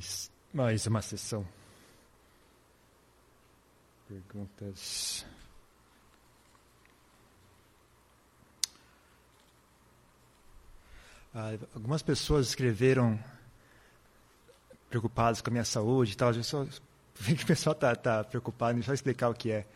mais, 0.00 0.30
mais 0.52 0.86
uma 0.86 1.02
sessão. 1.02 1.46
Perguntas. 4.08 5.26
Ah, 11.34 11.56
algumas 11.74 12.02
pessoas 12.02 12.48
escreveram 12.48 13.22
preocupadas 14.88 15.40
com 15.40 15.50
a 15.50 15.52
minha 15.52 15.64
saúde 15.64 16.12
e 16.12 16.16
tal. 16.16 16.32
Eu 16.32 16.42
só 16.42 16.66
vi 17.14 17.36
que 17.36 17.44
o 17.44 17.46
pessoal 17.46 17.74
está 17.74 17.94
tá 17.94 18.24
preocupado, 18.24 18.74
deixa 18.74 18.90
eu 18.90 18.94
explicar 18.94 19.28
o 19.28 19.34
que 19.34 19.52
é. 19.52 19.66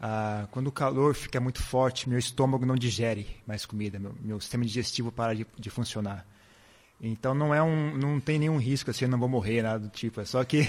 Ah, 0.00 0.48
quando 0.50 0.68
o 0.68 0.72
calor 0.72 1.14
fica 1.14 1.38
muito 1.38 1.62
forte, 1.62 2.08
meu 2.08 2.18
estômago 2.18 2.64
não 2.64 2.74
digere 2.74 3.36
mais 3.46 3.66
comida, 3.66 3.98
meu, 3.98 4.16
meu 4.20 4.40
sistema 4.40 4.64
digestivo 4.64 5.12
para 5.12 5.34
de, 5.34 5.46
de, 5.58 5.68
funcionar. 5.68 6.26
Então 7.00 7.34
não 7.34 7.54
é 7.54 7.62
um, 7.62 7.96
não 7.96 8.20
tem 8.20 8.38
nenhum 8.38 8.58
risco 8.58 8.90
assim, 8.90 9.06
eu 9.06 9.10
não 9.10 9.18
vou 9.18 9.28
morrer 9.28 9.62
nada 9.62 9.78
do 9.78 9.88
tipo. 9.88 10.20
É 10.20 10.24
só 10.24 10.44
que, 10.44 10.62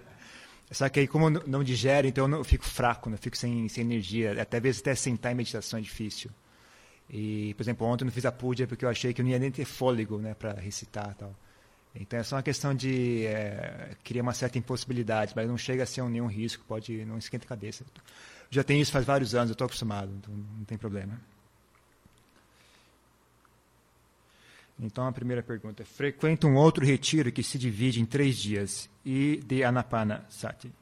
só 0.70 0.88
que 0.88 1.00
aí 1.00 1.06
como 1.06 1.28
não 1.28 1.62
digere, 1.62 2.08
então 2.08 2.28
eu 2.30 2.44
fico 2.44 2.64
fraco, 2.64 3.10
né? 3.10 3.16
eu 3.16 3.18
fico 3.18 3.36
sem, 3.36 3.68
sem 3.68 3.84
energia. 3.84 4.40
Até 4.40 4.58
vezes 4.58 4.80
até 4.80 4.94
sentar 4.94 5.32
em 5.32 5.34
meditação 5.34 5.78
é 5.78 5.82
difícil. 5.82 6.30
E, 7.10 7.54
por 7.54 7.62
exemplo, 7.62 7.86
ontem 7.86 8.04
eu 8.04 8.06
não 8.06 8.12
fiz 8.12 8.24
a 8.24 8.32
púdia 8.32 8.66
porque 8.66 8.84
eu 8.84 8.88
achei 8.88 9.12
que 9.12 9.20
eu 9.20 9.24
não 9.24 9.30
ia 9.30 9.38
nem 9.38 9.50
ter 9.50 9.64
fôlego 9.64 10.18
né, 10.18 10.34
para 10.34 10.52
recitar 10.54 11.14
tal. 11.14 11.34
Então 11.94 12.18
é 12.18 12.22
só 12.22 12.36
uma 12.36 12.42
questão 12.42 12.74
de 12.74 13.26
é, 13.26 13.96
uma 14.20 14.34
certa 14.34 14.58
impossibilidade, 14.58 15.32
mas 15.34 15.48
não 15.48 15.58
chega 15.58 15.82
a 15.82 15.86
ser 15.86 16.02
um, 16.02 16.08
nenhum 16.08 16.26
risco, 16.26 16.64
pode 16.66 17.04
não 17.04 17.18
esquenta 17.18 17.44
a 17.44 17.48
cabeça. 17.48 17.84
Já 18.50 18.62
tenho 18.62 18.80
isso 18.80 18.92
faz 18.92 19.04
vários 19.04 19.34
anos, 19.34 19.50
eu 19.50 19.52
estou 19.52 19.66
acostumado, 19.66 20.12
então 20.16 20.34
não 20.34 20.64
tem 20.64 20.78
problema. 20.78 21.18
Então 24.80 25.06
a 25.06 25.12
primeira 25.12 25.42
pergunta: 25.42 25.84
frequenta 25.84 26.46
um 26.46 26.56
outro 26.56 26.84
retiro 26.84 27.32
que 27.32 27.42
se 27.42 27.58
divide 27.58 28.00
em 28.00 28.04
três 28.04 28.36
dias 28.36 28.88
e 29.04 29.42
de 29.44 29.64
Anapana 29.64 30.24
Sati 30.28 30.72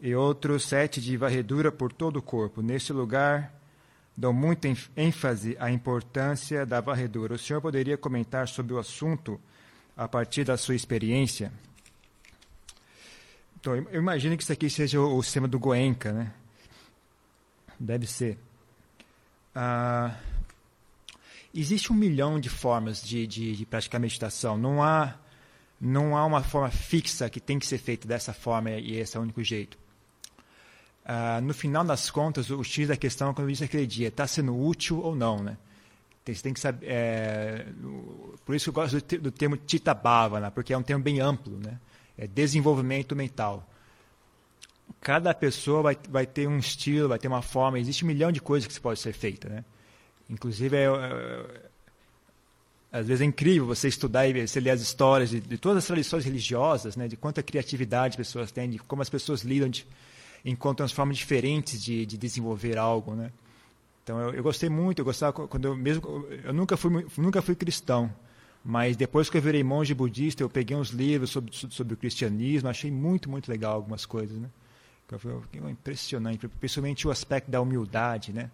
e 0.00 0.14
outro 0.14 0.58
sete 0.58 1.00
de 1.00 1.16
varredura 1.16 1.70
por 1.70 1.92
todo 1.92 2.16
o 2.16 2.22
corpo. 2.22 2.62
Neste 2.62 2.92
lugar 2.92 3.54
dão 4.16 4.32
muita 4.32 4.68
ênfase 4.96 5.56
à 5.60 5.70
importância 5.70 6.64
da 6.64 6.80
varredura. 6.80 7.34
O 7.34 7.38
senhor 7.38 7.60
poderia 7.60 7.96
comentar 7.96 8.48
sobre 8.48 8.72
o 8.72 8.78
assunto 8.78 9.40
a 9.96 10.08
partir 10.08 10.44
da 10.44 10.56
sua 10.56 10.74
experiência? 10.74 11.52
Então, 13.60 13.76
eu 13.76 14.00
imagino 14.00 14.36
que 14.36 14.42
isso 14.42 14.52
aqui 14.52 14.70
seja 14.70 14.98
o, 14.98 15.22
sistema 15.22 15.46
do 15.46 15.58
Goenka, 15.58 16.12
né? 16.12 16.32
Deve 17.78 18.06
ser. 18.06 18.38
Ah, 19.54 20.16
existe 21.54 21.92
um 21.92 21.96
milhão 21.96 22.38
de 22.38 22.48
formas 22.48 23.02
de, 23.02 23.26
de, 23.26 23.56
de, 23.56 23.66
praticar 23.66 24.00
meditação. 24.00 24.56
Não 24.56 24.82
há, 24.82 25.14
não 25.80 26.16
há 26.16 26.24
uma 26.24 26.42
forma 26.42 26.70
fixa 26.70 27.28
que 27.28 27.40
tem 27.40 27.58
que 27.58 27.66
ser 27.66 27.78
feita 27.78 28.06
dessa 28.06 28.32
forma 28.32 28.70
e 28.70 28.96
esse 28.96 29.16
é 29.16 29.20
o 29.20 29.22
único 29.22 29.42
jeito. 29.42 29.78
Ah, 31.04 31.40
no 31.40 31.52
final 31.52 31.84
das 31.84 32.10
contas, 32.10 32.50
o 32.50 32.62
X 32.62 32.88
da 32.88 32.96
questão, 32.96 33.34
quando 33.34 33.48
eu 33.48 33.52
disse 33.52 33.64
aquele 33.64 33.86
dia, 33.86 34.08
está 34.08 34.26
sendo 34.26 34.56
útil 34.56 35.00
ou 35.00 35.16
não, 35.16 35.42
né? 35.42 35.56
Você 36.24 36.42
tem 36.42 36.52
que 36.54 36.60
saber. 36.60 36.86
É, 36.88 37.66
por 38.44 38.54
isso 38.54 38.68
eu 38.68 38.72
gosto 38.72 39.00
do, 39.00 39.18
do 39.18 39.30
termo 39.32 39.56
Tita 39.56 39.92
Bhavana, 39.92 40.50
porque 40.50 40.72
é 40.72 40.78
um 40.78 40.82
termo 40.82 41.02
bem 41.02 41.18
amplo, 41.18 41.58
né? 41.58 41.80
É 42.16 42.26
desenvolvimento 42.28 43.16
mental. 43.16 43.68
Cada 45.00 45.34
pessoa 45.34 45.82
vai, 45.82 45.98
vai 46.08 46.26
ter 46.26 46.46
um 46.46 46.58
estilo, 46.58 47.08
vai 47.08 47.18
ter 47.18 47.26
uma 47.26 47.42
forma, 47.42 47.78
existe 47.80 48.04
um 48.04 48.08
milhão 48.08 48.30
de 48.30 48.40
coisas 48.40 48.72
que 48.72 48.80
pode 48.80 49.00
ser 49.00 49.12
feita, 49.12 49.48
né? 49.48 49.64
Inclusive, 50.30 50.76
é, 50.76 50.84
é, 50.84 51.70
às 52.92 53.06
vezes 53.06 53.20
é 53.20 53.24
incrível 53.24 53.66
você 53.66 53.88
estudar 53.88 54.28
e 54.28 54.46
você 54.46 54.60
ler 54.60 54.70
as 54.70 54.80
histórias 54.80 55.30
de, 55.30 55.40
de, 55.40 55.58
todas 55.58 55.78
as 55.78 55.86
tradições 55.86 56.24
religiosas, 56.24 56.96
né? 56.96 57.08
De 57.08 57.16
quanta 57.16 57.42
criatividade 57.42 58.12
as 58.12 58.16
pessoas 58.16 58.52
têm, 58.52 58.70
de 58.70 58.78
como 58.78 59.02
as 59.02 59.08
pessoas 59.08 59.42
lidam 59.42 59.68
de, 59.68 59.84
encontram 60.44 60.86
as 60.86 60.92
formas 60.92 61.16
diferentes 61.16 61.82
de, 61.82 62.06
de 62.06 62.16
desenvolver 62.16 62.78
algo, 62.78 63.14
né? 63.14 63.32
Então 64.04 64.20
eu, 64.20 64.34
eu, 64.34 64.42
gostei 64.42 64.68
muito, 64.68 65.00
eu 65.00 65.04
gostava 65.04 65.32
quando 65.32 65.64
eu 65.66 65.76
mesmo 65.76 66.24
eu 66.44 66.52
nunca 66.52 66.76
fui 66.76 67.04
nunca 67.18 67.42
fui 67.42 67.56
cristão, 67.56 68.12
mas 68.64 68.96
depois 68.96 69.28
que 69.28 69.36
eu 69.36 69.42
virei 69.42 69.64
monge 69.64 69.92
budista, 69.94 70.42
eu 70.42 70.48
peguei 70.48 70.76
uns 70.76 70.90
livros 70.90 71.30
sobre, 71.30 71.52
sobre 71.52 71.94
o 71.94 71.96
cristianismo, 71.96 72.68
achei 72.68 72.90
muito 72.90 73.28
muito 73.28 73.50
legal 73.50 73.74
algumas 73.74 74.06
coisas, 74.06 74.38
né? 74.38 74.48
Foi 75.18 75.42
impressionante, 75.68 76.46
principalmente 76.46 77.08
o 77.08 77.10
aspecto 77.10 77.50
da 77.50 77.60
humildade, 77.60 78.32
né? 78.32 78.48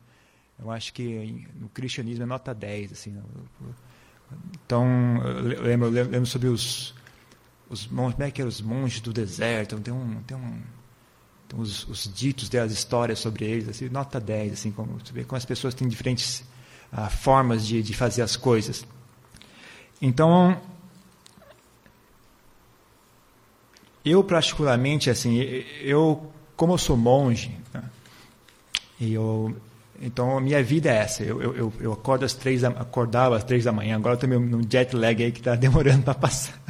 Eu 0.58 0.70
acho 0.70 0.92
que 0.92 1.46
no 1.54 1.68
cristianismo 1.68 2.22
é 2.22 2.26
nota 2.26 2.54
10, 2.54 2.92
assim. 2.92 3.10
Né? 3.10 3.22
Então, 4.64 4.86
eu 5.22 5.62
lembro, 5.62 5.86
eu 5.86 6.04
lembro 6.04 6.26
sobre 6.26 6.48
os, 6.48 6.94
os 7.68 7.86
monges, 7.86 8.14
como 8.14 8.26
é 8.26 8.30
que 8.30 8.40
eram 8.40 8.48
os 8.48 8.60
monges 8.60 9.00
do 9.00 9.12
deserto? 9.12 9.78
Tem 9.78 9.92
um, 9.92 10.22
tem 10.22 10.36
um 10.36 10.62
os, 11.54 11.86
os, 11.86 12.12
ditos 12.12 12.48
das 12.48 12.72
histórias 12.72 13.18
sobre 13.18 13.44
eles, 13.44 13.68
assim, 13.68 13.88
nota 13.88 14.18
10, 14.18 14.54
assim, 14.54 14.70
como, 14.72 14.98
você 14.98 15.12
vê 15.12 15.24
como 15.24 15.36
as 15.36 15.44
pessoas 15.44 15.74
têm 15.74 15.86
diferentes 15.86 16.44
ah, 16.90 17.08
formas 17.08 17.66
de, 17.66 17.82
de 17.82 17.94
fazer 17.94 18.22
as 18.22 18.36
coisas. 18.36 18.84
Então, 20.00 20.60
eu 24.04 24.24
particularmente, 24.24 25.08
assim, 25.08 25.36
eu, 25.80 26.32
como 26.56 26.74
eu 26.74 26.78
sou 26.78 26.96
monge, 26.96 27.56
né, 27.72 27.84
e 28.98 29.12
eu, 29.12 29.54
então 30.00 30.36
a 30.36 30.40
minha 30.40 30.62
vida 30.62 30.90
é 30.90 30.96
essa, 30.96 31.22
eu, 31.22 31.40
eu, 31.40 31.72
eu 31.80 31.92
acordo 31.92 32.24
às 32.24 32.34
três, 32.34 32.62
acordava 32.64 33.36
às 33.36 33.44
três 33.44 33.64
da 33.64 33.72
manhã, 33.72 33.96
agora 33.96 34.14
estou 34.14 34.28
num 34.28 34.62
jet 34.68 34.94
lag 34.94 35.22
aí 35.22 35.32
que 35.32 35.40
está 35.40 35.54
demorando 35.56 36.02
para 36.02 36.14
passar. 36.14 36.60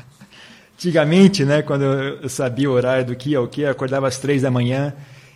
Antigamente, 0.74 1.44
né, 1.44 1.62
quando 1.62 1.84
eu 1.84 2.28
sabia 2.28 2.70
o 2.70 2.72
horário 2.74 3.06
do 3.06 3.16
que 3.16 3.36
o 3.36 3.48
que, 3.48 3.62
eu 3.62 3.70
acordava 3.70 4.06
às 4.06 4.18
três 4.18 4.42
da 4.42 4.50
manhã 4.50 4.94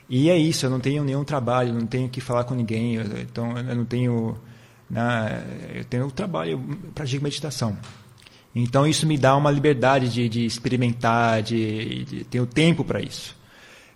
e 0.08 0.28
é 0.28 0.36
isso, 0.36 0.66
eu 0.66 0.70
não 0.70 0.80
tenho 0.80 1.02
nenhum 1.02 1.24
trabalho, 1.24 1.72
não 1.72 1.86
tenho 1.86 2.08
que 2.08 2.20
falar 2.20 2.44
com 2.44 2.54
ninguém, 2.54 2.96
então 3.20 3.56
eu 3.56 3.74
não 3.74 3.84
tenho, 3.84 4.36
né, 4.88 5.42
eu 5.74 5.84
tenho 5.84 6.06
o 6.06 6.10
trabalho, 6.10 6.52
eu 6.52 6.78
pratico 6.94 7.24
meditação. 7.24 7.76
Então 8.54 8.86
isso 8.86 9.06
me 9.06 9.16
dá 9.16 9.36
uma 9.36 9.50
liberdade 9.50 10.08
de, 10.08 10.28
de 10.28 10.44
experimentar, 10.44 11.42
de, 11.42 12.04
de 12.04 12.24
ter 12.24 12.40
o 12.40 12.46
tempo 12.46 12.84
para 12.84 13.00
isso. 13.00 13.36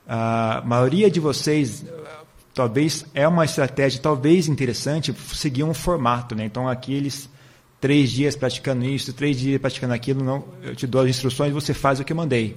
A 0.07 0.63
maioria 0.65 1.11
de 1.11 1.19
vocês 1.19 1.85
talvez 2.55 3.05
é 3.13 3.27
uma 3.27 3.45
estratégia 3.45 4.01
talvez 4.01 4.49
interessante 4.49 5.15
seguir 5.35 5.65
um 5.65 5.75
formato, 5.75 6.35
né? 6.35 6.45
Então 6.45 6.69
aqui 6.69 6.95
eles 6.95 7.29
três 7.81 8.11
dias 8.11 8.35
praticando 8.35 8.85
isso, 8.85 9.13
três 9.13 9.39
dias 9.39 9.61
praticando 9.61 9.93
aquilo, 9.93 10.25
não, 10.25 10.45
eu 10.63 10.75
te 10.75 10.87
dou 10.87 11.03
as 11.03 11.09
instruções 11.09 11.53
você 11.53 11.75
faz 11.75 12.01
o 12.01 12.05
que 12.05 12.13
eu 12.13 12.17
mandei. 12.17 12.57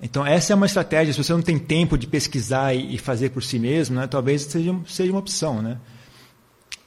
Então, 0.00 0.26
essa 0.26 0.52
é 0.52 0.56
uma 0.56 0.66
estratégia. 0.66 1.14
Se 1.14 1.22
você 1.22 1.32
não 1.32 1.40
tem 1.40 1.58
tempo 1.58 1.96
de 1.96 2.06
pesquisar 2.06 2.74
e, 2.74 2.98
fazer 2.98 3.30
por 3.30 3.42
si 3.42 3.58
mesmo, 3.58 3.96
né, 3.96 4.06
talvez 4.06 4.42
seja, 4.42 4.74
seja 4.86 5.10
uma 5.10 5.20
opção. 5.20 5.62
Né? 5.62 5.78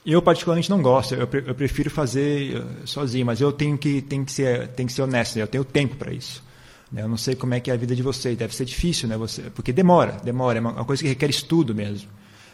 Eu, 0.05 0.21
particularmente, 0.21 0.69
não 0.69 0.81
gosto. 0.81 1.15
Eu, 1.15 1.27
eu 1.45 1.55
prefiro 1.55 1.89
fazer 1.89 2.57
eh, 2.57 2.63
sozinho, 2.85 3.25
mas 3.25 3.41
eu 3.41 3.51
tenho 3.51 3.77
que, 3.77 4.01
tenho 4.01 4.23
que, 4.23 4.31
ser, 4.31 4.67
tenho 4.69 4.85
que 4.85 4.93
ser 4.93 5.01
honesto. 5.01 5.35
Né? 5.35 5.41
Eu 5.41 5.47
tenho 5.47 5.63
tempo 5.63 5.95
para 5.95 6.13
isso. 6.13 6.43
Né? 6.91 7.01
Eu 7.01 7.07
não 7.07 7.17
sei 7.17 7.35
como 7.35 7.53
é 7.53 7.59
que 7.59 7.69
é 7.69 7.73
a 7.73 7.77
vida 7.77 7.95
de 7.95 8.01
vocês. 8.01 8.37
Deve 8.37 8.55
ser 8.55 8.65
difícil, 8.65 9.07
né? 9.07 9.17
Você, 9.17 9.43
porque 9.49 9.71
demora, 9.71 10.17
demora. 10.23 10.57
É 10.57 10.61
uma, 10.61 10.85
coisa 10.85 11.01
que 11.01 11.09
requer 11.09 11.29
estudo 11.29 11.75
mesmo. 11.75 12.09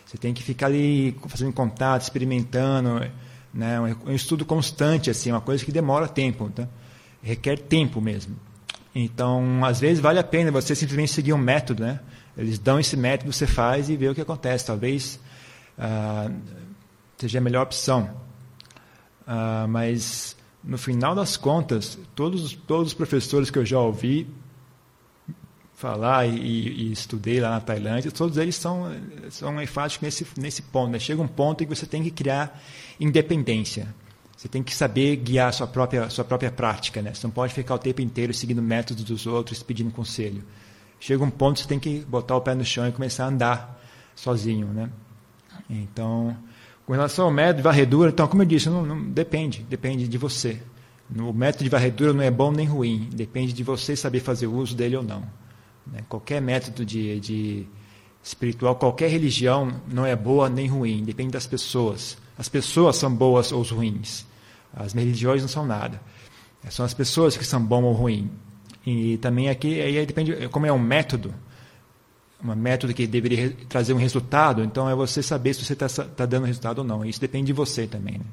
Você 0.06 0.18
tem 0.18 0.34
que 0.34 0.44
ficar 0.44 0.68
ali 0.68 1.16
fazendo 1.28 1.54
contato, 1.54 2.02
experimentando 2.02 3.02
né? 3.54 3.80
Um 3.80 4.12
estudo 4.12 4.44
constante, 4.44 5.10
assim, 5.10 5.32
uma 5.32 5.42
coisa 5.42 5.64
que 5.64 5.72
demora 5.72 6.08
tempo, 6.08 6.50
tá? 6.50 6.68
requer 7.22 7.58
tempo 7.60 8.02
mesmo. 8.02 8.36
Então, 8.96 9.64
às 9.64 9.80
vezes 9.80 10.00
vale 10.00 10.20
a 10.20 10.24
pena 10.24 10.52
você 10.52 10.76
simplesmente 10.76 11.12
seguir 11.12 11.34
um 11.34 11.38
método, 11.38 11.84
né? 11.84 12.00
Eles 12.38 12.60
dão 12.60 12.80
esse 12.80 12.98
método, 12.98 13.32
você 13.32 13.48
faz 13.48 13.90
e 13.90 13.96
vê 13.96 14.10
o 14.10 14.16
que 14.16 14.22
acontece. 14.22 14.66
Talvez 14.66 15.20
ah, 15.78 16.30
seja 17.18 17.38
a 17.38 17.42
melhor 17.42 17.64
opção. 17.64 18.10
Ah, 19.26 19.66
mas 19.70 20.36
no 20.64 20.78
final 20.78 21.14
das 21.14 21.36
contas, 21.36 21.98
todos, 22.16 22.54
todos 22.54 22.88
os 22.88 22.94
professores 22.94 23.52
que 23.52 23.60
eu 23.60 23.66
já 23.66 23.80
ouvi 23.80 24.28
falar 25.76 26.26
e, 26.26 26.38
e, 26.38 26.92
estudei 26.94 27.42
lá 27.42 27.50
na 27.50 27.60
Tailândia, 27.60 28.10
todos 28.10 28.38
eles 28.38 28.56
são, 28.56 28.90
são 29.30 29.62
enfáticos 29.62 30.02
nesse, 30.02 30.26
nesse 30.40 30.62
ponto. 30.62 30.92
Né? 30.92 31.00
Chega 31.00 31.22
um 31.22 31.28
ponto 31.28 31.64
em 31.64 31.68
que 31.68 31.76
você 31.76 31.86
tem 31.86 32.02
que 32.02 32.12
criar 32.12 32.62
independência. 32.98 33.94
Você 34.38 34.48
tem 34.48 34.64
que 34.64 34.74
saber 34.74 35.18
guiar 35.18 35.50
a 35.50 35.52
sua 35.52 35.68
própria, 35.68 36.10
sua 36.10 36.24
própria 36.24 36.52
prática. 36.52 37.02
Né? 37.02 37.14
Você 37.14 37.28
não 37.28 37.32
pode 37.32 37.54
ficar 37.54 37.76
o 37.76 37.80
tempo 37.80 38.02
inteiro 38.02 38.34
seguindo 38.34 38.62
métodos 38.62 39.04
dos 39.04 39.28
outros, 39.28 39.62
pedindo 39.62 39.92
conselho. 39.92 40.44
Chega 41.00 41.22
um 41.22 41.30
ponto 41.30 41.56
que 41.56 41.64
você 41.64 41.68
tem 41.68 41.80
que 41.80 42.00
botar 42.00 42.38
o 42.38 42.42
pé 42.42 42.56
no 42.56 42.64
chão 42.64 42.88
e 42.88 42.92
começar 42.94 43.26
a 43.26 43.28
andar 43.28 43.82
sozinho. 44.16 44.68
Né? 44.68 44.90
Então, 45.70 46.38
com 46.86 46.94
relação 46.94 47.26
ao 47.26 47.32
método 47.32 47.58
de 47.58 47.64
varredura, 47.64 48.10
então, 48.10 48.28
como 48.28 48.42
eu 48.42 48.46
disse, 48.46 48.70
não, 48.70 48.86
não, 48.86 49.02
depende, 49.02 49.66
depende 49.70 50.08
de 50.08 50.18
você. 50.18 50.62
O 51.18 51.32
método 51.32 51.64
de 51.64 51.70
varredura 51.70 52.14
não 52.14 52.22
é 52.24 52.32
bom 52.32 52.52
nem 52.52 52.66
ruim, 52.66 53.10
depende 53.14 53.54
de 53.54 53.64
você 53.64 53.96
saber 53.96 54.20
fazer 54.20 54.48
uso 54.48 54.76
dele 54.76 54.98
ou 54.98 55.04
não. 55.04 55.22
Né? 55.86 56.00
Qualquer 56.10 56.42
método 56.42 56.86
de, 56.86 57.20
de 57.20 57.68
espiritual, 58.24 58.76
qualquer 58.76 59.10
religião 59.10 59.82
não 59.92 60.06
é 60.06 60.16
boa 60.16 60.50
nem 60.50 60.68
ruim, 60.68 61.04
depende 61.04 61.32
das 61.32 61.46
pessoas. 61.46 62.18
As 62.38 62.50
pessoas 62.50 62.96
são 62.96 63.14
boas 63.14 63.52
ou 63.52 63.62
ruins. 63.64 64.26
As 64.74 64.94
religiões 64.94 65.42
não 65.42 65.50
são 65.50 65.66
nada. 65.66 66.02
São 66.70 66.86
as 66.86 66.94
pessoas 66.94 67.38
que 67.38 67.46
são 67.46 67.64
bom 67.64 67.84
ou 67.84 67.94
ruim. 67.94 68.32
E 68.86 69.18
também 69.18 69.50
aqui, 69.50 69.80
aí 69.82 70.06
depende, 70.06 70.48
como 70.50 70.66
é 70.66 70.74
um 70.74 70.80
método, 70.80 71.34
um 72.44 72.56
método 72.56 72.94
que 72.94 73.08
deveria 73.08 73.52
trazer 73.70 73.94
um 73.94 73.98
resultado, 73.98 74.64
então 74.64 74.90
é 74.90 74.96
você 74.96 75.24
saber 75.24 75.54
se 75.54 75.64
você 75.64 75.74
está 75.74 75.88
tá 75.88 76.26
dando 76.26 76.46
resultado 76.46 76.80
ou 76.80 76.84
não. 76.84 77.06
Isso 77.06 77.22
depende 77.22 77.48
de 77.48 77.54
você 77.54 77.88
também. 77.88 78.18
Né? 78.18 78.26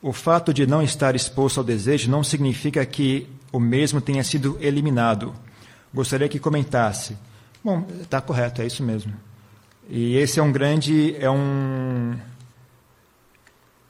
O 0.00 0.12
fato 0.12 0.54
de 0.54 0.66
não 0.66 0.80
estar 0.80 1.16
exposto 1.16 1.58
ao 1.58 1.64
desejo 1.64 2.10
não 2.10 2.22
significa 2.22 2.86
que 2.86 3.26
o 3.52 3.58
mesmo 3.58 4.00
tenha 4.00 4.22
sido 4.22 4.56
eliminado. 4.60 5.34
Gostaria 5.92 6.28
que 6.28 6.38
comentasse. 6.38 7.16
Bom, 7.64 7.84
está 8.00 8.20
correto, 8.20 8.62
é 8.62 8.66
isso 8.66 8.82
mesmo. 8.82 9.12
E 9.88 10.16
esse 10.16 10.38
é 10.38 10.42
um 10.42 10.52
grande, 10.52 11.16
é 11.18 11.28
um 11.28 12.16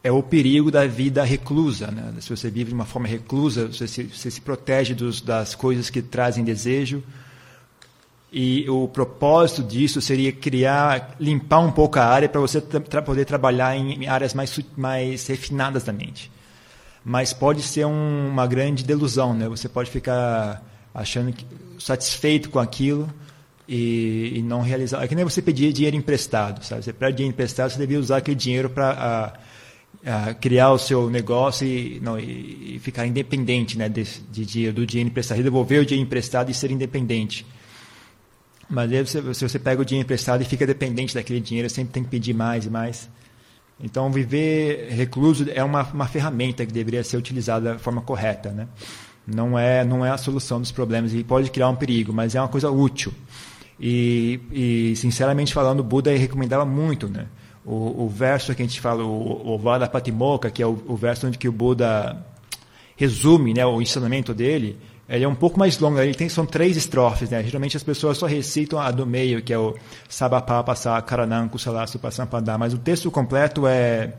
é 0.03 0.13
o 0.13 0.23
perigo 0.23 0.71
da 0.71 0.87
vida 0.87 1.25
reclusa. 1.25 1.89
Né? 1.91 2.15
Se 2.21 2.31
você 2.31 2.51
vive 2.51 2.69
de 2.69 2.75
uma 2.75 2.85
forma 2.85 3.09
reclusa, 3.09 3.67
você 3.67 3.87
se, 3.89 4.05
você 4.05 4.31
se 4.31 4.41
protege 4.41 4.95
dos, 4.95 5.21
das 5.21 5.55
coisas 5.55 5.91
que 5.91 6.01
trazem 6.01 6.45
desejo. 6.45 7.03
E 8.31 8.69
o 8.69 8.87
propósito 8.87 9.63
disso 9.63 10.01
seria 10.03 10.31
criar, 10.31 11.17
limpar 11.19 11.61
um 11.61 11.73
pouco 11.73 11.99
a 11.99 12.05
área 12.05 12.29
para 12.29 12.41
você 12.41 12.61
tra 12.61 13.01
poder 13.01 13.25
trabalhar 13.25 13.75
em 13.75 14.07
áreas 14.07 14.35
mais, 14.35 14.61
mais 14.77 15.27
refinadas 15.27 15.85
da 15.85 15.93
mente. 15.93 16.31
Mas 17.03 17.33
pode 17.33 17.63
ser 17.63 17.87
um, 17.87 18.29
uma 18.29 18.47
grande 18.47 18.85
delusão, 18.85 19.33
né? 19.33 19.49
Você 19.49 19.67
pode 19.67 19.91
ficar 19.91 20.63
achando 20.95 21.33
que, 21.33 21.47
satisfeito 21.79 22.51
com 22.51 22.59
aquilo 22.59 23.09
e, 23.67 24.35
e, 24.37 24.43
não 24.43 24.61
realizar. 24.61 25.03
É 25.03 25.09
que 25.09 25.15
nem 25.15 25.25
você 25.25 25.41
pedir 25.41 25.73
dinheiro 25.73 25.97
emprestado, 25.97 26.63
sabe? 26.63 26.85
Você 26.85 26.93
pede 26.93 27.17
dinheiro 27.17 27.35
emprestado, 27.35 27.71
você 27.71 27.79
devia 27.79 27.99
usar 27.99 28.19
aquele 28.19 28.37
dinheiro 28.37 28.69
para 28.69 29.33
criar 30.41 30.71
o 30.71 30.79
seu 30.79 31.11
negócio 31.11 31.67
e, 31.67 32.01
não, 32.01 32.19
e, 32.19 32.77
e 32.77 32.79
ficar 32.79 33.07
independente 33.07 33.77
né, 33.77 33.89
de, 33.89 34.05
de, 34.31 34.73
do 34.73 34.87
dinheiro 34.87 35.11
emprestado, 35.11 35.43
devolver 35.43 35.81
o 35.81 35.87
dinheiro 35.87 36.07
emprestado 36.07 36.51
e 36.51 36.55
ser 36.55 36.71
independente. 36.71 37.47
Mas 38.69 38.93
aí 38.93 39.05
você, 39.05 39.35
se 39.35 39.49
você 39.49 39.59
pega 39.59 39.81
o 39.81 39.85
dinheiro 39.85 40.05
emprestado 40.05 40.43
e 40.43 40.45
fica 40.45 40.67
dependente 40.67 41.15
daquele 41.15 41.41
dinheiro, 41.41 41.71
sempre 41.71 41.93
tem 41.93 42.05
que 42.05 42.11
pedir 42.11 42.35
mais 42.35 42.67
e 42.67 42.71
mais. 42.71 43.09
Então, 43.81 44.11
viver 44.11 44.89
recluso 44.91 45.47
é 45.55 45.63
uma, 45.63 45.83
uma 45.85 46.07
ferramenta 46.07 46.67
que 46.67 46.73
deveria 46.73 47.03
ser 47.05 47.17
utilizada 47.17 47.75
da 47.75 47.79
forma 47.79 48.03
correta. 48.03 48.51
Né? 48.51 48.67
Não, 49.27 49.59
é, 49.59 49.85
não 49.85 50.05
é 50.05 50.11
a 50.11 50.19
solução 50.19 50.61
dos 50.61 50.73
problemas 50.73 51.15
e 51.15 51.23
pode 51.23 51.51
criar 51.51 51.69
um 51.69 51.77
perigo, 51.77 52.13
mas 52.13 52.35
é 52.35 52.41
uma 52.41 52.49
coisa 52.49 52.71
útil. 52.71 53.13
E, 53.81 54.41
e 54.51 54.97
sinceramente 54.97 55.55
falando, 55.55 55.81
o 55.81 55.85
Buda 55.85 56.11
recomendava 56.17 56.65
muito. 56.65 57.09
Né? 57.09 57.27
O, 57.69 58.05
o, 58.05 58.09
verso 58.09 58.55
que 58.55 58.63
a 58.63 58.65
gente 58.65 58.81
fala, 58.81 59.05
o, 59.05 59.55
o 59.55 59.59
Vada 59.59 59.87
Patimokkha, 59.87 60.51
que 60.51 60.63
é 60.63 60.67
o, 60.67 60.83
o, 60.89 60.97
verso 60.97 61.27
onde 61.27 61.37
que 61.37 61.47
o 61.47 61.53
Buda 61.53 62.17
resume 62.97 63.53
né, 63.53 63.67
o 63.67 63.83
ensinamento 63.83 64.33
dele, 64.33 64.79
ele 65.07 65.25
é 65.25 65.29
um 65.29 65.35
pouco 65.35 65.59
mais 65.59 65.79
longo, 65.79 65.99
ele 65.99 66.15
tem, 66.15 66.31
são 66.31 66.47
três 66.47 66.77
estrofes, 66.79 67.29
né? 67.29 67.43
Geralmente 67.43 67.77
as 67.77 67.83
pessoas 67.83 68.17
só 68.17 68.27
recitam 68.27 68.79
a 68.79 68.91
do 68.91 69.07
meio, 69.07 69.43
que 69.43 69.53
é 69.53 69.59
o 69.59 69.75
Sabapapa 70.09 70.75
Karanam 71.03 71.49
Kusala 71.49 71.87
Supasampada, 71.87 72.57
mas 72.57 72.73
o 72.73 72.79
texto 72.79 73.11
completo 73.11 73.67
é, 73.67 74.15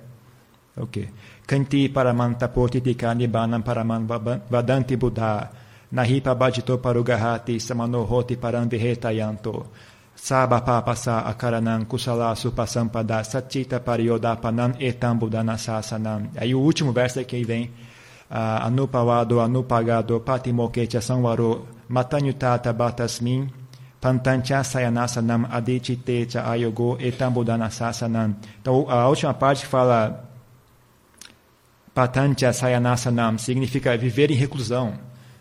é 0.77 0.81
o 0.81 0.85
quê? 0.87 1.09
Kanti 1.47 1.89
Paramantapoti 1.89 2.81
Tika 2.81 3.13
Nibbana 3.15 3.59
Paraman 3.61 4.05
Vadanti 4.49 4.95
Buddha 4.95 5.49
Nahipa 5.91 6.35
Bhajito 6.35 6.77
Parugahati 6.77 7.59
Samanohoti 7.59 8.35
Paranvihetayanto 8.37 9.65
Sabapapasa 10.21 11.19
akaranam 11.25 11.85
kusala 11.85 12.35
supasampada 12.35 13.23
satita 13.23 13.79
pariyodapanam 13.79 14.75
etam 14.77 15.17
buddhanasasanam. 15.17 16.29
Aí 16.35 16.53
o 16.53 16.59
último 16.59 16.91
verso 16.91 17.19
é 17.19 17.23
que 17.23 17.41
vem 17.43 17.71
uh, 18.29 18.67
anupavado 18.67 19.39
anupagado 19.39 20.19
patimokecha 20.19 20.99
samvaro 20.99 21.67
matanyutata 21.87 22.73
batasmin 22.73 23.49
pantancha 24.01 24.61
sayanasanam 24.61 25.47
adichitecha 25.49 26.43
ayogo 26.45 26.97
etam 26.99 27.31
buddhanasasanam. 27.31 28.35
Então 28.61 28.85
a 28.89 29.07
última 29.07 29.33
parte 29.33 29.65
fala 29.65 30.29
patancha 31.95 32.51
sayanasanam 32.51 33.37
significa 33.37 33.97
viver 33.97 34.31
em 34.31 34.35
reclusão. 34.35 34.93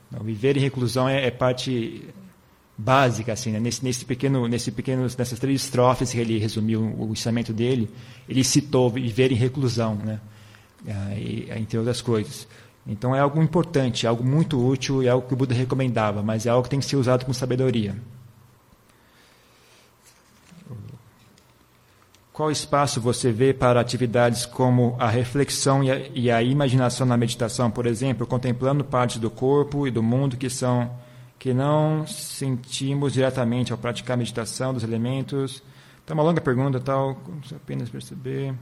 Então, 0.08 0.24
viver 0.24 0.56
em 0.56 0.60
reclusão 0.60 1.08
é, 1.08 1.26
é 1.26 1.30
parte 1.30 2.08
básica 2.78 3.32
assim 3.32 3.50
né? 3.50 3.58
nesse, 3.58 3.84
nesse 3.84 4.04
pequeno 4.04 4.46
nesse 4.46 4.70
pequeno 4.70 5.02
nessas 5.02 5.36
três 5.40 5.62
estrofes 5.62 6.12
que 6.12 6.18
ele 6.18 6.38
resumiu 6.38 6.80
o 6.80 7.10
ensinamento 7.10 7.52
dele 7.52 7.90
ele 8.28 8.44
citou 8.44 8.88
viver 8.88 9.32
em 9.32 9.34
reclusão 9.34 9.96
né? 9.96 10.20
E, 11.16 11.48
entre 11.56 11.76
outras 11.76 12.00
coisas. 12.00 12.46
Então 12.86 13.12
é 13.14 13.18
algo 13.18 13.42
importante 13.42 14.06
algo 14.06 14.22
muito 14.22 14.64
útil 14.64 15.02
e 15.02 15.08
algo 15.08 15.26
que 15.26 15.34
o 15.34 15.36
Buda 15.36 15.54
recomendava 15.54 16.22
mas 16.22 16.46
é 16.46 16.50
algo 16.50 16.62
que 16.62 16.70
tem 16.70 16.78
que 16.78 16.86
ser 16.86 16.94
usado 16.94 17.26
com 17.26 17.32
sabedoria. 17.32 17.96
Qual 22.32 22.52
espaço 22.52 23.00
você 23.00 23.32
vê 23.32 23.52
para 23.52 23.80
atividades 23.80 24.46
como 24.46 24.94
a 25.00 25.08
reflexão 25.08 25.82
e 25.82 25.90
a, 25.90 25.98
e 26.14 26.30
a 26.30 26.40
imaginação 26.40 27.04
na 27.04 27.16
meditação 27.16 27.72
por 27.72 27.86
exemplo 27.86 28.24
contemplando 28.24 28.84
partes 28.84 29.18
do 29.18 29.28
corpo 29.28 29.84
e 29.88 29.90
do 29.90 30.00
mundo 30.00 30.36
que 30.36 30.48
são 30.48 30.88
que 31.38 31.54
não 31.54 32.06
sentimos 32.06 33.12
diretamente 33.12 33.72
ao 33.72 33.78
praticar 33.78 34.14
a 34.14 34.16
meditação 34.16 34.74
dos 34.74 34.82
elementos. 34.82 35.62
Então, 36.04 36.16
uma 36.16 36.22
longa 36.22 36.40
pergunta, 36.40 36.80
tal, 36.80 37.20
apenas 37.54 37.88
perceber. 37.88 38.54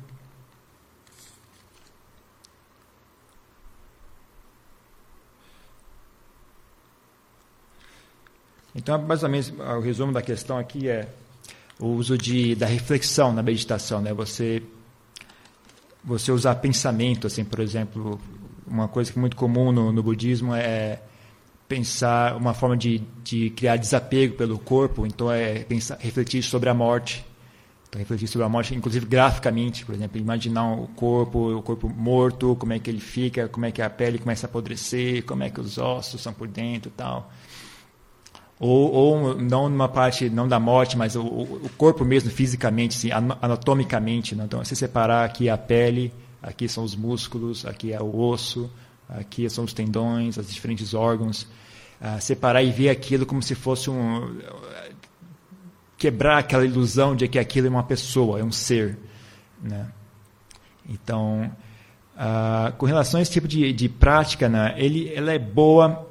Então, 8.74 8.98
basicamente, 8.98 9.54
o 9.58 9.80
resumo 9.80 10.12
da 10.12 10.20
questão 10.20 10.58
aqui 10.58 10.86
é 10.86 11.08
o 11.78 11.86
uso 11.86 12.18
de, 12.18 12.54
da 12.54 12.66
reflexão 12.66 13.32
na 13.32 13.42
meditação, 13.42 14.02
né? 14.02 14.12
Você 14.12 14.62
você 16.04 16.30
usar 16.30 16.54
pensamento, 16.56 17.26
assim, 17.26 17.44
por 17.44 17.58
exemplo, 17.58 18.20
uma 18.64 18.86
coisa 18.86 19.10
que 19.10 19.18
é 19.18 19.20
muito 19.20 19.34
comum 19.34 19.72
no, 19.72 19.90
no 19.90 20.02
budismo 20.04 20.54
é 20.54 21.00
pensar 21.68 22.36
uma 22.36 22.54
forma 22.54 22.76
de, 22.76 23.02
de 23.22 23.50
criar 23.50 23.76
desapego 23.76 24.36
pelo 24.36 24.58
corpo, 24.58 25.06
então 25.06 25.30
é 25.30 25.60
pensar, 25.60 25.98
refletir 25.98 26.42
sobre 26.42 26.68
a 26.68 26.74
morte. 26.74 27.24
Então, 27.88 27.98
refletir 27.98 28.26
sobre 28.28 28.44
a 28.44 28.48
morte, 28.48 28.74
inclusive 28.74 29.06
graficamente, 29.06 29.84
por 29.84 29.94
exemplo, 29.94 30.18
imaginar 30.20 30.72
o 30.74 30.88
corpo, 30.88 31.56
o 31.56 31.62
corpo 31.62 31.88
morto, 31.88 32.56
como 32.56 32.72
é 32.72 32.78
que 32.78 32.90
ele 32.90 33.00
fica, 33.00 33.48
como 33.48 33.66
é 33.66 33.70
que 33.70 33.80
a 33.80 33.88
pele 33.88 34.18
começa 34.18 34.46
a 34.46 34.48
apodrecer, 34.48 35.24
como 35.24 35.42
é 35.42 35.50
que 35.50 35.60
os 35.60 35.78
ossos 35.78 36.20
são 36.20 36.32
por 36.32 36.48
dentro, 36.48 36.90
tal. 36.96 37.30
Ou, 38.58 38.92
ou 38.92 39.40
não 39.40 39.68
numa 39.68 39.88
parte 39.88 40.30
não 40.30 40.48
da 40.48 40.58
morte, 40.58 40.96
mas 40.96 41.14
o, 41.14 41.22
o 41.22 41.70
corpo 41.76 42.04
mesmo 42.04 42.30
fisicamente, 42.30 42.96
assim, 42.96 43.10
anatomicamente. 43.40 44.34
Né? 44.34 44.44
Então, 44.44 44.64
se 44.64 44.74
separar 44.74 45.24
aqui 45.24 45.48
a 45.48 45.58
pele, 45.58 46.12
aqui 46.42 46.68
são 46.68 46.82
os 46.82 46.96
músculos, 46.96 47.66
aqui 47.66 47.92
é 47.92 48.00
o 48.00 48.18
osso, 48.18 48.70
Aqui 49.08 49.48
são 49.48 49.64
os 49.64 49.72
tendões, 49.72 50.36
os 50.36 50.52
diferentes 50.52 50.94
órgãos. 50.94 51.42
Uh, 52.00 52.20
separar 52.20 52.62
e 52.62 52.70
ver 52.70 52.90
aquilo 52.90 53.24
como 53.24 53.42
se 53.42 53.54
fosse 53.54 53.88
um. 53.88 54.38
quebrar 55.96 56.38
aquela 56.38 56.64
ilusão 56.64 57.16
de 57.16 57.26
que 57.26 57.38
aquilo 57.38 57.66
é 57.68 57.70
uma 57.70 57.82
pessoa, 57.82 58.40
é 58.40 58.44
um 58.44 58.52
ser. 58.52 58.98
Né? 59.62 59.86
Então, 60.88 61.50
uh, 62.16 62.72
com 62.76 62.84
relação 62.84 63.18
a 63.18 63.22
esse 63.22 63.32
tipo 63.32 63.48
de, 63.48 63.72
de 63.72 63.88
prática, 63.88 64.48
né, 64.48 64.74
ele, 64.76 65.10
ela 65.14 65.32
é 65.32 65.38
boa, 65.38 66.06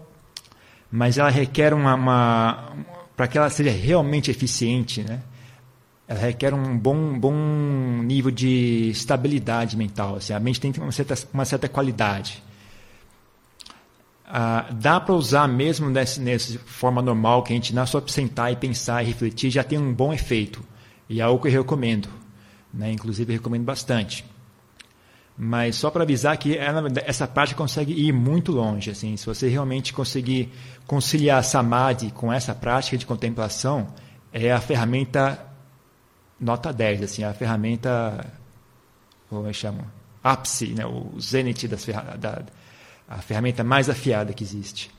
mas 0.91 1.17
ela 1.17 1.29
requer 1.29 1.73
uma. 1.73 1.95
uma 1.95 2.73
para 3.15 3.27
que 3.27 3.37
ela 3.37 3.49
seja 3.49 3.71
realmente 3.71 4.29
eficiente, 4.29 5.03
né? 5.03 5.21
ela 6.07 6.19
requer 6.19 6.53
um 6.53 6.77
bom, 6.77 7.17
bom 7.17 7.33
nível 8.03 8.29
de 8.29 8.89
estabilidade 8.89 9.75
mental. 9.75 10.15
Assim, 10.15 10.33
a 10.33 10.39
mente 10.39 10.59
tem 10.59 10.71
uma 10.77 10.91
certa, 10.91 11.15
uma 11.33 11.45
certa 11.45 11.67
qualidade. 11.67 12.43
Ah, 14.27 14.67
dá 14.71 14.99
para 14.99 15.13
usar 15.13 15.47
mesmo 15.47 15.89
nessa, 15.89 16.19
nessa 16.19 16.57
forma 16.59 17.01
normal, 17.01 17.43
que 17.43 17.53
a 17.53 17.55
gente 17.55 17.75
não 17.75 17.85
só 17.85 18.01
sentar 18.07 18.51
e 18.51 18.55
pensar 18.55 19.03
e 19.03 19.07
refletir, 19.07 19.51
já 19.51 19.63
tem 19.63 19.77
um 19.77 19.93
bom 19.93 20.11
efeito. 20.11 20.63
E 21.07 21.19
é 21.21 21.23
algo 21.23 21.41
que 21.41 21.47
eu 21.47 21.51
recomendo. 21.51 22.09
Né? 22.73 22.91
Inclusive, 22.91 23.33
eu 23.33 23.37
recomendo 23.37 23.63
bastante. 23.63 24.25
Mas 25.37 25.75
só 25.75 25.91
para 25.91 26.03
avisar 26.03 26.37
que 26.37 26.57
essa 27.05 27.27
parte 27.27 27.53
consegue 27.53 27.93
ir 27.93 28.11
muito 28.11 28.51
longe. 28.51 28.89
Assim, 28.89 29.15
se 29.15 29.25
você 29.25 29.47
realmente 29.47 29.93
conseguir 29.93 30.51
conciliar 30.87 31.43
samadhi 31.43 32.09
com 32.11 32.31
essa 32.31 32.55
prática 32.55 32.97
de 32.97 33.05
contemplação, 33.05 33.87
é 34.31 34.51
a 34.51 34.59
ferramenta 34.59 35.45
nota 36.39 36.71
10, 36.73 37.03
assim, 37.03 37.23
a 37.23 37.33
ferramenta, 37.33 38.25
como 39.29 39.47
eu 39.47 39.53
chamo, 39.53 39.85
ápice, 40.23 40.67
né, 40.67 40.85
o 40.85 41.19
zenith 41.19 41.67
das 41.67 41.85
ferramentas 41.85 42.45
a 43.07 43.17
ferramenta 43.17 43.63
mais 43.63 43.89
afiada 43.89 44.33
que 44.33 44.43
existe. 44.43 44.91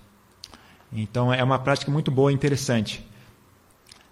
Então 0.93 1.33
é 1.33 1.43
uma 1.43 1.59
prática 1.59 1.91
muito 1.91 2.11
boa 2.11 2.31
e 2.31 2.35
interessante. 2.35 3.05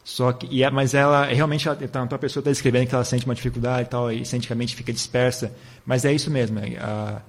Só 0.03 0.33
que, 0.33 0.47
e, 0.51 0.69
mas 0.71 0.93
ela 0.93 1.25
realmente, 1.25 1.67
ela, 1.67 1.79
então 1.81 2.03
a 2.03 2.19
pessoa 2.19 2.43
está 2.43 2.51
escrevendo 2.51 2.87
que 2.87 2.95
ela 2.95 3.05
sente 3.05 3.25
uma 3.25 3.35
dificuldade 3.35 3.87
e 3.87 3.91
tal, 3.91 4.13
e 4.13 4.25
sente 4.27 4.47
que 4.47 4.53
a 4.53 4.57
mente 4.57 4.77
fica 4.77 4.93
dispersa, 4.93 5.55
mas 5.87 6.05
é 6.05 6.13
isso 6.13 6.31
mesmo. 6.31 6.59
É, 6.59 6.77
a, 6.79 7.23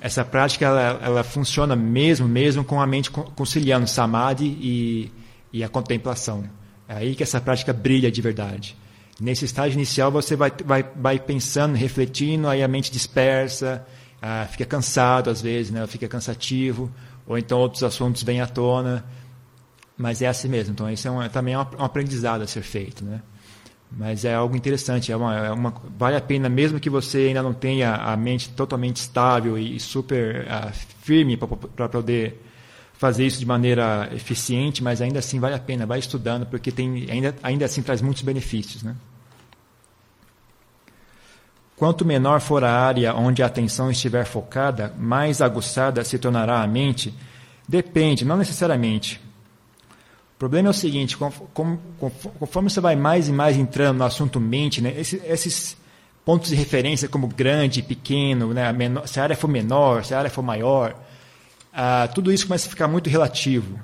essa 0.00 0.24
prática 0.24 0.66
ela, 0.66 1.00
ela 1.02 1.24
funciona 1.24 1.74
mesmo, 1.74 2.28
mesmo 2.28 2.62
com 2.62 2.80
a 2.80 2.86
mente 2.86 3.10
conciliando 3.10 3.86
samadhi 3.86 4.44
e, 4.44 5.12
e 5.52 5.64
a 5.64 5.68
contemplação. 5.68 6.44
É 6.86 6.96
aí 6.96 7.14
que 7.14 7.22
essa 7.22 7.40
prática 7.40 7.72
brilha 7.72 8.10
de 8.10 8.20
verdade. 8.20 8.76
Nesse 9.20 9.44
estágio 9.44 9.76
inicial 9.76 10.12
você 10.12 10.36
vai, 10.36 10.52
vai, 10.64 10.84
vai 10.94 11.18
pensando, 11.18 11.74
refletindo, 11.74 12.46
aí 12.46 12.62
a 12.62 12.68
mente 12.68 12.92
dispersa, 12.92 13.84
ah, 14.20 14.46
fica 14.50 14.64
cansado 14.64 15.30
às 15.30 15.40
vezes, 15.40 15.70
né? 15.70 15.86
fica 15.86 16.08
cansativo, 16.08 16.90
ou 17.26 17.38
então 17.38 17.58
outros 17.58 17.82
assuntos 17.82 18.22
vêm 18.22 18.40
à 18.40 18.46
tona. 18.46 19.04
Mas 19.96 20.22
é 20.22 20.28
assim 20.28 20.48
mesmo. 20.48 20.72
Então, 20.72 20.88
isso 20.88 21.08
é 21.08 21.10
um, 21.10 21.28
também 21.28 21.54
é 21.54 21.58
um 21.58 21.62
aprendizado 21.84 22.42
a 22.42 22.46
ser 22.46 22.62
feito. 22.62 23.04
Né? 23.04 23.20
Mas 23.90 24.24
é 24.24 24.32
algo 24.32 24.56
interessante. 24.56 25.10
É 25.10 25.16
uma, 25.16 25.36
é 25.36 25.50
uma, 25.50 25.74
vale 25.98 26.16
a 26.16 26.20
pena, 26.20 26.48
mesmo 26.48 26.78
que 26.78 26.88
você 26.88 27.18
ainda 27.18 27.42
não 27.42 27.52
tenha 27.52 27.94
a 27.96 28.16
mente 28.16 28.50
totalmente 28.50 28.96
estável 28.96 29.58
e 29.58 29.80
super 29.80 30.46
uh, 30.46 30.72
firme 31.02 31.36
para 31.36 31.88
poder 31.88 32.40
fazer 32.92 33.26
isso 33.26 33.38
de 33.38 33.46
maneira 33.46 34.08
eficiente, 34.12 34.82
mas 34.82 35.02
ainda 35.02 35.18
assim 35.18 35.40
vale 35.40 35.56
a 35.56 35.58
pena. 35.58 35.84
Vai 35.84 35.98
estudando, 35.98 36.46
porque 36.46 36.70
tem, 36.70 37.10
ainda, 37.10 37.34
ainda 37.42 37.64
assim 37.64 37.82
traz 37.82 38.00
muitos 38.00 38.22
benefícios. 38.22 38.84
Né? 38.84 38.94
Quanto 41.78 42.04
menor 42.04 42.40
for 42.40 42.64
a 42.64 42.72
área 42.72 43.14
onde 43.14 43.42
a 43.42 43.46
atenção 43.46 43.88
estiver 43.88 44.24
focada, 44.24 44.92
mais 44.98 45.40
aguçada 45.40 46.02
se 46.02 46.18
tornará 46.18 46.60
a 46.60 46.66
mente. 46.66 47.14
Depende, 47.68 48.24
não 48.24 48.36
necessariamente. 48.36 49.20
O 50.34 50.38
problema 50.38 50.68
é 50.68 50.70
o 50.70 50.74
seguinte: 50.74 51.16
conforme 51.16 52.68
você 52.68 52.80
vai 52.80 52.96
mais 52.96 53.28
e 53.28 53.32
mais 53.32 53.56
entrando 53.56 53.98
no 53.98 54.04
assunto 54.04 54.40
mente, 54.40 54.80
né, 54.80 54.92
esses, 54.98 55.76
pontos 56.24 56.50
de 56.50 56.56
referência 56.56 57.08
como 57.08 57.28
grande, 57.28 57.80
pequeno, 57.80 58.52
né, 58.52 58.74
se 59.06 59.20
a 59.20 59.22
área 59.22 59.36
for 59.36 59.48
menor, 59.48 60.04
se 60.04 60.12
a 60.14 60.18
área 60.18 60.30
for 60.30 60.42
maior, 60.42 60.94
ah, 61.72 62.08
tudo 62.12 62.32
isso 62.32 62.46
começa 62.46 62.66
a 62.66 62.70
ficar 62.70 62.88
muito 62.88 63.08
relativo. 63.08 63.78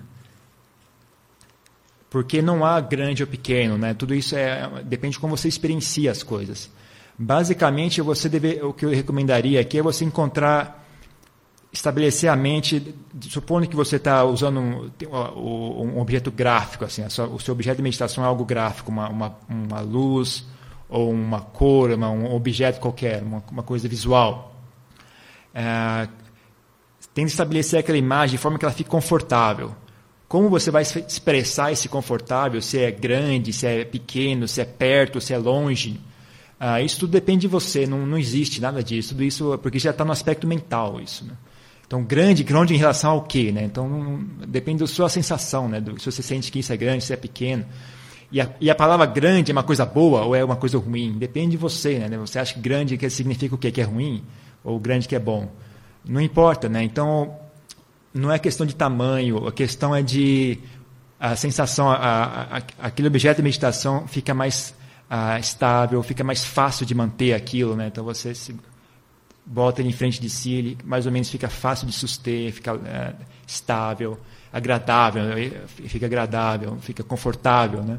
Porque 2.10 2.42
não 2.42 2.64
há 2.64 2.80
grande 2.80 3.22
ou 3.22 3.26
pequeno, 3.28 3.78
né? 3.78 3.94
tudo 3.94 4.14
isso 4.14 4.36
é, 4.36 4.68
depende 4.84 5.12
de 5.12 5.20
como 5.20 5.36
você 5.36 5.48
experiencia 5.48 6.10
as 6.10 6.22
coisas. 6.22 6.70
Basicamente, 7.18 8.00
você 8.00 8.28
deve, 8.28 8.62
o 8.62 8.72
que 8.72 8.84
eu 8.84 8.90
recomendaria 8.90 9.60
aqui 9.60 9.78
é 9.78 9.82
você 9.82 10.04
encontrar 10.04 10.84
estabelecer 11.74 12.30
a 12.30 12.36
mente, 12.36 12.94
supondo 13.22 13.66
que 13.66 13.74
você 13.74 13.96
está 13.96 14.24
usando 14.24 14.60
um, 14.60 14.90
um, 15.36 16.00
objeto 16.00 16.30
gráfico, 16.30 16.84
assim, 16.84 17.02
o 17.04 17.40
seu 17.40 17.52
objeto 17.52 17.78
de 17.78 17.82
meditação 17.82 18.22
é 18.22 18.26
algo 18.28 18.44
gráfico, 18.44 18.92
uma, 18.92 19.08
uma, 19.08 19.36
uma 19.48 19.80
luz 19.80 20.46
ou 20.88 21.10
uma 21.10 21.40
cor, 21.40 21.90
uma, 21.90 22.08
um 22.10 22.32
objeto 22.32 22.78
qualquer, 22.78 23.22
uma, 23.24 23.42
uma 23.50 23.62
coisa 23.64 23.88
visual. 23.88 24.54
É, 25.52 26.08
que 27.12 27.20
estabelecer 27.22 27.80
aquela 27.80 27.98
imagem 27.98 28.36
de 28.36 28.38
forma 28.38 28.56
que 28.56 28.64
ela 28.64 28.74
fique 28.74 28.90
confortável. 28.90 29.74
Como 30.28 30.48
você 30.48 30.70
vai 30.70 30.82
expressar 30.82 31.72
esse 31.72 31.88
confortável? 31.88 32.60
Se 32.62 32.78
é 32.78 32.90
grande, 32.90 33.52
se 33.52 33.66
é 33.66 33.84
pequeno, 33.84 34.46
se 34.48 34.60
é 34.60 34.64
perto, 34.64 35.20
se 35.20 35.32
é 35.32 35.38
longe? 35.38 36.00
Ah, 36.66 36.80
isso 36.80 37.00
tudo 37.00 37.10
depende 37.10 37.42
de 37.42 37.46
você, 37.46 37.86
não, 37.86 38.06
não 38.06 38.16
existe 38.16 38.58
nada 38.58 38.82
disso. 38.82 39.10
Tudo 39.10 39.22
isso, 39.22 39.58
porque 39.62 39.78
já 39.78 39.90
está 39.90 40.02
no 40.02 40.12
aspecto 40.12 40.46
mental 40.46 40.98
isso. 40.98 41.22
Né? 41.26 41.34
Então, 41.86 42.02
grande, 42.02 42.42
grande 42.42 42.72
em 42.72 42.78
relação 42.78 43.10
ao 43.10 43.20
quê? 43.20 43.52
Né? 43.52 43.64
Então, 43.64 44.24
depende 44.48 44.78
da 44.78 44.86
sua 44.86 45.10
sensação, 45.10 45.68
né? 45.68 45.78
Do, 45.78 46.00
se 46.00 46.10
você 46.10 46.22
sente 46.22 46.50
que 46.50 46.60
isso 46.60 46.72
é 46.72 46.76
grande, 46.78 47.04
se 47.04 47.12
é 47.12 47.16
pequeno. 47.16 47.66
E 48.32 48.40
a, 48.40 48.48
e 48.58 48.70
a, 48.70 48.74
palavra 48.74 49.04
grande 49.04 49.50
é 49.50 49.52
uma 49.52 49.62
coisa 49.62 49.84
boa 49.84 50.22
ou 50.22 50.34
é 50.34 50.42
uma 50.42 50.56
coisa 50.56 50.78
ruim? 50.78 51.12
Depende 51.18 51.50
de 51.50 51.56
você. 51.58 51.98
Né? 51.98 52.16
Você 52.16 52.38
acha 52.38 52.54
que 52.54 52.60
grande 52.60 52.96
que 52.96 53.10
significa 53.10 53.54
o 53.54 53.58
quê? 53.58 53.70
Que 53.70 53.82
é 53.82 53.84
ruim? 53.84 54.24
Ou 54.64 54.80
grande 54.80 55.06
que 55.06 55.14
é 55.14 55.18
bom? 55.18 55.52
Não 56.02 56.18
importa. 56.18 56.66
Né? 56.66 56.82
Então, 56.82 57.36
não 58.14 58.32
é 58.32 58.38
questão 58.38 58.64
de 58.64 58.74
tamanho, 58.74 59.46
a 59.46 59.52
questão 59.52 59.94
é 59.94 60.00
de 60.00 60.58
a 61.20 61.36
sensação, 61.36 61.90
a, 61.90 61.96
a, 61.96 62.62
aquele 62.86 63.08
objeto 63.08 63.36
de 63.36 63.42
meditação 63.42 64.08
fica 64.08 64.32
mais 64.32 64.74
ah, 65.08 65.38
estável, 65.38 66.02
fica 66.02 66.24
mais 66.24 66.44
fácil 66.44 66.84
de 66.86 66.94
manter 66.94 67.34
aquilo. 67.34 67.76
Né? 67.76 67.88
Então, 67.88 68.04
você 68.04 68.34
se 68.34 68.54
bota 69.44 69.80
ele 69.82 69.90
em 69.90 69.92
frente 69.92 70.20
de 70.20 70.30
si, 70.30 70.52
ele 70.52 70.78
mais 70.84 71.06
ou 71.06 71.12
menos 71.12 71.28
fica 71.28 71.48
fácil 71.48 71.86
de 71.86 71.92
suster, 71.92 72.52
fica 72.52 72.72
é, 72.86 73.14
estável, 73.46 74.18
agradável, 74.52 75.24
fica 75.66 76.06
agradável, 76.06 76.76
fica 76.80 77.02
confortável, 77.02 77.82
né? 77.82 77.98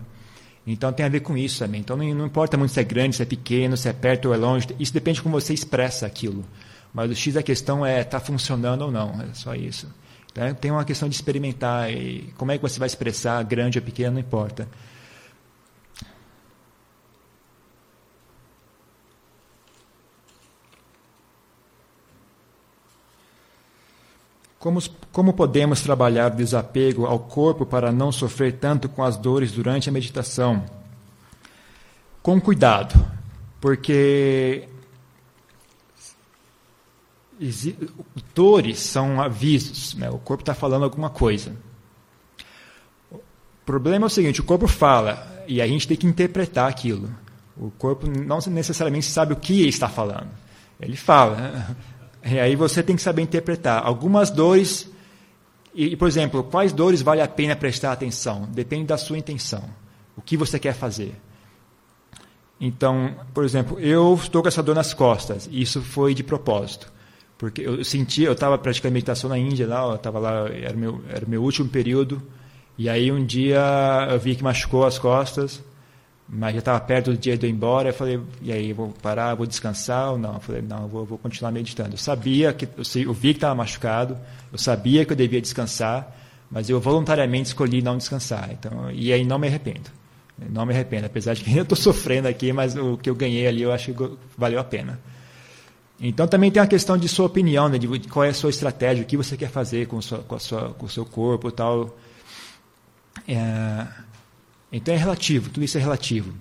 Então 0.67 0.91
tem 0.91 1.05
a 1.05 1.09
ver 1.09 1.19
com 1.19 1.37
isso 1.37 1.59
também. 1.59 1.81
Então 1.81 1.95
não, 1.95 2.05
não, 2.15 2.25
importa 2.25 2.57
muito 2.57 2.71
se 2.71 2.79
é 2.79 2.83
grande, 2.83 3.15
se 3.15 3.21
é 3.21 3.25
pequeno, 3.25 3.77
se 3.77 3.87
é 3.87 3.93
perto 3.93 4.29
ou 4.29 4.33
é 4.33 4.37
longe. 4.37 4.67
Isso 4.79 4.91
depende 4.91 5.17
de 5.17 5.21
como 5.21 5.39
você 5.39 5.53
expressa 5.53 6.07
aquilo. 6.07 6.43
Mas 6.91 7.11
o 7.11 7.15
X 7.15 7.35
da 7.35 7.43
questão 7.43 7.85
é 7.85 8.01
está 8.01 8.19
funcionando 8.19 8.81
ou 8.81 8.91
não. 8.91 9.21
É 9.21 9.33
só 9.33 9.53
isso. 9.53 9.87
Então, 10.31 10.53
tem 10.55 10.71
uma 10.71 10.83
questão 10.83 11.07
de 11.07 11.13
experimentar. 11.13 11.91
E 11.91 12.33
como 12.35 12.51
é 12.51 12.57
que 12.57 12.63
você 12.63 12.79
vai 12.79 12.87
expressar, 12.87 13.43
grande 13.43 13.77
ou 13.77 13.85
pequeno, 13.85 14.13
não 14.13 14.19
importa. 14.19 14.67
Como, 24.65 24.81
como 25.11 25.31
podemos 25.31 25.81
trabalhar 25.81 26.33
o 26.33 26.35
desapego 26.35 27.05
ao 27.05 27.19
corpo 27.19 27.67
para 27.67 27.91
não 27.91 28.11
sofrer 28.11 28.53
tanto 28.53 28.89
com 28.89 29.03
as 29.03 29.15
dores 29.15 29.51
durante 29.51 29.87
a 29.89 29.91
meditação? 29.91 30.65
Com 32.23 32.41
cuidado, 32.41 32.95
porque 33.61 34.67
dores 38.33 38.79
são 38.79 39.21
avisos, 39.21 39.93
né? 39.93 40.09
o 40.09 40.17
corpo 40.17 40.41
está 40.41 40.55
falando 40.55 40.81
alguma 40.81 41.11
coisa. 41.11 41.55
O 43.11 43.19
problema 43.67 44.05
é 44.05 44.07
o 44.07 44.09
seguinte: 44.09 44.41
o 44.41 44.45
corpo 44.45 44.67
fala 44.67 45.45
e 45.47 45.61
a 45.61 45.67
gente 45.67 45.87
tem 45.87 45.95
que 45.95 46.07
interpretar 46.07 46.67
aquilo. 46.67 47.07
O 47.55 47.69
corpo 47.69 48.07
não 48.07 48.39
necessariamente 48.47 49.05
sabe 49.05 49.33
o 49.33 49.35
que 49.35 49.67
está 49.67 49.87
falando. 49.87 50.31
Ele 50.81 50.97
fala. 50.97 51.77
E 52.25 52.39
aí 52.39 52.55
você 52.55 52.81
tem 52.81 52.95
que 52.95 53.01
saber 53.01 53.21
interpretar. 53.21 53.85
Algumas 53.85 54.31
dores, 54.31 54.89
e, 55.73 55.95
por 55.95 56.07
exemplo, 56.07 56.43
quais 56.43 56.73
dores 56.73 57.01
vale 57.01 57.21
a 57.21 57.27
pena 57.27 57.55
prestar 57.55 57.91
atenção? 57.91 58.49
Depende 58.51 58.85
da 58.85 58.97
sua 58.97 59.17
intenção. 59.17 59.63
O 60.17 60.21
que 60.21 60.35
você 60.35 60.57
quer 60.57 60.73
fazer. 60.73 61.15
Então, 62.59 63.15
por 63.33 63.43
exemplo, 63.43 63.79
eu 63.79 64.15
estou 64.15 64.41
com 64.41 64.47
essa 64.47 64.63
dor 64.63 64.73
nas 64.73 64.93
costas. 64.93 65.47
E 65.51 65.61
isso 65.61 65.81
foi 65.81 66.15
de 66.15 66.23
propósito. 66.23 66.91
Porque 67.37 67.61
eu 67.61 67.83
senti, 67.83 68.23
eu 68.23 68.33
estava 68.33 68.57
praticando 68.57 68.93
meditação 68.93 69.29
na 69.29 69.37
Índia, 69.37 69.67
lá, 69.67 69.83
eu 69.83 69.95
estava 69.95 70.17
lá, 70.19 70.49
era 70.49 70.75
meu, 70.75 71.01
era 71.09 71.25
meu 71.27 71.43
último 71.43 71.67
período. 71.67 72.23
E 72.77 72.89
aí 72.89 73.11
um 73.11 73.23
dia 73.23 74.07
eu 74.09 74.19
vi 74.19 74.35
que 74.35 74.43
machucou 74.43 74.85
as 74.85 74.97
costas 74.97 75.61
mas 76.27 76.53
já 76.53 76.59
estava 76.59 76.79
perto 76.79 77.11
do 77.11 77.17
dia 77.17 77.37
de 77.37 77.45
eu 77.45 77.49
ir 77.49 77.53
embora, 77.53 77.89
eu 77.89 77.93
falei, 77.93 78.19
e 78.41 78.51
aí, 78.51 78.73
vou 78.73 78.89
parar, 79.01 79.35
vou 79.35 79.45
descansar 79.45 80.11
ou 80.11 80.17
não? 80.17 80.33
Eu 80.33 80.39
falei, 80.39 80.61
não, 80.61 80.83
eu 80.83 80.87
vou, 80.87 81.05
vou 81.05 81.17
continuar 81.17 81.51
meditando. 81.51 81.93
Eu 81.93 81.97
sabia 81.97 82.51
que, 82.51 82.67
eu, 82.95 83.13
vi 83.13 83.33
que 83.33 83.37
estava 83.37 83.53
machucado, 83.53 84.17
eu 84.51 84.57
sabia 84.57 85.05
que 85.05 85.13
eu 85.13 85.15
devia 85.15 85.39
descansar, 85.39 86.15
mas 86.49 86.69
eu 86.69 86.79
voluntariamente 86.79 87.49
escolhi 87.49 87.81
não 87.81 87.97
descansar. 87.97 88.49
Então, 88.51 88.89
e 88.91 89.13
aí 89.13 89.23
não 89.23 89.37
me 89.37 89.47
arrependo. 89.47 89.91
Não 90.49 90.65
me 90.65 90.73
arrependo, 90.73 91.05
apesar 91.05 91.35
de 91.35 91.43
que 91.43 91.53
eu 91.55 91.63
estou 91.63 91.77
sofrendo 91.77 92.27
aqui, 92.27 92.51
mas 92.51 92.75
o 92.75 92.97
que 92.97 93.09
eu 93.09 93.15
ganhei 93.15 93.47
ali 93.47 93.61
eu 93.61 93.71
acho 93.71 93.93
que 93.93 94.17
valeu 94.35 94.59
a 94.59 94.63
pena. 94.63 94.99
Então 95.99 96.27
também 96.27 96.51
tem 96.51 96.61
a 96.61 96.67
questão 96.67 96.97
de 96.97 97.07
sua 97.07 97.27
opinião, 97.27 97.69
né, 97.69 97.77
de 97.77 97.87
qual 98.09 98.25
é 98.25 98.29
a 98.29 98.33
sua 98.33 98.49
estratégia, 98.49 99.03
o 99.03 99.07
que 99.07 99.15
você 99.15 99.37
quer 99.37 99.49
fazer 99.49 99.87
com, 99.87 100.01
sua, 100.01 100.19
com, 100.19 100.35
a 100.35 100.39
sua, 100.39 100.69
com 100.73 100.87
o 100.87 100.89
seu 100.89 101.05
corpo 101.05 101.47
e 101.49 101.51
tal. 101.51 101.97
É, 103.27 103.87
então 104.75 104.93
é 104.93 104.97
relativo, 104.97 105.49
tudo 105.49 105.63
isso 105.63 105.77
é 105.77 105.81
relativo. 105.81 106.33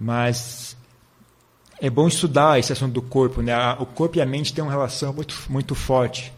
Mas 0.00 0.76
é 1.78 1.90
bom 1.90 2.08
estudar 2.08 2.58
esse 2.58 2.72
assunto 2.72 2.92
do 2.92 3.02
corpo. 3.02 3.42
Né? 3.42 3.54
O 3.78 3.84
corpo 3.84 4.16
e 4.16 4.20
a 4.22 4.26
mente 4.26 4.54
têm 4.54 4.64
uma 4.64 4.70
relação 4.70 5.12
muito, 5.12 5.34
muito 5.48 5.74
forte. 5.74 6.32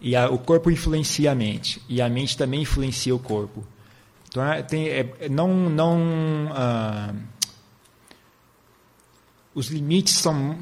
E 0.00 0.14
a, 0.14 0.30
o 0.30 0.38
corpo 0.38 0.70
influencia 0.70 1.32
a 1.32 1.34
mente. 1.34 1.82
E 1.88 2.00
a 2.00 2.08
mente 2.08 2.36
também 2.36 2.62
influencia 2.62 3.14
o 3.14 3.18
corpo. 3.18 3.66
Então, 4.28 4.44
é, 4.44 4.62
tem, 4.62 4.86
é, 4.88 5.28
não. 5.28 5.70
não 5.70 6.52
ah, 6.52 7.12
os 9.54 9.68
limites 9.68 10.14
são, 10.14 10.56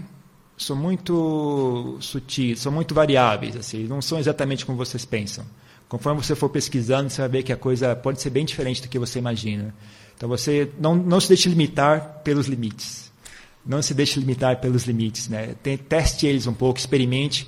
são 0.57 0.75
muito 0.75 1.99
sutis, 2.01 2.61
são 2.61 2.73
muito 2.73 2.95
variáveis. 2.95 3.57
Assim, 3.57 3.85
não 3.85 4.01
são 4.01 4.19
exatamente 4.19 4.65
como 4.65 4.79
vocês 4.79 5.05
pensam. 5.05 5.45
Conforme 5.89 6.23
você 6.23 6.35
for 6.35 6.49
pesquisando, 6.49 7.11
você 7.11 7.21
vai 7.23 7.29
ver 7.29 7.43
que 7.43 7.53
a 7.53 7.57
coisa 7.57 7.95
pode 7.95 8.21
ser 8.21 8.31
bem 8.31 8.45
diferente 8.45 8.83
do 8.83 8.89
que 8.89 8.99
você 8.99 9.19
imagina. 9.19 9.75
Então 10.17 10.29
você 10.29 10.71
não, 10.81 10.95
não 10.95 11.21
se 11.21 11.29
deixe 11.29 11.49
limitar 11.49 12.23
pelos 12.25 12.47
limites. 12.47 13.13
Não 13.65 13.83
se 13.83 13.95
deixe 13.95 14.19
limitar 14.19 14.61
pelos 14.61 14.85
limites. 14.85 15.29
Né? 15.29 15.55
Teste 15.89 16.27
eles 16.27 16.47
um 16.47 16.55
pouco, 16.55 16.79
experimente. 16.79 17.47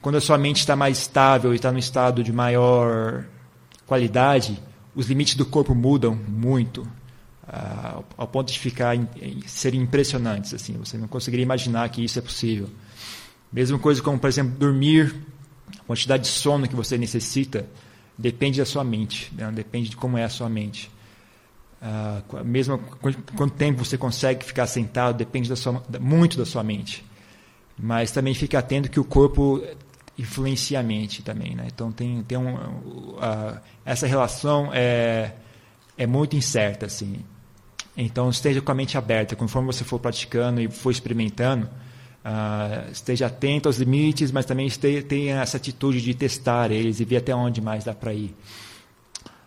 Quando 0.00 0.16
a 0.16 0.20
sua 0.20 0.38
mente 0.38 0.60
está 0.60 0.74
mais 0.74 0.98
estável 0.98 1.52
e 1.52 1.56
está 1.56 1.70
no 1.70 1.78
estado 1.78 2.22
de 2.22 2.32
maior 2.32 3.26
qualidade, 3.86 4.58
os 4.94 5.06
limites 5.06 5.34
do 5.34 5.44
corpo 5.44 5.74
mudam 5.74 6.14
muito. 6.14 6.82
uh, 6.82 8.04
ao 8.16 8.26
ponto 8.26 8.52
de 8.52 8.58
ficar 8.58 8.96
serem 9.46 9.80
impressionantes 9.80 10.54
assim 10.54 10.74
você 10.74 10.96
não 10.96 11.08
conseguiria 11.08 11.42
imaginar 11.42 11.88
que 11.88 12.04
isso 12.04 12.18
é 12.18 12.22
possível 12.22 12.68
mesma 13.52 13.78
coisa 13.78 14.00
como 14.00 14.18
por 14.18 14.28
exemplo 14.28 14.56
dormir 14.56 15.14
a 15.78 15.84
quantidade 15.84 16.24
de 16.24 16.28
sono 16.28 16.68
que 16.68 16.74
você 16.74 16.96
necessita 16.96 17.66
depende 18.16 18.58
da 18.58 18.66
sua 18.66 18.84
mente 18.84 19.32
né? 19.34 19.50
depende 19.52 19.90
de 19.90 19.96
como 19.96 20.18
é 20.18 20.24
a 20.24 20.28
sua 20.28 20.48
mente 20.48 20.90
uh, 21.80 22.44
mesmo 22.44 22.78
quanto 23.36 23.54
tempo 23.54 23.84
você 23.84 23.96
consegue 23.96 24.44
ficar 24.44 24.66
sentado 24.66 25.16
depende 25.16 25.48
da 25.48 25.56
sua, 25.56 25.82
muito 26.00 26.36
da 26.36 26.46
sua 26.46 26.62
mente 26.62 27.04
mas 27.78 28.10
também 28.10 28.34
fica 28.34 28.58
atento 28.58 28.90
que 28.90 29.00
o 29.00 29.04
corpo 29.04 29.62
influencia 30.18 30.80
a 30.80 30.82
mente 30.82 31.22
também 31.22 31.54
né? 31.54 31.66
então 31.66 31.90
tem 31.92 32.22
tem 32.22 32.38
um 32.38 32.54
uh, 32.54 33.60
essa 33.84 34.06
relação 34.06 34.70
é 34.72 35.32
é 35.96 36.06
muito 36.06 36.36
incerta 36.36 36.86
assim 36.86 37.24
então, 37.96 38.30
esteja 38.30 38.60
com 38.60 38.72
a 38.72 38.74
mente 38.74 38.96
aberta. 38.96 39.36
Conforme 39.36 39.66
você 39.66 39.84
for 39.84 39.98
praticando 39.98 40.60
e 40.60 40.70
for 40.70 40.90
experimentando, 40.90 41.68
uh, 42.24 42.90
esteja 42.90 43.26
atento 43.26 43.68
aos 43.68 43.78
limites, 43.78 44.30
mas 44.30 44.44
também 44.44 44.66
esteja, 44.66 45.02
tenha 45.02 45.40
essa 45.40 45.56
atitude 45.56 46.00
de 46.00 46.14
testar 46.14 46.70
eles 46.70 47.00
e 47.00 47.04
ver 47.04 47.18
até 47.18 47.34
onde 47.34 47.60
mais 47.60 47.84
dá 47.84 47.94
para 47.94 48.12
ir. 48.12 48.34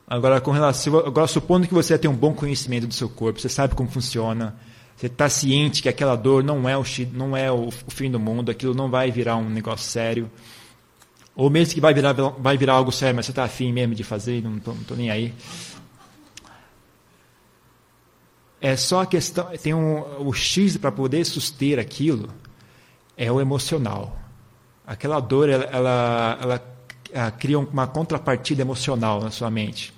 Agora, 0.07 0.41
com 0.41 0.51
relação, 0.51 0.99
agora, 0.99 1.27
supondo 1.27 1.67
que 1.67 1.73
você 1.73 1.97
tem 1.97 2.09
um 2.09 2.15
bom 2.15 2.33
conhecimento 2.33 2.87
do 2.87 2.93
seu 2.93 3.09
corpo, 3.09 3.39
você 3.39 3.49
sabe 3.49 3.73
como 3.73 3.89
funciona, 3.89 4.55
você 4.95 5.07
está 5.07 5.29
ciente 5.29 5.81
que 5.81 5.89
aquela 5.89 6.15
dor 6.15 6.43
não 6.43 6.67
é, 6.67 6.77
o, 6.77 6.83
não 7.13 7.35
é 7.35 7.51
o, 7.51 7.67
o, 7.67 7.71
fim 7.71 8.11
do 8.11 8.19
mundo, 8.19 8.51
aquilo 8.51 8.75
não 8.75 8.89
vai 8.89 9.09
virar 9.11 9.37
um 9.37 9.49
negócio 9.49 9.89
sério, 9.89 10.29
ou 11.35 11.49
mesmo 11.49 11.73
que 11.73 11.81
vai 11.81 11.93
virar, 11.93 12.13
vai 12.13 12.57
virar 12.57 12.73
algo 12.73 12.91
sério, 12.91 13.15
mas 13.15 13.25
você 13.25 13.31
está 13.31 13.43
afim 13.43 13.71
mesmo 13.71 13.95
de 13.95 14.03
fazer, 14.03 14.43
não 14.43 14.57
estou 14.57 14.95
nem 14.95 15.09
aí. 15.09 15.33
É 18.61 18.77
só 18.77 19.01
a 19.01 19.05
questão, 19.05 19.47
tem 19.61 19.73
um, 19.73 20.25
o 20.25 20.31
X 20.31 20.77
para 20.77 20.91
poder 20.91 21.25
suster 21.25 21.79
aquilo 21.79 22.29
é 23.17 23.31
o 23.31 23.39
emocional. 23.39 24.17
Aquela 24.85 25.19
dor, 25.19 25.49
ela, 25.49 25.63
ela, 25.65 26.37
ela, 26.41 26.77
ela 27.11 27.31
cria 27.31 27.59
uma 27.59 27.87
contrapartida 27.87 28.61
emocional 28.61 29.21
na 29.21 29.31
sua 29.31 29.49
mente. 29.49 29.93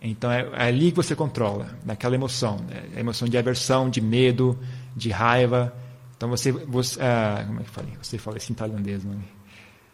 Então 0.00 0.30
é, 0.30 0.48
é 0.52 0.68
ali 0.68 0.90
que 0.90 0.96
você 0.96 1.14
controla, 1.14 1.68
naquela 1.84 2.14
emoção, 2.14 2.58
né? 2.68 2.84
a 2.96 3.00
emoção 3.00 3.28
de 3.28 3.36
aversão, 3.38 3.88
de 3.88 4.00
medo, 4.00 4.58
de 4.94 5.10
raiva. 5.10 5.72
Então 6.16 6.28
você, 6.28 6.52
você 6.52 7.00
ah, 7.00 7.44
como 7.46 7.60
é 7.60 7.64
que 7.64 7.70
falei? 7.70 7.92
Você 8.02 8.18
fala 8.18 8.36
isso 8.36 8.52
em 8.52 8.54
tailandês, 8.54 9.04
não 9.04 9.12
é? 9.12 9.36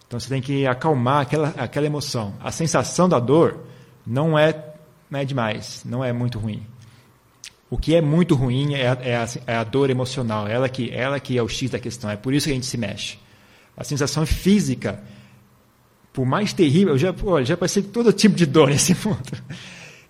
Então 0.06 0.20
você 0.20 0.28
tem 0.28 0.42
que 0.42 0.66
acalmar 0.66 1.22
aquela, 1.22 1.48
aquela 1.56 1.86
emoção. 1.86 2.34
A 2.40 2.50
sensação 2.50 3.08
da 3.08 3.18
dor 3.18 3.60
não 4.06 4.38
é, 4.38 4.74
não 5.10 5.20
é 5.20 5.24
demais, 5.24 5.82
não 5.86 6.04
é 6.04 6.12
muito 6.12 6.38
ruim. 6.38 6.66
O 7.72 7.78
que 7.78 7.94
é 7.94 8.02
muito 8.02 8.34
ruim 8.34 8.74
é 8.74 8.86
a, 8.86 8.98
é 9.00 9.16
a, 9.16 9.28
é 9.46 9.56
a 9.56 9.64
dor 9.64 9.88
emocional, 9.88 10.46
ela 10.46 10.68
que, 10.68 10.90
ela 10.90 11.18
que 11.18 11.38
é 11.38 11.42
o 11.42 11.48
X 11.48 11.70
da 11.70 11.78
questão, 11.78 12.10
é 12.10 12.16
por 12.16 12.34
isso 12.34 12.44
que 12.44 12.50
a 12.50 12.54
gente 12.54 12.66
se 12.66 12.76
mexe. 12.76 13.16
A 13.74 13.82
sensação 13.82 14.26
física, 14.26 15.02
por 16.12 16.26
mais 16.26 16.52
terrível, 16.52 16.92
eu 16.92 16.98
já, 16.98 17.14
já 17.42 17.56
passei 17.56 17.82
todo 17.82 18.12
tipo 18.12 18.36
de 18.36 18.44
dor 18.44 18.68
nesse 18.68 18.94
ponto. 18.94 19.42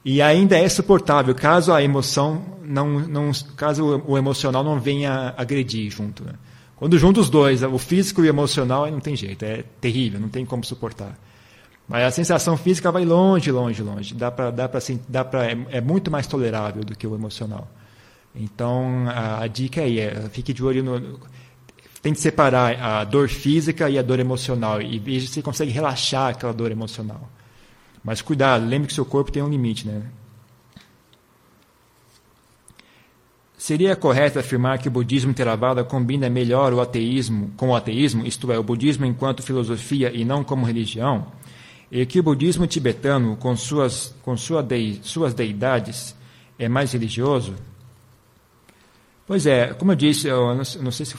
E 0.05 0.21
ainda 0.21 0.59
é 0.59 0.69
suportável, 0.69 1.33
caso 1.37 1.73
a 1.73 1.81
emoção 1.81 2.45
não, 2.65 2.99
não 2.99 3.31
caso 3.57 4.03
o 4.09 4.19
emocional 4.19 4.65
não 4.65 4.81
venha 4.81 5.33
agredir 5.37 5.89
junto. 5.89 6.25
Né? 6.25 6.33
Quando 6.75 6.99
junta 6.99 7.21
os 7.21 7.31
dois, 7.31 7.63
o 7.63 7.79
físico 7.79 8.23
e 8.23 8.27
o 8.27 8.29
emocional, 8.29 8.91
não 8.91 8.99
tem 8.99 9.15
jeito, 9.15 9.45
é 9.45 9.63
terrível, 9.81 10.19
não 10.19 10.29
tem 10.29 10.45
como 10.45 10.65
suportar. 10.65 11.17
Mas 11.93 12.05
a 12.05 12.11
sensação 12.11 12.57
física 12.57 12.91
vai 12.91 13.05
longe, 13.05 13.53
longe, 13.53 13.83
longe. 13.83 14.15
Dá 14.15 14.31
para, 14.31 14.51
dá 14.51 14.67
para, 14.67 14.81
dá 15.07 15.23
para, 15.23 15.51
é, 15.51 15.67
é, 15.73 15.81
muito 15.83 16.11
mais 16.11 16.27
tolerável 16.27 16.83
do 16.83 16.97
que 16.97 17.07
o 17.07 17.15
emocional. 17.15 17.69
Então 18.35 19.05
a, 19.11 19.43
a 19.43 19.47
dica 19.47 19.83
aí 19.83 20.01
é 20.01 20.27
fique 20.31 20.55
de 20.55 20.65
olho 20.65 20.83
no, 20.83 21.21
tem 22.01 22.15
que 22.15 22.19
separar 22.19 22.81
a 22.81 23.05
dor 23.05 23.29
física 23.29 23.91
e 23.91 23.99
a 23.99 24.03
dor 24.03 24.19
emocional 24.19 24.81
e 24.81 24.99
veja 24.99 25.27
se 25.27 25.43
consegue 25.43 25.71
relaxar 25.71 26.31
aquela 26.31 26.55
dor 26.55 26.71
emocional. 26.73 27.29
Mas 28.03 28.23
cuidado, 28.23 28.65
lembre 28.65 28.89
que 28.89 28.95
seu 28.95 29.05
corpo 29.05 29.31
tem 29.31 29.43
um 29.43 29.51
limite, 29.51 29.87
né? 29.87 30.03
Seria 33.59 33.95
correto 33.95 34.39
afirmar 34.39 34.79
que 34.79 34.89
o 34.89 34.91
budismo 34.91 35.35
Theravada 35.35 35.85
combina 35.85 36.31
melhor 36.31 36.73
o 36.73 36.81
ateísmo 36.81 37.53
com 37.55 37.69
o 37.69 37.77
ateísmo, 37.77 38.27
isto 38.27 38.51
é, 38.51 38.59
o 38.59 38.63
budismo 38.63 39.05
enquanto 39.05 39.43
filosofia 39.43 40.11
e 40.11 40.25
não 40.25 40.43
como 40.43 40.65
religião? 40.65 41.31
E 41.93 42.07
que 42.07 42.19
o 42.19 42.23
budismo 42.23 42.67
tibetano, 42.67 43.37
com 43.37 43.55
suas, 43.55 44.15
com 44.23 44.35
sua 44.35 44.63
dei, 44.63 44.99
suas 45.03 45.35
deidades, 45.35 46.17
é 46.59 46.67
mais 46.67 46.91
religioso? 46.91 47.55
Pois 49.27 49.45
é, 49.47 49.75
como 49.75 49.93
eu 49.93 49.97
disse, 49.97 50.27
eu 50.27 50.55
não, 50.55 50.63
não 50.81 50.91
sei 50.91 51.05
se, 51.05 51.15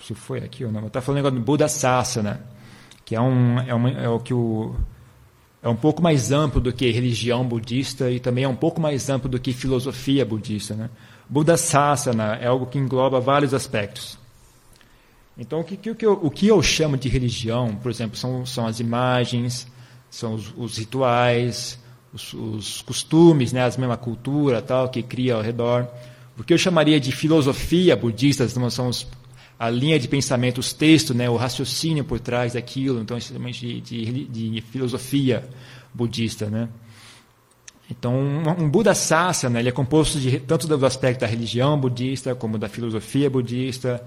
se 0.00 0.14
foi 0.14 0.38
aqui 0.38 0.64
ou 0.64 0.70
não, 0.70 0.86
está 0.86 1.00
falando 1.00 1.18
agora 1.18 1.34
do 1.34 1.40
Buda 1.40 1.66
Sasana, 1.66 2.40
que 3.04 3.16
é, 3.16 3.20
um, 3.20 3.58
é, 3.58 3.74
uma, 3.74 3.90
é 3.90 4.08
o 4.08 4.20
que 4.20 4.32
o 4.32 4.76
é 5.60 5.68
um 5.68 5.76
pouco 5.76 6.00
mais 6.00 6.30
amplo 6.30 6.60
do 6.60 6.72
que 6.72 6.90
religião 6.90 7.44
budista 7.44 8.10
e 8.10 8.20
também 8.20 8.44
é 8.44 8.48
um 8.48 8.56
pouco 8.56 8.80
mais 8.80 9.10
amplo 9.10 9.28
do 9.28 9.40
que 9.40 9.52
filosofia 9.52 10.24
budista. 10.24 10.74
Né? 10.74 10.88
Buda 11.28 11.56
Sasana 11.56 12.36
é 12.36 12.46
algo 12.46 12.64
que 12.64 12.78
engloba 12.78 13.20
vários 13.20 13.52
aspectos. 13.52 14.16
Então, 15.36 15.60
o 15.60 15.64
que, 15.64 15.90
o 15.90 15.94
que, 15.94 16.06
eu, 16.06 16.12
o 16.12 16.30
que 16.30 16.46
eu 16.46 16.62
chamo 16.62 16.96
de 16.96 17.08
religião, 17.08 17.74
por 17.74 17.90
exemplo, 17.90 18.16
são, 18.16 18.46
são 18.46 18.66
as 18.66 18.78
imagens, 18.80 19.66
são 20.10 20.34
os, 20.34 20.52
os 20.56 20.76
rituais, 20.76 21.78
os, 22.12 22.34
os, 22.34 22.82
costumes, 22.82 23.52
né, 23.52 23.62
a 23.62 23.78
mesma 23.78 23.96
cultura 23.96 24.60
tal 24.60 24.88
que 24.88 25.02
cria 25.02 25.36
ao 25.36 25.42
redor. 25.42 25.86
O 26.36 26.42
que 26.42 26.52
eu 26.52 26.58
chamaria 26.58 26.98
de 26.98 27.12
filosofia 27.12 27.96
budista 27.96 28.48
são 28.48 28.88
os, 28.88 29.06
a 29.58 29.70
linha 29.70 29.98
de 29.98 30.08
pensamento, 30.08 30.58
os 30.58 30.72
textos, 30.72 31.14
né, 31.14 31.30
o 31.30 31.36
raciocínio 31.36 32.04
por 32.04 32.18
trás 32.18 32.54
daquilo, 32.54 33.00
então 33.00 33.16
de, 33.18 33.80
de, 33.80 34.24
de 34.24 34.60
filosofia 34.62 35.48
budista, 35.94 36.50
né? 36.50 36.68
Então, 37.90 38.14
um, 38.14 38.70
Buda 38.70 38.94
Sasana, 38.94 39.58
ele 39.58 39.68
é 39.68 39.72
composto 39.72 40.18
de 40.20 40.38
tanto 40.38 40.68
do 40.68 40.86
aspecto 40.86 41.20
da 41.20 41.26
religião 41.26 41.78
budista 41.78 42.34
como 42.36 42.56
da 42.56 42.68
filosofia 42.68 43.28
budista, 43.28 44.00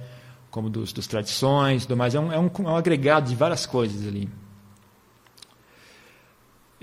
como 0.50 0.70
dos, 0.70 0.94
dos 0.94 1.06
tradições, 1.06 1.86
do 1.86 1.98
mais. 1.98 2.16
É 2.16 2.20
um, 2.20 2.32
é 2.32 2.40
um, 2.40 2.50
é 2.60 2.62
um 2.62 2.78
agregado 2.78 3.28
de 3.30 3.36
várias 3.36 3.66
coisas 3.66 4.08
ali. 4.08 4.30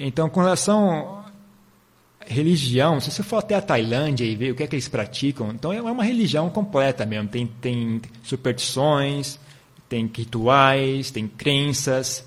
Então, 0.02 0.30
com 0.30 0.40
relação 0.40 1.22
à 2.18 2.24
religião, 2.24 2.98
se 3.00 3.10
você 3.10 3.22
for 3.22 3.36
até 3.36 3.54
a 3.54 3.60
Tailândia 3.60 4.24
e 4.24 4.34
ver 4.34 4.52
o 4.52 4.54
que 4.54 4.62
é 4.62 4.66
que 4.66 4.74
eles 4.74 4.88
praticam, 4.88 5.50
então 5.50 5.70
é 5.74 5.82
uma 5.82 6.02
religião 6.02 6.48
completa 6.48 7.04
mesmo. 7.04 7.28
Tem, 7.28 7.46
tem 7.46 8.00
superstições, 8.22 9.38
tem 9.90 10.10
rituais, 10.12 11.10
tem 11.10 11.28
crenças, 11.28 12.26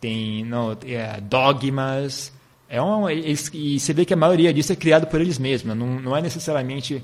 tem 0.00 0.44
não, 0.44 0.78
é, 0.86 1.20
dogmas. 1.20 2.32
É 2.68 2.80
um, 2.80 3.10
eles, 3.10 3.50
e 3.52 3.80
você 3.80 3.92
vê 3.92 4.04
que 4.04 4.14
a 4.14 4.16
maioria 4.16 4.54
disso 4.54 4.72
é 4.72 4.76
criado 4.76 5.08
por 5.08 5.20
eles 5.20 5.38
mesmos, 5.38 5.76
não, 5.76 5.98
não 5.98 6.16
é 6.16 6.22
necessariamente 6.22 7.02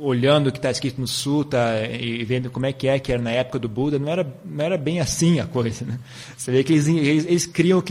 olhando 0.00 0.48
o 0.48 0.52
que 0.52 0.58
está 0.58 0.70
escrito 0.70 1.00
no 1.00 1.06
Sutta 1.06 1.58
e 2.00 2.24
vendo 2.24 2.50
como 2.50 2.66
é 2.66 2.72
que 2.72 2.88
é 2.88 2.98
que 2.98 3.12
era 3.12 3.20
na 3.20 3.30
época 3.30 3.58
do 3.58 3.68
Buda, 3.68 3.98
não 3.98 4.08
era, 4.08 4.26
não 4.44 4.64
era 4.64 4.76
bem 4.76 5.00
assim 5.00 5.40
a 5.40 5.46
coisa. 5.46 5.84
Né? 5.84 5.98
Você 6.36 6.50
vê 6.50 6.64
que 6.64 6.72
eles, 6.72 6.88
eles, 6.88 7.26
eles 7.26 7.46
criam, 7.46 7.82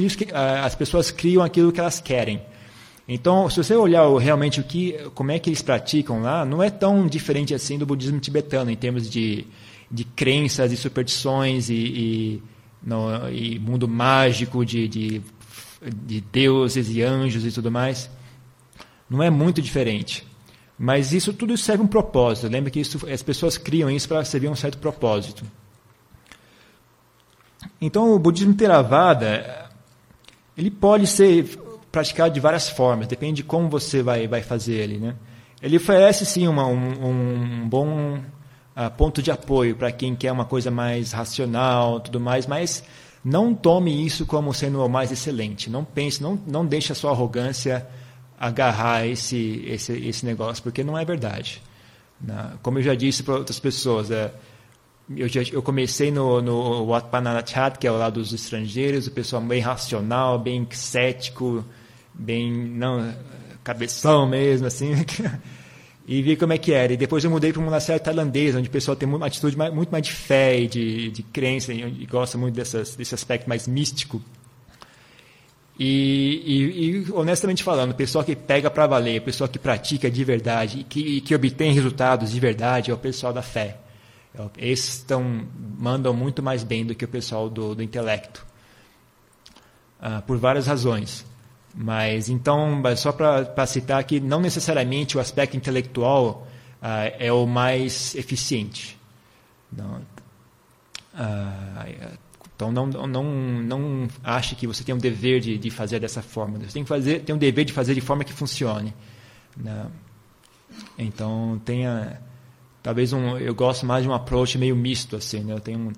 as 0.63 0.75
pessoas 0.75 1.11
criam 1.11 1.43
aquilo 1.43 1.71
que 1.71 1.79
elas 1.79 1.99
querem. 1.99 2.41
Então, 3.07 3.49
se 3.49 3.57
você 3.57 3.75
olhar 3.75 4.07
realmente 4.17 4.61
o 4.61 4.63
que, 4.63 4.93
como 5.13 5.31
é 5.31 5.39
que 5.39 5.49
eles 5.49 5.61
praticam 5.61 6.21
lá, 6.21 6.45
não 6.45 6.63
é 6.63 6.69
tão 6.69 7.05
diferente 7.05 7.53
assim 7.53 7.77
do 7.77 7.85
budismo 7.85 8.19
tibetano 8.19 8.71
em 8.71 8.77
termos 8.77 9.09
de, 9.09 9.45
de 9.91 10.05
crenças 10.05 10.71
e 10.71 10.77
superstições 10.77 11.69
e, 11.69 11.73
e, 11.73 12.43
no, 12.81 13.29
e 13.29 13.59
mundo 13.59 13.87
mágico 13.87 14.65
de, 14.65 14.87
de, 14.87 15.21
de 16.05 16.21
deuses 16.21 16.89
e 16.89 17.01
anjos 17.01 17.45
e 17.45 17.51
tudo 17.51 17.69
mais. 17.69 18.09
Não 19.09 19.21
é 19.21 19.29
muito 19.29 19.61
diferente. 19.61 20.25
Mas 20.77 21.13
isso 21.13 21.33
tudo 21.33 21.57
serve 21.57 21.83
um 21.83 21.87
propósito. 21.87 22.47
Lembra 22.47 22.71
que 22.71 22.79
isso, 22.79 23.07
as 23.09 23.21
pessoas 23.21 23.57
criam 23.57 23.89
isso 23.89 24.07
para 24.07 24.23
servir 24.25 24.49
um 24.49 24.55
certo 24.55 24.77
propósito. 24.77 25.45
Então, 27.79 28.13
o 28.13 28.19
budismo 28.19 28.53
Theravada, 28.53 29.69
ele 30.57 30.71
pode 30.71 31.07
ser 31.07 31.59
praticado 31.91 32.33
de 32.33 32.39
várias 32.39 32.69
formas, 32.69 33.07
depende 33.07 33.37
de 33.37 33.43
como 33.43 33.69
você 33.69 34.01
vai, 34.01 34.27
vai 34.27 34.41
fazer 34.41 34.73
ele. 34.73 34.97
Né? 34.97 35.15
Ele 35.61 35.77
oferece, 35.77 36.25
sim, 36.25 36.47
uma, 36.47 36.65
um, 36.65 37.61
um, 37.61 37.69
bom 37.69 38.17
uh, 38.17 38.91
ponto 38.97 39.21
de 39.21 39.29
apoio 39.31 39.75
para 39.75 39.91
quem 39.91 40.15
quer 40.15 40.31
uma 40.31 40.45
coisa 40.45 40.71
mais 40.71 41.11
racional, 41.11 41.99
tudo 41.99 42.19
mais, 42.19 42.47
mas 42.47 42.83
não 43.23 43.53
tome 43.53 44.05
isso 44.05 44.25
como 44.25 44.53
sendo 44.53 44.83
o 44.83 44.89
mais 44.89 45.11
excelente. 45.11 45.69
Não 45.69 45.85
pense, 45.85 46.21
não, 46.21 46.37
não 46.47 46.65
deixe 46.65 46.91
a 46.91 46.95
sua 46.95 47.11
arrogância 47.11 47.87
agarrar 48.43 49.07
esse, 49.07 49.63
esse, 49.65 49.93
esse 49.93 50.25
negócio, 50.25 50.61
porque 50.61 50.83
não 50.83 50.97
é 50.97 51.05
verdade. 51.05 51.61
Né? 52.19 52.53
Como 52.61 52.77
eu 52.77 52.83
já 52.83 52.93
disse 52.93 53.23
para 53.23 53.35
outras 53.35 53.57
pessoas, 53.57 54.11
é, 54.11 54.33
eu, 55.15 55.29
já, 55.29 55.41
eu 55.43 55.63
comecei 55.63 56.11
no, 56.11 56.41
no 56.41 56.85
Watpananachat, 56.87 57.79
que 57.79 57.87
é 57.87 57.91
o 57.91 57.97
lado 57.97 58.19
dos 58.19 58.33
estrangeiros, 58.33 59.07
o 59.07 59.11
pessoal 59.11 59.41
bem 59.41 59.61
racional, 59.61 60.37
bem 60.37 60.67
cético, 60.71 61.63
bem 62.13 62.51
não 62.51 63.13
cabeção 63.63 64.27
mesmo, 64.27 64.67
assim, 64.67 64.91
e 66.05 66.21
vi 66.21 66.35
como 66.35 66.51
é 66.51 66.57
que 66.57 66.73
era. 66.73 66.91
E 66.91 66.97
depois 66.97 67.23
eu 67.23 67.31
mudei 67.31 67.53
para 67.53 67.61
um 67.61 67.65
monastério 67.65 68.03
tailandês, 68.03 68.53
onde 68.57 68.67
o 68.67 68.71
pessoal 68.71 68.97
tem 68.97 69.07
uma 69.07 69.25
atitude 69.25 69.57
mais, 69.57 69.73
muito 69.73 69.89
mais 69.89 70.05
de 70.05 70.11
fé 70.11 70.59
e 70.59 70.67
de, 70.67 71.11
de 71.11 71.23
crença, 71.23 71.71
e 71.73 72.05
gosta 72.05 72.37
muito 72.37 72.55
dessas, 72.55 72.93
desse 72.97 73.15
aspecto 73.15 73.47
mais 73.47 73.69
místico. 73.69 74.21
E, 75.85 76.41
e, 76.45 76.91
e, 76.91 77.11
honestamente 77.11 77.61
falando, 77.61 77.93
pessoal 77.93 78.23
que 78.23 78.37
pega 78.37 78.71
para 78.71 78.87
valer, 78.87 79.21
pessoal 79.21 79.49
que 79.49 79.59
pratica 79.59 80.09
de 80.09 80.23
verdade 80.23 80.85
que, 80.87 81.19
que 81.19 81.35
obtém 81.35 81.73
resultados 81.73 82.31
de 82.31 82.39
verdade 82.39 82.89
é 82.89 82.93
o 82.93 82.97
pessoal 82.97 83.33
da 83.33 83.41
fé. 83.41 83.79
Esses 84.57 84.99
estão, 84.99 85.45
mandam 85.77 86.13
muito 86.13 86.41
mais 86.41 86.63
bem 86.63 86.85
do 86.85 86.95
que 86.95 87.03
o 87.03 87.07
pessoal 87.07 87.49
do, 87.49 87.75
do 87.75 87.83
intelecto, 87.83 88.45
uh, 89.99 90.21
por 90.21 90.37
várias 90.37 90.67
razões. 90.67 91.25
Mas 91.75 92.29
então, 92.29 92.81
só 92.95 93.11
para 93.11 93.65
citar 93.65 94.01
que 94.05 94.21
não 94.21 94.39
necessariamente 94.39 95.17
o 95.17 95.19
aspecto 95.19 95.57
intelectual 95.57 96.47
uh, 96.81 97.11
é 97.19 97.31
o 97.33 97.45
mais 97.45 98.15
eficiente. 98.15 98.97
Não, 99.69 100.01
uh, 101.13 102.17
então 102.55 102.71
não, 102.71 102.87
não, 102.87 103.23
não 103.23 104.07
ache 104.23 104.55
que 104.55 104.67
você 104.67 104.83
tem 104.83 104.93
um 104.93 104.97
dever 104.97 105.39
de, 105.39 105.57
de 105.57 105.69
fazer 105.69 105.99
dessa 105.99 106.21
forma. 106.21 106.59
Você 106.59 106.73
tem 106.73 106.83
que 106.83 106.89
fazer, 106.89 107.21
tem 107.21 107.35
um 107.35 107.37
dever 107.37 107.65
de 107.65 107.73
fazer 107.73 107.93
de 107.95 108.01
forma 108.01 108.23
que 108.23 108.33
funcione. 108.33 108.93
Né? 109.57 109.87
Então 110.97 111.61
tenha 111.65 112.21
talvez 112.81 113.13
um, 113.13 113.37
eu 113.37 113.55
gosto 113.55 113.85
mais 113.85 114.03
de 114.03 114.09
um 114.09 114.13
approach 114.13 114.57
meio 114.57 114.75
misto 114.75 115.15
assim, 115.15 115.39
né? 115.39 115.53
Eu 115.53 115.59
tenho 115.59 115.79
um, 115.79 115.93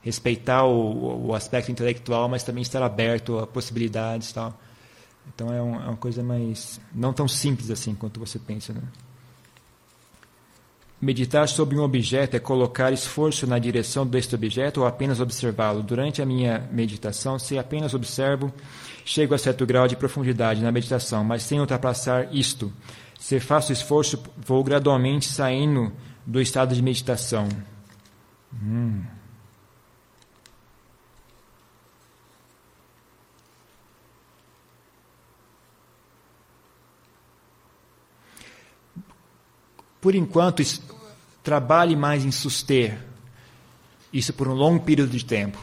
respeitar 0.00 0.64
o, 0.64 1.28
o, 1.28 1.34
aspecto 1.34 1.70
intelectual, 1.70 2.28
mas 2.28 2.42
também 2.42 2.62
estar 2.62 2.82
aberto 2.82 3.38
a 3.38 3.46
possibilidades, 3.46 4.32
tal. 4.32 4.58
Então 5.34 5.52
é, 5.52 5.60
um, 5.60 5.74
é 5.74 5.86
uma 5.86 5.96
coisa 5.96 6.22
mais 6.22 6.80
não 6.94 7.12
tão 7.12 7.28
simples 7.28 7.70
assim 7.70 7.94
quanto 7.94 8.18
você 8.18 8.38
pensa, 8.38 8.72
né? 8.72 8.82
Meditar 11.00 11.48
sobre 11.48 11.78
um 11.78 11.82
objeto 11.82 12.36
é 12.36 12.38
colocar 12.38 12.92
esforço 12.92 13.46
na 13.46 13.58
direção 13.58 14.06
deste 14.06 14.34
objeto 14.34 14.82
ou 14.82 14.86
apenas 14.86 15.18
observá-lo. 15.18 15.82
Durante 15.82 16.20
a 16.20 16.26
minha 16.26 16.68
meditação, 16.70 17.38
se 17.38 17.58
apenas 17.58 17.94
observo, 17.94 18.52
chego 19.02 19.34
a 19.34 19.38
certo 19.38 19.64
grau 19.64 19.88
de 19.88 19.96
profundidade 19.96 20.60
na 20.60 20.70
meditação, 20.70 21.24
mas 21.24 21.42
sem 21.42 21.58
ultrapassar 21.58 22.28
isto. 22.34 22.70
Se 23.18 23.40
faço 23.40 23.72
esforço, 23.72 24.22
vou 24.36 24.62
gradualmente 24.62 25.26
saindo 25.26 25.90
do 26.26 26.38
estado 26.38 26.74
de 26.74 26.82
meditação. 26.82 27.48
Hum. 28.62 29.02
Por 40.00 40.14
enquanto, 40.14 40.62
trabalhe 41.42 41.96
mais 41.96 42.24
em 42.24 42.30
suster 42.30 42.98
isso 44.12 44.32
por 44.32 44.48
um 44.48 44.54
longo 44.54 44.84
período 44.84 45.10
de 45.10 45.24
tempo. 45.24 45.58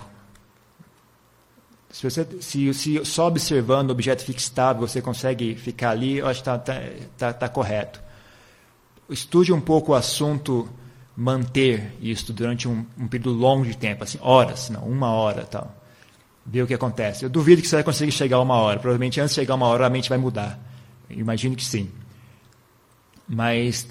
Se, 1.90 2.04
você, 2.04 2.28
se, 2.42 2.74
se 2.74 3.06
só 3.06 3.28
observando 3.28 3.90
o 3.90 3.92
objeto 3.92 4.24
fixado 4.24 4.80
você 4.80 5.02
consegue 5.02 5.56
ficar 5.56 5.92
ali, 5.92 6.18
eu 6.18 6.28
acho 6.28 6.44
que 6.44 6.50
está 6.50 6.58
tá, 6.58 6.82
tá, 7.18 7.34
tá 7.34 7.50
correto. 7.50 8.02
Estude 9.10 9.54
um 9.54 9.62
pouco 9.62 9.92
o 9.92 9.96
assunto 9.96 10.70
manter 11.16 11.94
isso 12.02 12.32
durante 12.32 12.68
um, 12.68 12.86
um, 12.98 13.08
período 13.08 13.38
longo 13.38 13.66
de 13.66 13.76
tempo, 13.76 14.04
assim, 14.04 14.20
horas, 14.22 14.70
não, 14.70 14.84
uma 14.84 15.12
hora 15.12 15.46
tal. 15.46 15.76
Ver 16.46 16.62
o 16.62 16.68
que 16.68 16.74
acontece. 16.74 17.24
Eu 17.24 17.30
duvido 17.30 17.62
que 17.62 17.68
você 17.68 17.78
vai 17.78 17.84
conseguir 17.84 18.12
chegar 18.12 18.38
a 18.38 18.42
uma 18.42 18.56
hora. 18.56 18.80
Provavelmente 18.80 19.20
antes 19.20 19.34
de 19.34 19.42
chegar 19.42 19.56
a 19.56 19.58
uma 19.58 19.66
hora 19.66 19.86
a 19.86 19.90
mente 19.90 20.08
vai 20.08 20.18
mudar. 20.18 20.58
Imagino 21.10 21.56
que 21.56 21.66
sim. 21.66 21.92
Mas 23.28 23.88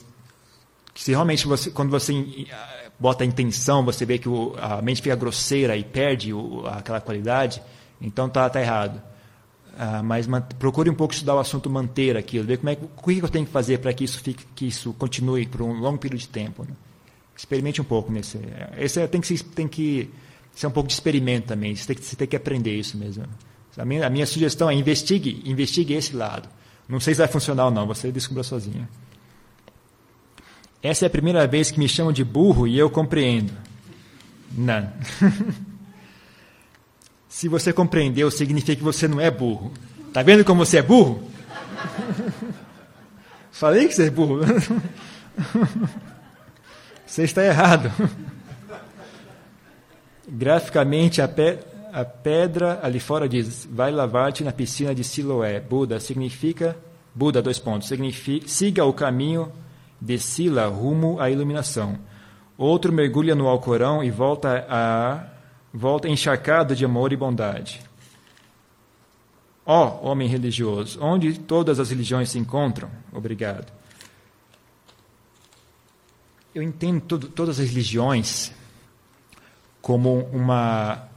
se 0.96 1.10
realmente 1.10 1.46
você, 1.46 1.70
quando 1.70 1.90
você 1.90 2.12
bota 2.98 3.22
a 3.22 3.26
intenção, 3.26 3.84
você 3.84 4.04
vê 4.04 4.18
que 4.18 4.28
o, 4.28 4.54
a 4.58 4.80
mente 4.80 5.02
fica 5.02 5.14
grosseira 5.14 5.76
e 5.76 5.84
perde 5.84 6.32
o, 6.32 6.66
aquela 6.66 7.00
qualidade, 7.00 7.62
então 8.00 8.28
tá, 8.28 8.48
tá 8.48 8.60
errado. 8.60 9.00
Ah, 9.78 10.02
mas 10.02 10.26
man, 10.26 10.40
procure 10.58 10.88
um 10.88 10.94
pouco 10.94 11.12
estudar 11.12 11.34
o 11.34 11.38
assunto 11.38 11.68
manter 11.68 12.16
aquilo, 12.16 12.46
ver 12.46 12.56
como 12.56 12.70
é 12.70 12.78
o 12.80 13.02
que 13.02 13.18
eu 13.18 13.28
tenho 13.28 13.44
que 13.44 13.52
fazer 13.52 13.78
para 13.78 13.92
que 13.92 14.04
isso 14.04 14.18
fique, 14.20 14.44
que 14.54 14.66
isso 14.68 14.94
continue 14.94 15.46
por 15.46 15.60
um 15.60 15.74
longo 15.78 15.98
período 15.98 16.20
de 16.20 16.28
tempo. 16.28 16.62
Né? 16.62 16.74
Experimente 17.36 17.80
um 17.80 17.84
pouco 17.84 18.10
nesse. 18.10 18.40
Esse 18.78 19.06
tem 19.08 19.20
que 19.20 19.44
tem 19.44 19.68
que 19.68 20.10
ser 20.54 20.66
um 20.66 20.70
pouco 20.70 20.88
de 20.88 20.94
experimento 20.94 21.48
também. 21.48 21.76
Você 21.76 21.86
tem 21.86 21.96
que, 21.96 22.02
você 22.02 22.16
tem 22.16 22.26
que 22.26 22.36
aprender 22.36 22.74
isso 22.74 22.96
mesmo. 22.96 23.24
A 23.76 23.84
minha, 23.84 24.06
a 24.06 24.10
minha 24.10 24.24
sugestão 24.24 24.70
é 24.70 24.74
investigue, 24.74 25.42
investigue 25.44 25.92
esse 25.92 26.16
lado. 26.16 26.48
Não 26.88 26.98
sei 26.98 27.12
se 27.12 27.18
vai 27.18 27.28
funcionar 27.28 27.66
ou 27.66 27.70
não, 27.70 27.86
você 27.86 28.10
descubra 28.10 28.42
sozinho. 28.42 28.88
Essa 30.82 31.04
é 31.04 31.08
a 31.08 31.10
primeira 31.10 31.46
vez 31.46 31.70
que 31.70 31.78
me 31.78 31.88
chamam 31.88 32.12
de 32.12 32.24
burro 32.24 32.66
e 32.66 32.78
eu 32.78 32.90
compreendo. 32.90 33.52
Não. 34.52 34.92
Se 37.28 37.48
você 37.48 37.72
compreendeu, 37.72 38.30
significa 38.30 38.76
que 38.76 38.82
você 38.82 39.06
não 39.06 39.20
é 39.20 39.30
burro. 39.30 39.72
Tá 40.12 40.22
vendo 40.22 40.44
como 40.44 40.64
você 40.64 40.78
é 40.78 40.82
burro? 40.82 41.28
Falei 43.52 43.88
que 43.88 43.94
você 43.94 44.06
é 44.06 44.10
burro. 44.10 44.40
Você 47.06 47.22
está 47.22 47.44
errado. 47.44 47.90
Graficamente, 50.28 51.22
a, 51.22 51.28
pe 51.28 51.58
a 51.92 52.04
pedra 52.04 52.80
ali 52.82 52.98
fora 52.98 53.28
diz: 53.28 53.66
Vai 53.70 53.92
lavar-te 53.92 54.42
na 54.42 54.52
piscina 54.52 54.94
de 54.94 55.04
Siloé. 55.04 55.60
Buda 55.60 56.00
significa. 56.00 56.76
Buda, 57.14 57.40
dois 57.40 57.58
pontos. 57.58 57.88
Significa, 57.88 58.48
siga 58.48 58.84
o 58.84 58.92
caminho 58.92 59.50
descila 60.00 60.66
rumo 60.66 61.20
à 61.20 61.30
iluminação. 61.30 61.98
Outro 62.56 62.92
mergulha 62.92 63.34
no 63.34 63.48
Alcorão 63.48 64.02
e 64.02 64.10
volta 64.10 64.66
a 64.68 65.26
volta 65.72 66.08
encharcado 66.08 66.74
de 66.74 66.84
amor 66.84 67.12
e 67.12 67.16
bondade. 67.16 67.82
Ó 69.64 70.00
oh, 70.02 70.08
homem 70.08 70.28
religioso, 70.28 70.98
onde 71.02 71.38
todas 71.38 71.80
as 71.80 71.90
religiões 71.90 72.30
se 72.30 72.38
encontram? 72.38 72.88
Obrigado. 73.12 73.72
Eu 76.54 76.62
entendo 76.62 77.00
tudo, 77.02 77.28
todas 77.28 77.60
as 77.60 77.68
religiões 77.68 78.52
como 79.82 80.20
uma 80.32 81.08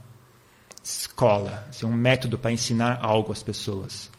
escola, 0.82 1.64
assim, 1.68 1.86
um 1.86 1.92
método 1.92 2.38
para 2.38 2.52
ensinar 2.52 2.98
algo 3.00 3.32
às 3.32 3.42
pessoas. 3.42 4.10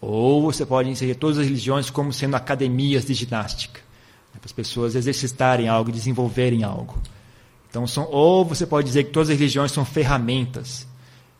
Ou 0.00 0.42
você 0.42 0.64
pode 0.64 0.88
inserir 0.88 1.14
todas 1.14 1.38
as 1.38 1.46
religiões 1.46 1.90
como 1.90 2.12
sendo 2.12 2.34
academias 2.34 3.04
de 3.04 3.12
ginástica, 3.12 3.80
né, 4.32 4.40
para 4.40 4.46
as 4.46 4.52
pessoas 4.52 4.94
exercitarem 4.94 5.68
algo, 5.68 5.92
desenvolverem 5.92 6.64
algo. 6.64 6.98
Então, 7.68 7.86
são, 7.86 8.08
ou 8.10 8.44
você 8.44 8.66
pode 8.66 8.86
dizer 8.86 9.04
que 9.04 9.10
todas 9.10 9.30
as 9.30 9.38
religiões 9.38 9.70
são 9.70 9.84
ferramentas. 9.84 10.86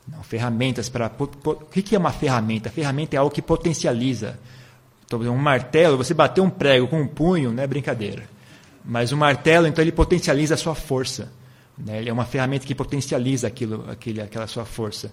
Não, 0.07 0.23
ferramentas 0.23 0.89
para. 0.89 1.11
O 1.19 1.57
que 1.67 1.95
é 1.95 1.99
uma 1.99 2.13
ferramenta? 2.13 2.71
Ferramenta 2.71 3.17
é 3.17 3.19
algo 3.19 3.35
que 3.35 3.43
potencializa. 3.43 4.39
Então, 5.05 5.21
um 5.21 5.37
martelo, 5.37 5.97
você 5.97 6.15
bater 6.15 6.41
um 6.41 6.51
prego 6.51 6.87
com 6.87 7.01
um 7.01 7.07
punho, 7.07 7.53
não 7.53 7.63
é 7.63 7.67
brincadeira. 7.67 8.29
Mas 8.85 9.11
o 9.11 9.17
martelo, 9.17 9.67
então, 9.67 9.83
ele 9.83 9.93
potencializa 9.93 10.55
a 10.55 10.57
sua 10.57 10.75
força. 10.75 11.33
Né? 11.77 11.99
Ele 11.99 12.11
é 12.11 12.13
uma 12.13 12.25
ferramenta 12.25 12.65
que 12.67 12.75
potencializa 12.75 13.49
aquilo, 13.49 13.85
aquele, 13.91 14.21
aquela 14.21 14.47
sua 14.47 14.65
força. 14.65 15.11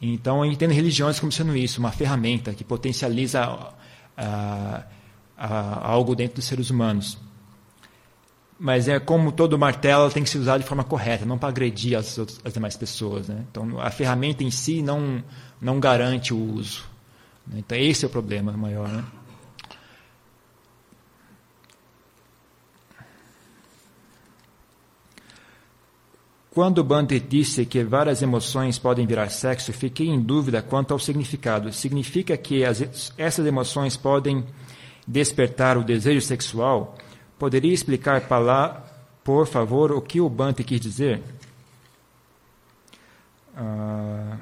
Então, 0.00 0.44
eu 0.44 0.50
entendo 0.50 0.72
religiões 0.72 1.18
como 1.18 1.32
sendo 1.32 1.56
isso, 1.56 1.80
uma 1.80 1.90
ferramenta 1.90 2.52
que 2.52 2.62
potencializa 2.64 3.48
uh, 3.48 3.74
uh, 4.18 5.80
algo 5.82 6.14
dentro 6.14 6.36
dos 6.36 6.44
seres 6.44 6.70
humanos. 6.70 7.18
Mas 8.58 8.86
é 8.86 9.00
como 9.00 9.32
todo 9.32 9.58
martelo 9.58 10.10
tem 10.10 10.22
que 10.22 10.30
ser 10.30 10.38
usado 10.38 10.60
de 10.60 10.66
forma 10.66 10.84
correta, 10.84 11.24
não 11.24 11.38
para 11.38 11.48
agredir 11.48 11.98
as, 11.98 12.18
as 12.18 12.52
demais 12.52 12.76
pessoas. 12.76 13.28
Né? 13.28 13.44
Então, 13.50 13.80
a 13.80 13.90
ferramenta 13.90 14.44
em 14.44 14.50
si 14.50 14.82
não, 14.82 15.22
não 15.60 15.80
garante 15.80 16.32
o 16.32 16.54
uso. 16.54 16.84
Então, 17.52 17.76
esse 17.76 18.04
é 18.04 18.08
o 18.08 18.10
problema 18.10 18.52
maior. 18.52 18.88
Né? 18.88 19.04
Quando 26.54 26.84
Bante 26.84 27.18
disse 27.18 27.66
que 27.66 27.82
várias 27.82 28.22
emoções 28.22 28.78
podem 28.78 29.04
virar 29.04 29.28
sexo, 29.28 29.72
fiquei 29.72 30.06
em 30.06 30.22
dúvida 30.22 30.62
quanto 30.62 30.92
ao 30.92 31.00
significado. 31.00 31.72
Significa 31.72 32.36
que 32.36 32.64
as, 32.64 33.12
essas 33.18 33.44
emoções 33.44 33.96
podem 33.96 34.46
despertar 35.04 35.76
o 35.76 35.82
desejo 35.82 36.24
sexual? 36.24 36.96
Poderia 37.36 37.74
explicar, 37.74 38.22
lá, 38.38 38.84
por 39.24 39.48
favor, 39.48 39.90
o 39.90 40.00
que 40.00 40.20
o 40.20 40.28
Bante 40.30 40.62
quis 40.62 40.80
dizer? 40.80 41.20
Ah, 43.56 44.38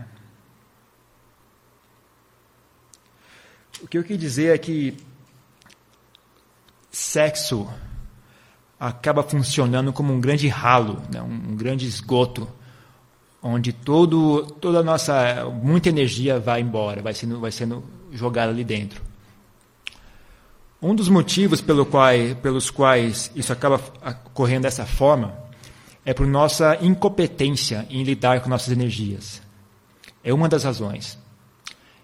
o 3.82 3.88
que 3.88 3.96
eu 3.96 4.04
quis 4.04 4.18
dizer 4.18 4.54
é 4.54 4.58
que 4.58 4.98
sexo 6.90 7.66
acaba 8.82 9.22
funcionando 9.22 9.92
como 9.92 10.12
um 10.12 10.20
grande 10.20 10.48
ralo, 10.48 11.00
né? 11.08 11.22
um 11.22 11.54
grande 11.54 11.86
esgoto, 11.86 12.48
onde 13.40 13.72
todo, 13.72 14.42
toda 14.60 14.80
a 14.80 14.82
nossa 14.82 15.44
muita 15.44 15.88
energia 15.88 16.40
vai 16.40 16.60
embora, 16.60 17.00
vai 17.00 17.14
sendo, 17.14 17.38
vai 17.38 17.52
sendo 17.52 17.84
jogada 18.10 18.50
ali 18.50 18.64
dentro. 18.64 19.00
Um 20.82 20.96
dos 20.96 21.08
motivos 21.08 21.60
pelo 21.60 21.86
qual, 21.86 22.12
pelos 22.42 22.72
quais 22.72 23.30
isso 23.36 23.52
acaba 23.52 23.80
ocorrendo 24.26 24.62
dessa 24.62 24.84
forma 24.84 25.32
é 26.04 26.12
por 26.12 26.26
nossa 26.26 26.76
incompetência 26.82 27.86
em 27.88 28.02
lidar 28.02 28.40
com 28.40 28.50
nossas 28.50 28.72
energias. 28.72 29.40
É 30.24 30.34
uma 30.34 30.48
das 30.48 30.64
razões. 30.64 31.16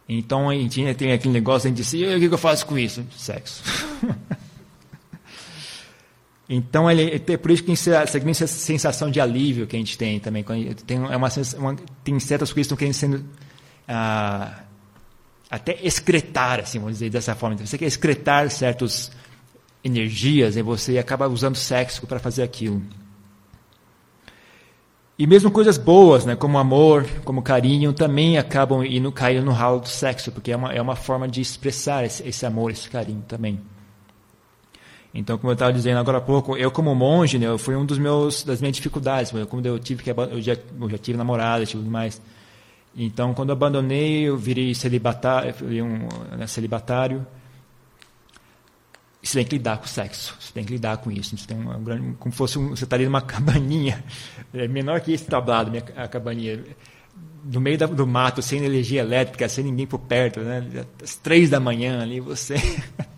Então 0.08 0.48
a 0.48 0.54
gente 0.54 0.94
tem 0.94 1.10
aquele 1.10 1.34
negócio 1.34 1.68
de 1.68 1.74
dizer, 1.74 2.16
o 2.16 2.20
que 2.20 2.32
eu 2.32 2.38
faço 2.38 2.64
com 2.66 2.78
isso? 2.78 3.04
Sexo. 3.16 3.64
então 6.48 6.90
ele, 6.90 7.22
é 7.26 7.36
por 7.36 7.50
isso 7.50 7.62
que 7.62 7.66
tem 7.66 8.30
essa 8.30 8.46
sensação 8.46 9.10
de 9.10 9.20
alívio 9.20 9.66
que 9.66 9.76
a 9.76 9.78
gente 9.78 9.98
tem 9.98 10.18
também. 10.18 10.42
Tem, 10.86 10.96
é 10.96 11.16
uma, 11.16 11.28
uma, 11.58 11.76
tem 12.02 12.18
certas 12.18 12.52
coisas 12.52 12.54
que 12.54 12.60
estão 12.60 12.76
querendo 12.76 12.94
sendo 12.94 13.24
ah, 13.86 14.62
até 15.50 15.78
excretar, 15.82 16.60
assim, 16.60 16.78
vamos 16.78 16.94
dizer 16.94 17.10
dessa 17.10 17.34
forma. 17.34 17.56
Você 17.56 17.76
quer 17.76 17.86
excretar 17.86 18.50
certas 18.50 19.10
energias 19.84 20.56
e 20.56 20.62
você 20.62 20.98
acaba 20.98 21.28
usando 21.28 21.56
sexo 21.56 22.06
para 22.06 22.18
fazer 22.18 22.42
aquilo. 22.42 22.82
E 25.18 25.26
mesmo 25.26 25.50
coisas 25.50 25.76
boas, 25.76 26.24
né, 26.24 26.36
como 26.36 26.58
amor, 26.58 27.04
como 27.24 27.42
carinho, 27.42 27.92
também 27.92 28.38
acabam 28.38 28.84
indo 28.84 29.10
caindo 29.10 29.44
no 29.44 29.52
ralo 29.52 29.80
do 29.80 29.88
sexo, 29.88 30.30
porque 30.30 30.52
é 30.52 30.56
uma, 30.56 30.72
é 30.72 30.80
uma 30.80 30.94
forma 30.94 31.26
de 31.26 31.40
expressar 31.40 32.04
esse, 32.04 32.26
esse 32.26 32.46
amor, 32.46 32.70
esse 32.70 32.88
carinho 32.88 33.22
também. 33.26 33.60
Então, 35.18 35.36
como 35.36 35.50
eu 35.50 35.54
estava 35.54 35.72
dizendo 35.72 35.98
agora 35.98 36.18
há 36.18 36.20
pouco, 36.20 36.56
eu 36.56 36.70
como 36.70 36.94
monge, 36.94 37.38
né, 37.38 37.46
eu 37.46 37.58
fui 37.58 37.74
um 37.74 37.84
dos 37.84 37.98
meus 37.98 38.44
das 38.44 38.60
minhas 38.60 38.76
dificuldades, 38.76 39.32
quando 39.48 39.66
eu 39.66 39.78
tive 39.78 40.02
que 40.02 40.10
eu 40.10 40.40
já, 40.40 40.56
eu 40.80 40.90
já 40.90 40.98
tive 40.98 41.18
namorada, 41.18 41.66
tive 41.66 41.88
mais. 41.88 42.22
Então, 42.96 43.34
quando 43.34 43.50
eu 43.50 43.54
abandonei, 43.54 44.28
eu 44.28 44.36
virei 44.36 44.74
celibatário, 44.74 45.54
um, 45.84 46.36
né, 46.36 46.46
celibatário 46.46 47.26
você 49.20 49.38
tem 49.38 49.44
que 49.44 49.56
lidar 49.56 49.78
com 49.78 49.84
o 49.84 49.88
sexo, 49.88 50.36
você 50.38 50.52
tem 50.52 50.64
que 50.64 50.72
lidar 50.72 50.96
com 50.98 51.10
isso. 51.10 51.36
Você 51.36 51.46
tem 51.46 51.56
um 51.56 51.82
grande, 51.82 52.14
como 52.18 52.32
fosse 52.32 52.58
um, 52.58 52.70
você 52.70 52.84
estaria 52.84 53.04
numa 53.04 53.20
cabaninha, 53.22 54.02
é 54.54 54.68
menor 54.68 55.00
que 55.00 55.12
esse 55.12 55.24
tablado, 55.24 55.70
minha, 55.70 55.84
a 55.96 56.06
cabaninha, 56.06 56.64
no 57.44 57.60
meio 57.60 57.76
da, 57.76 57.86
do 57.86 58.06
mato, 58.06 58.40
sem 58.40 58.64
energia 58.64 59.00
elétrica, 59.00 59.48
sem 59.48 59.64
ninguém 59.64 59.86
por 59.86 59.98
perto, 59.98 60.40
né? 60.40 60.84
às 61.02 61.16
três 61.16 61.50
da 61.50 61.58
manhã 61.58 62.00
ali, 62.00 62.20
você. 62.20 62.54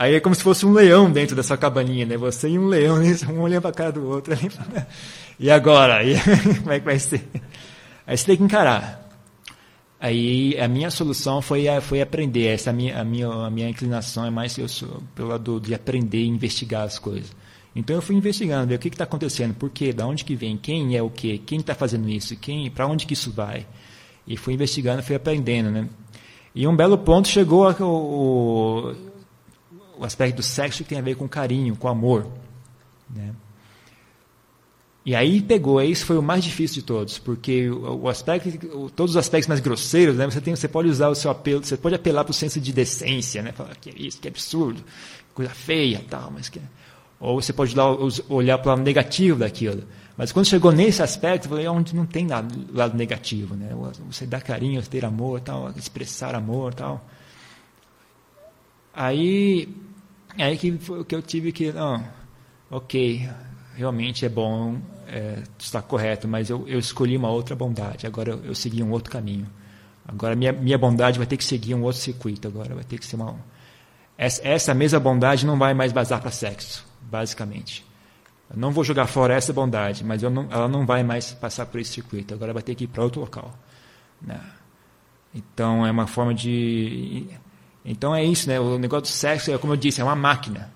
Aí 0.00 0.14
é 0.14 0.20
como 0.20 0.34
se 0.34 0.42
fosse 0.42 0.64
um 0.64 0.72
leão 0.72 1.12
dentro 1.12 1.36
dessa 1.36 1.58
cabaninha, 1.58 2.06
né? 2.06 2.16
Você 2.16 2.48
e 2.48 2.58
um 2.58 2.68
leão, 2.68 2.96
um 3.28 3.40
olhando 3.42 3.60
para 3.60 3.70
a 3.70 3.74
cara 3.74 3.92
do 3.92 4.08
outro. 4.08 4.32
Ali. 4.32 4.50
E 5.38 5.50
agora? 5.50 5.96
Aí, 5.96 6.14
como 6.60 6.72
é 6.72 6.78
que 6.78 6.84
vai 6.84 6.98
ser? 6.98 7.26
Aí 8.06 8.16
você 8.16 8.24
tem 8.24 8.36
que 8.36 8.42
encarar. 8.42 9.10
Aí 9.98 10.54
a 10.58 10.66
minha 10.68 10.90
solução 10.90 11.42
foi, 11.42 11.66
foi 11.82 12.00
aprender. 12.00 12.46
Essa 12.46 12.70
a 12.70 12.72
minha, 12.72 12.98
a 12.98 13.04
minha, 13.04 13.28
a 13.28 13.50
minha 13.50 13.68
inclinação 13.68 14.24
é 14.24 14.30
mais 14.30 14.56
eu 14.56 14.68
sou, 14.68 15.02
pelo 15.14 15.28
lado 15.28 15.60
de 15.60 15.74
aprender 15.74 16.22
e 16.22 16.28
investigar 16.28 16.84
as 16.84 16.98
coisas. 16.98 17.34
Então 17.76 17.94
eu 17.94 18.00
fui 18.00 18.16
investigando, 18.16 18.68
ver 18.68 18.76
o 18.76 18.78
que 18.78 18.88
está 18.88 19.04
acontecendo, 19.04 19.54
por 19.54 19.68
quê, 19.68 19.92
da 19.92 20.06
onde 20.06 20.24
que 20.24 20.34
vem, 20.34 20.56
quem 20.56 20.96
é 20.96 21.02
o 21.02 21.10
quê, 21.10 21.40
quem 21.44 21.60
está 21.60 21.74
fazendo 21.74 22.08
isso, 22.08 22.34
quem, 22.36 22.70
para 22.70 22.86
onde 22.86 23.04
que 23.04 23.12
isso 23.12 23.30
vai. 23.30 23.66
E 24.26 24.36
fui 24.36 24.54
investigando, 24.54 25.02
fui 25.02 25.16
aprendendo, 25.16 25.70
né? 25.70 25.88
E 26.54 26.66
um 26.66 26.74
belo 26.74 26.98
ponto 26.98 27.28
chegou 27.28 27.70
o, 27.70 27.84
o, 27.84 29.09
o 30.00 30.04
aspecto 30.04 30.36
do 30.36 30.42
sexo 30.42 30.82
que 30.82 30.88
tem 30.88 30.98
a 30.98 31.02
ver 31.02 31.14
com 31.14 31.28
carinho, 31.28 31.76
com 31.76 31.86
amor, 31.86 32.26
né? 33.08 33.32
E 35.04 35.14
aí 35.14 35.40
pegou, 35.40 35.80
isso 35.80 36.04
foi 36.04 36.18
o 36.18 36.22
mais 36.22 36.44
difícil 36.44 36.76
de 36.76 36.82
todos, 36.82 37.18
porque 37.18 37.70
o, 37.70 38.08
aspecto, 38.08 38.90
todos 38.94 39.12
os 39.12 39.16
aspectos 39.16 39.48
mais 39.48 39.60
grosseiros, 39.60 40.16
né, 40.16 40.26
você, 40.26 40.40
tem, 40.42 40.54
você 40.54 40.68
pode 40.68 40.88
usar 40.88 41.08
o 41.08 41.14
seu 41.14 41.30
apelo, 41.30 41.64
você 41.64 41.76
pode 41.76 41.94
apelar 41.94 42.22
para 42.22 42.32
o 42.32 42.34
senso 42.34 42.60
de 42.60 42.70
decência, 42.70 43.42
né, 43.42 43.50
falar 43.50 43.74
que 43.76 43.88
é 43.90 43.94
isso, 43.96 44.20
que 44.20 44.28
é 44.28 44.30
absurdo, 44.30 44.82
coisa 45.32 45.50
feia, 45.52 46.04
tal, 46.08 46.30
mas 46.30 46.48
que 46.48 46.60
ou 47.18 47.40
você 47.40 47.52
pode 47.52 47.74
olhar 48.30 48.56
para 48.58 48.68
o 48.68 48.70
lado 48.70 48.82
negativo 48.82 49.38
daquilo. 49.38 49.84
Mas 50.16 50.32
quando 50.32 50.46
chegou 50.46 50.72
nesse 50.72 51.02
aspecto, 51.02 51.44
eu 51.44 51.50
falei, 51.50 51.66
é 51.66 51.70
onde 51.70 51.94
não 51.94 52.06
tem 52.06 52.26
lado, 52.26 52.66
lado 52.72 52.96
negativo, 52.96 53.54
né? 53.54 53.68
Você 54.06 54.24
dar 54.24 54.40
carinho, 54.40 54.82
ter 54.82 55.04
amor, 55.04 55.40
tal, 55.40 55.70
expressar 55.76 56.34
amor, 56.34 56.72
tal. 56.72 57.06
Aí, 58.94 59.68
aí 60.38 60.56
que, 60.56 60.78
que 61.06 61.14
eu 61.14 61.22
tive 61.22 61.52
que, 61.52 61.72
não, 61.72 62.04
ok, 62.70 63.28
realmente 63.74 64.24
é 64.24 64.28
bom, 64.28 64.78
é, 65.08 65.42
está 65.58 65.82
correto, 65.82 66.28
mas 66.28 66.50
eu, 66.50 66.66
eu, 66.68 66.78
escolhi 66.78 67.16
uma 67.16 67.30
outra 67.30 67.56
bondade, 67.56 68.06
agora 68.06 68.30
eu, 68.30 68.44
eu 68.44 68.54
segui 68.54 68.82
um 68.82 68.90
outro 68.90 69.10
caminho. 69.10 69.46
Agora 70.06 70.34
minha, 70.34 70.52
minha 70.52 70.78
bondade 70.78 71.18
vai 71.18 71.26
ter 71.26 71.36
que 71.36 71.44
seguir 71.44 71.74
um 71.74 71.82
outro 71.82 72.00
circuito, 72.00 72.46
agora 72.48 72.74
vai 72.74 72.84
ter 72.84 72.98
que 72.98 73.06
ser 73.06 73.16
uma... 73.16 73.36
Essa, 74.16 74.46
essa 74.46 74.74
mesma 74.74 75.00
bondade 75.00 75.46
não 75.46 75.58
vai 75.58 75.72
mais 75.72 75.92
basar 75.92 76.20
para 76.20 76.30
sexo, 76.30 76.84
basicamente. 77.02 77.84
Eu 78.50 78.58
não 78.58 78.70
vou 78.72 78.84
jogar 78.84 79.06
fora 79.06 79.34
essa 79.34 79.52
bondade, 79.52 80.04
mas 80.04 80.22
não, 80.22 80.48
ela 80.50 80.68
não 80.68 80.84
vai 80.84 81.02
mais 81.02 81.32
passar 81.32 81.66
por 81.66 81.80
esse 81.80 81.92
circuito, 81.92 82.34
agora 82.34 82.52
vai 82.52 82.62
ter 82.62 82.74
que 82.74 82.84
ir 82.84 82.88
para 82.88 83.02
outro 83.02 83.20
local. 83.20 83.54
Né? 84.20 84.40
Então 85.34 85.86
é 85.86 85.90
uma 85.90 86.06
forma 86.06 86.34
de... 86.34 87.26
Então 87.84 88.14
é 88.14 88.24
isso, 88.24 88.48
né? 88.48 88.60
o 88.60 88.78
negócio 88.78 89.02
do 89.02 89.08
sexo, 89.08 89.50
é, 89.50 89.58
como 89.58 89.72
eu 89.72 89.76
disse, 89.76 90.00
é 90.00 90.04
uma 90.04 90.16
máquina. 90.16 90.72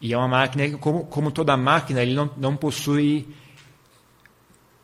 E 0.00 0.12
é 0.12 0.16
uma 0.16 0.28
máquina 0.28 0.68
que, 0.68 0.76
como, 0.76 1.04
como 1.04 1.30
toda 1.30 1.56
máquina, 1.56 2.02
ele 2.02 2.14
não, 2.14 2.30
não 2.36 2.56
possui 2.56 3.28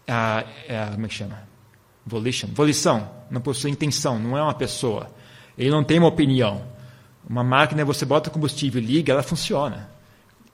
a, 0.07 0.41
a, 0.41 0.91
como 0.93 1.07
é 1.07 1.09
que 1.09 1.15
chama? 1.15 1.43
Volition, 2.07 2.49
volição, 2.53 3.11
não 3.31 3.41
possui 3.41 3.71
intenção, 3.71 4.19
não 4.19 4.37
é 4.37 4.43
uma 4.43 4.55
pessoa. 4.55 5.11
Ele 5.57 5.71
não 5.71 5.83
tem 5.83 5.99
uma 5.99 6.09
opinião. 6.09 6.63
Uma 7.29 7.43
máquina, 7.43 7.85
você 7.85 8.05
bota 8.05 8.29
combustível 8.29 8.83
liga, 8.83 9.13
ela 9.13 9.23
funciona. 9.23 9.89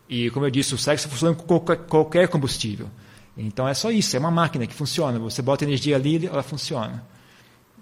E, 0.08 0.30
como 0.30 0.46
eu 0.46 0.50
disse, 0.50 0.74
o 0.74 0.78
sexo 0.78 1.08
funciona 1.08 1.34
com 1.34 1.58
qualquer, 1.88 2.28
combustível. 2.28 2.88
Então 3.36 3.66
é 3.66 3.74
só 3.74 3.90
isso, 3.90 4.16
é 4.16 4.20
uma 4.20 4.30
máquina 4.30 4.66
que 4.66 4.74
funciona. 4.74 5.18
Você 5.18 5.40
bota 5.42 5.64
energia 5.64 5.96
ali, 5.96 6.26
ela 6.26 6.42
funciona. 6.42 7.04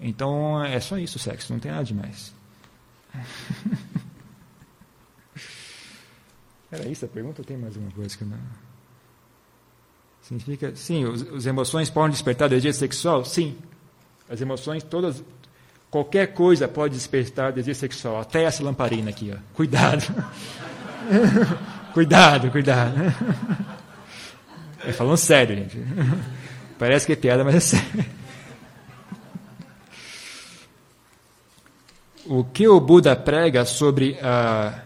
Então 0.01 0.63
é 0.63 0.79
só 0.79 0.97
isso 0.97 1.17
o 1.17 1.19
sexo, 1.19 1.51
não 1.51 1.59
tem 1.59 1.71
nada 1.71 1.83
demais. 1.83 2.33
Era 6.71 6.87
isso 6.87 7.05
a 7.05 7.07
pergunta 7.07 7.43
tem 7.43 7.57
mais 7.57 7.75
uma 7.75 7.89
coisa 7.91 8.15
que 8.15 8.23
não. 8.23 8.37
Significa, 10.21 10.75
sim, 10.75 11.05
os, 11.05 11.21
as 11.33 11.45
emoções 11.47 11.89
podem 11.89 12.11
despertar 12.11 12.47
desejo 12.47 12.77
sexual? 12.77 13.25
Sim. 13.25 13.57
As 14.29 14.39
emoções 14.39 14.83
todas, 14.83 15.23
qualquer 15.89 16.27
coisa 16.33 16.67
pode 16.67 16.93
despertar 16.93 17.51
desejo 17.51 17.79
sexual, 17.79 18.19
até 18.19 18.43
essa 18.43 18.63
lamparina 18.63 19.09
aqui, 19.09 19.33
ó. 19.33 19.37
Cuidado. 19.55 20.03
cuidado, 21.93 22.51
cuidado. 22.51 22.95
É 24.85 24.93
falando 24.93 25.17
sério, 25.17 25.55
gente. 25.55 25.79
Parece 26.77 27.07
que 27.07 27.13
é 27.13 27.15
piada, 27.15 27.43
mas 27.43 27.55
é 27.55 27.59
sério. 27.59 28.05
O 32.31 32.43
que 32.43 32.67
o 32.67 32.79
Buda 32.79 33.15
prega 33.15 33.65
sobre 33.65 34.15
a 34.21 34.83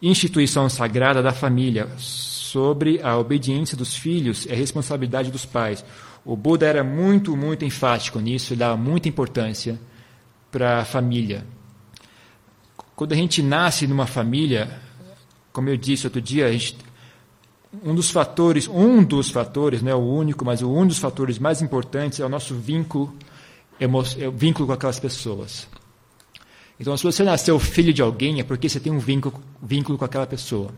instituição 0.00 0.66
sagrada 0.70 1.22
da 1.22 1.30
família, 1.30 1.90
sobre 1.98 3.02
a 3.02 3.18
obediência 3.18 3.76
dos 3.76 3.94
filhos 3.94 4.46
e 4.46 4.52
a 4.52 4.56
responsabilidade 4.56 5.30
dos 5.30 5.44
pais. 5.44 5.84
O 6.24 6.34
Buda 6.34 6.64
era 6.64 6.82
muito, 6.82 7.36
muito 7.36 7.66
enfático 7.66 8.18
nisso 8.18 8.54
e 8.54 8.56
dava 8.56 8.78
muita 8.78 9.10
importância 9.10 9.78
para 10.50 10.78
a 10.78 10.84
família. 10.86 11.44
Quando 12.96 13.12
a 13.12 13.16
gente 13.16 13.42
nasce 13.42 13.86
numa 13.86 14.06
família, 14.06 14.80
como 15.52 15.68
eu 15.68 15.76
disse 15.76 16.06
outro 16.06 16.22
dia, 16.22 16.50
gente, 16.50 16.78
um 17.84 17.94
dos 17.94 18.10
fatores, 18.10 18.66
um 18.66 19.04
dos 19.04 19.28
fatores, 19.28 19.82
não 19.82 19.92
é 19.92 19.94
o 19.94 19.98
único, 19.98 20.46
mas 20.46 20.62
um 20.62 20.86
dos 20.86 20.98
fatores 20.98 21.38
mais 21.38 21.60
importantes 21.60 22.20
é 22.20 22.24
o 22.24 22.28
nosso 22.30 22.54
vínculo, 22.54 23.14
é 23.78 23.86
vínculo 24.30 24.66
com 24.66 24.72
aquelas 24.72 24.98
pessoas. 24.98 25.68
Então, 26.80 26.96
se 26.96 27.02
você 27.02 27.24
nasceu 27.24 27.58
filho 27.58 27.92
de 27.92 28.00
alguém, 28.00 28.40
é 28.40 28.44
porque 28.44 28.68
você 28.68 28.78
tem 28.78 28.92
um 28.92 28.98
vínculo, 28.98 29.42
vínculo 29.62 29.98
com 29.98 30.04
aquela 30.04 30.26
pessoa. 30.26 30.72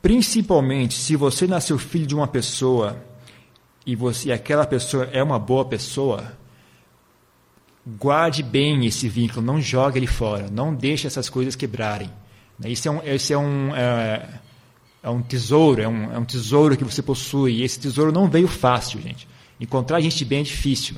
Principalmente 0.00 0.94
se 0.94 1.14
você 1.14 1.46
nasceu 1.46 1.78
filho 1.78 2.06
de 2.06 2.14
uma 2.14 2.26
pessoa 2.26 3.02
e 3.86 3.94
você 3.94 4.32
aquela 4.32 4.66
pessoa 4.66 5.04
é 5.12 5.22
uma 5.22 5.38
boa 5.38 5.64
pessoa, 5.64 6.36
guarde 7.86 8.42
bem 8.42 8.84
esse 8.86 9.08
vínculo, 9.08 9.44
não 9.44 9.60
jogue 9.60 9.98
ele 9.98 10.06
fora, 10.06 10.48
não 10.50 10.74
deixe 10.74 11.06
essas 11.06 11.28
coisas 11.28 11.54
quebrarem. 11.54 12.10
Isso 12.64 12.88
é 12.88 12.90
um, 12.90 13.00
esse 13.04 13.32
é 13.32 13.38
um, 13.38 13.74
é, 13.74 14.40
é 15.02 15.10
um 15.10 15.22
tesouro, 15.22 15.82
é 15.82 15.88
um, 15.88 16.12
é 16.12 16.18
um 16.18 16.24
tesouro 16.24 16.76
que 16.76 16.84
você 16.84 17.02
possui. 17.02 17.54
E 17.54 17.62
esse 17.62 17.78
tesouro 17.78 18.12
não 18.12 18.28
veio 18.28 18.46
fácil, 18.46 19.00
gente. 19.00 19.28
Encontrar 19.60 20.00
gente 20.00 20.24
bem 20.24 20.40
é 20.40 20.42
difícil. 20.42 20.96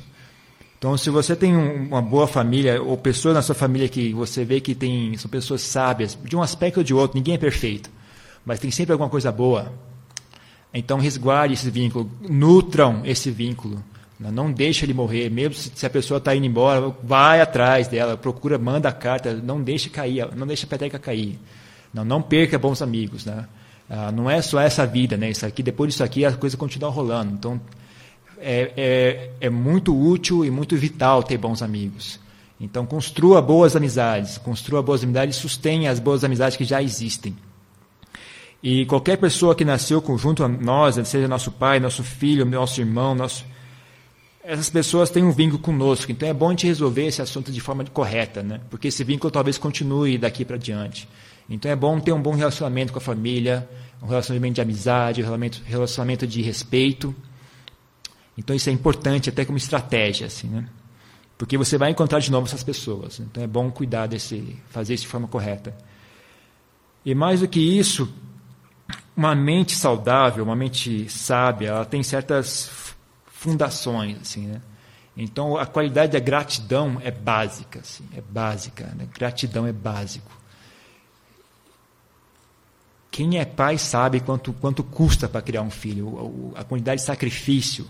Então, 0.85 0.95
se 0.95 1.09
você 1.09 1.35
tem 1.35 1.55
uma 1.55 1.99
boa 1.99 2.27
família, 2.27 2.79
ou 2.79 2.95
pessoas 2.95 3.33
na 3.33 3.41
sua 3.41 3.55
família 3.55 3.89
que 3.89 4.13
você 4.13 4.45
vê 4.45 4.61
que 4.61 4.75
tem, 4.75 5.17
são 5.17 5.27
pessoas 5.27 5.61
sábias, 5.61 6.15
de 6.23 6.35
um 6.35 6.43
aspecto 6.43 6.77
ou 6.77 6.83
de 6.83 6.93
outro, 6.93 7.17
ninguém 7.17 7.33
é 7.33 7.39
perfeito, 7.39 7.89
mas 8.45 8.59
tem 8.59 8.69
sempre 8.69 8.91
alguma 8.91 9.09
coisa 9.09 9.31
boa, 9.31 9.73
então 10.71 10.99
resguarde 10.99 11.55
esse 11.55 11.71
vínculo, 11.71 12.07
nutram 12.29 13.01
esse 13.03 13.31
vínculo, 13.31 13.83
Não 14.19 14.51
deixa 14.51 14.85
ele 14.85 14.93
morrer, 14.93 15.27
mesmo 15.31 15.55
se 15.55 15.83
a 15.87 15.89
pessoa 15.89 16.19
está 16.19 16.35
indo 16.35 16.45
embora, 16.45 16.93
vai 17.03 17.41
atrás 17.41 17.87
dela, 17.87 18.15
procura, 18.15 18.59
manda 18.59 18.87
a 18.87 18.93
carta, 18.93 19.33
não 19.33 19.63
deixa 19.63 19.89
cair, 19.89 20.29
não 20.35 20.45
deixa 20.45 20.67
a 20.67 20.69
peteca 20.69 20.99
cair. 20.99 21.39
Não, 21.91 22.05
não 22.05 22.21
perca 22.21 22.59
bons 22.59 22.83
amigos, 22.83 23.25
né? 23.25 23.47
Ah, 23.89 24.11
não 24.11 24.29
é 24.29 24.39
só 24.39 24.59
essa 24.59 24.85
vida, 24.85 25.17
né? 25.17 25.31
Isso 25.31 25.47
aqui, 25.47 25.63
depois 25.63 25.89
disso 25.89 26.03
aqui, 26.03 26.23
a 26.23 26.31
coisa 26.33 26.55
continua 26.55 26.91
rolando. 26.91 27.33
Então, 27.33 27.59
é, 28.39 28.71
é, 28.75 29.29
é 29.41 29.49
muito 29.49 29.97
útil 29.97 30.45
e 30.45 30.51
muito 30.51 30.75
vital 30.75 31.23
ter 31.23 31.37
bons 31.37 31.61
amigos. 31.61 32.19
Então, 32.59 32.85
construa 32.85 33.41
boas 33.41 33.75
amizades, 33.75 34.37
construa 34.37 34.81
boas 34.81 35.03
amizades, 35.03 35.35
sustenha 35.35 35.91
as 35.91 35.99
boas 35.99 36.23
amizades 36.23 36.57
que 36.57 36.63
já 36.63 36.81
existem. 36.81 37.35
E 38.63 38.85
qualquer 38.85 39.17
pessoa 39.17 39.53
que 39.53 39.65
nasceu 39.65 40.03
junto 40.17 40.43
a 40.43 40.47
nós, 40.47 40.95
seja 41.07 41.27
nosso 41.27 41.51
pai, 41.51 41.79
nosso 41.79 42.03
filho, 42.03 42.45
nosso 42.45 42.79
irmão, 42.79 43.13
nosso 43.13 43.45
essas 44.47 44.69
pessoas 44.69 45.09
têm 45.09 45.23
um 45.23 45.31
vínculo 45.31 45.59
conosco, 45.59 46.11
então 46.11 46.29
é 46.29 46.33
bom 46.33 46.47
a 46.47 46.51
gente 46.51 46.67
resolver 46.67 47.07
esse 47.07 47.19
assunto 47.19 47.51
de 47.51 47.59
forma 47.59 47.83
correta, 47.85 48.43
né? 48.43 48.61
porque 48.69 48.89
esse 48.89 49.03
vínculo 49.03 49.31
talvez 49.31 49.57
continue 49.57 50.19
daqui 50.19 50.45
para 50.45 50.55
diante. 50.55 51.09
Então 51.49 51.69
é 51.69 51.75
bom 51.75 51.99
ter 51.99 52.11
um 52.11 52.21
bom 52.21 52.35
relacionamento 52.35 52.93
com 52.93 52.99
a 52.99 53.01
família, 53.01 53.67
um 54.01 54.05
relacionamento 54.05 54.53
de 54.55 54.61
amizade, 54.61 55.23
um 55.23 55.49
relacionamento 55.65 56.27
de 56.27 56.41
respeito. 56.43 57.15
Então 58.37 58.55
isso 58.55 58.69
é 58.69 58.73
importante 58.73 59.29
até 59.29 59.45
como 59.45 59.57
estratégia, 59.57 60.27
assim, 60.27 60.47
né? 60.47 60.67
Porque 61.37 61.57
você 61.57 61.77
vai 61.77 61.91
encontrar 61.91 62.19
de 62.19 62.31
novo 62.31 62.47
essas 62.47 62.63
pessoas. 62.63 63.19
Então 63.19 63.43
é 63.43 63.47
bom 63.47 63.69
cuidar 63.69 64.07
desse, 64.07 64.57
fazer 64.69 64.93
isso 64.93 65.03
de 65.03 65.09
forma 65.09 65.27
correta. 65.27 65.75
E 67.05 67.13
mais 67.13 67.41
do 67.41 67.47
que 67.47 67.59
isso, 67.59 68.11
uma 69.15 69.35
mente 69.35 69.75
saudável, 69.75 70.43
uma 70.43 70.55
mente 70.55 71.09
sábia, 71.09 71.69
ela 71.69 71.85
tem 71.85 72.01
certas 72.03 72.95
fundações, 73.25 74.17
assim, 74.21 74.47
né? 74.47 74.61
Então, 75.17 75.55
a 75.55 75.65
qualidade 75.65 76.11
da 76.11 76.19
gratidão 76.19 76.99
é 77.01 77.09
básica, 77.09 77.79
assim, 77.79 78.03
é 78.13 78.21
básica. 78.21 78.91
Né? 78.97 79.07
Gratidão 79.13 79.65
é 79.65 79.71
básico. 79.71 80.29
Quem 83.09 83.39
é 83.39 83.45
pai 83.45 83.77
sabe 83.77 84.19
quanto, 84.19 84.51
quanto 84.51 84.83
custa 84.83 85.29
para 85.29 85.41
criar 85.41 85.61
um 85.61 85.69
filho, 85.69 86.51
a 86.53 86.65
quantidade 86.65 86.99
de 86.99 87.07
sacrifício. 87.07 87.87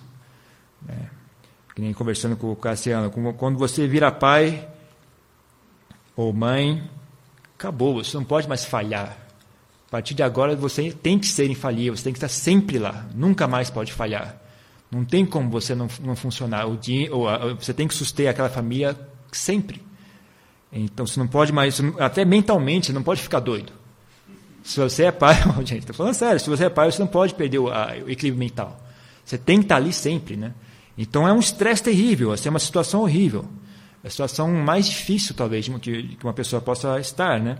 Né? 0.85 1.09
Que 1.73 1.81
nem 1.81 1.93
conversando 1.93 2.37
com 2.37 2.51
o 2.51 2.55
Cassiano, 2.55 3.11
quando 3.11 3.57
você 3.57 3.87
vira 3.87 4.11
pai 4.11 4.67
ou 6.15 6.31
mãe, 6.31 6.89
acabou, 7.57 7.95
você 7.95 8.15
não 8.15 8.23
pode 8.23 8.47
mais 8.47 8.63
falhar. 8.63 9.17
A 9.87 9.91
partir 9.91 10.13
de 10.13 10.23
agora 10.23 10.55
você 10.55 10.91
tem 10.91 11.19
que 11.19 11.27
ser 11.27 11.49
infalível, 11.49 11.95
você 11.95 12.03
tem 12.03 12.13
que 12.13 12.17
estar 12.17 12.29
sempre 12.29 12.79
lá, 12.79 13.05
nunca 13.13 13.47
mais 13.47 13.69
pode 13.69 13.91
falhar. 13.91 14.41
Não 14.89 15.03
tem 15.03 15.25
como 15.25 15.49
você 15.49 15.75
não, 15.75 15.87
não 16.01 16.15
funcionar. 16.15 16.67
O 16.67 16.77
dia, 16.77 17.13
ou 17.13 17.27
a, 17.27 17.53
você 17.53 17.73
tem 17.73 17.87
que 17.87 17.93
suster 17.93 18.29
aquela 18.29 18.49
família 18.49 18.97
sempre. 19.31 19.81
Então 20.71 21.05
você 21.05 21.19
não 21.19 21.27
pode 21.27 21.51
mais, 21.51 21.81
até 21.99 22.23
mentalmente, 22.23 22.87
você 22.87 22.93
não 22.93 23.03
pode 23.03 23.21
ficar 23.21 23.39
doido. 23.39 23.73
Se 24.63 24.79
você 24.79 25.05
é 25.05 25.11
pai, 25.11 25.35
gente, 25.65 25.79
estou 25.79 25.95
falando 25.95 26.13
sério, 26.13 26.39
se 26.39 26.49
você 26.49 26.65
é 26.65 26.69
pai, 26.69 26.91
você 26.91 26.99
não 26.99 27.07
pode 27.07 27.33
perder 27.33 27.59
o, 27.59 27.69
a, 27.69 27.93
o 28.05 28.09
equilíbrio 28.09 28.37
mental. 28.37 28.81
Você 29.23 29.37
tem 29.37 29.59
que 29.59 29.65
estar 29.65 29.77
ali 29.77 29.91
sempre, 29.93 30.35
né? 30.35 30.53
Então 30.97 31.27
é 31.27 31.33
um 31.33 31.39
estresse 31.39 31.83
terrível, 31.83 32.31
assim, 32.31 32.47
é 32.47 32.51
uma 32.51 32.59
situação 32.59 33.01
horrível. 33.01 33.45
É 34.03 34.07
a 34.07 34.09
situação 34.09 34.51
mais 34.53 34.87
difícil, 34.87 35.35
talvez, 35.35 35.67
que 35.81 36.17
uma 36.23 36.33
pessoa 36.33 36.61
possa 36.61 36.99
estar, 36.99 37.39
né? 37.39 37.57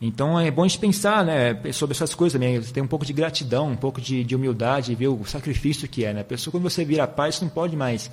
Então 0.00 0.38
é 0.38 0.50
bom 0.50 0.64
a 0.64 0.68
gente 0.68 0.80
pensar 0.80 1.24
né, 1.24 1.54
sobre 1.72 1.94
essas 1.94 2.12
coisas 2.12 2.32
também, 2.32 2.60
ter 2.60 2.80
um 2.80 2.88
pouco 2.88 3.06
de 3.06 3.12
gratidão, 3.12 3.70
um 3.70 3.76
pouco 3.76 4.00
de, 4.00 4.24
de 4.24 4.34
humildade, 4.34 4.96
ver 4.96 5.06
o 5.06 5.24
sacrifício 5.24 5.86
que 5.86 6.04
é. 6.04 6.12
Né? 6.12 6.22
A 6.22 6.24
pessoa, 6.24 6.50
quando 6.50 6.64
você 6.64 6.84
vira 6.84 7.06
pai, 7.06 7.30
você 7.30 7.44
não 7.44 7.50
pode 7.50 7.76
mais, 7.76 8.10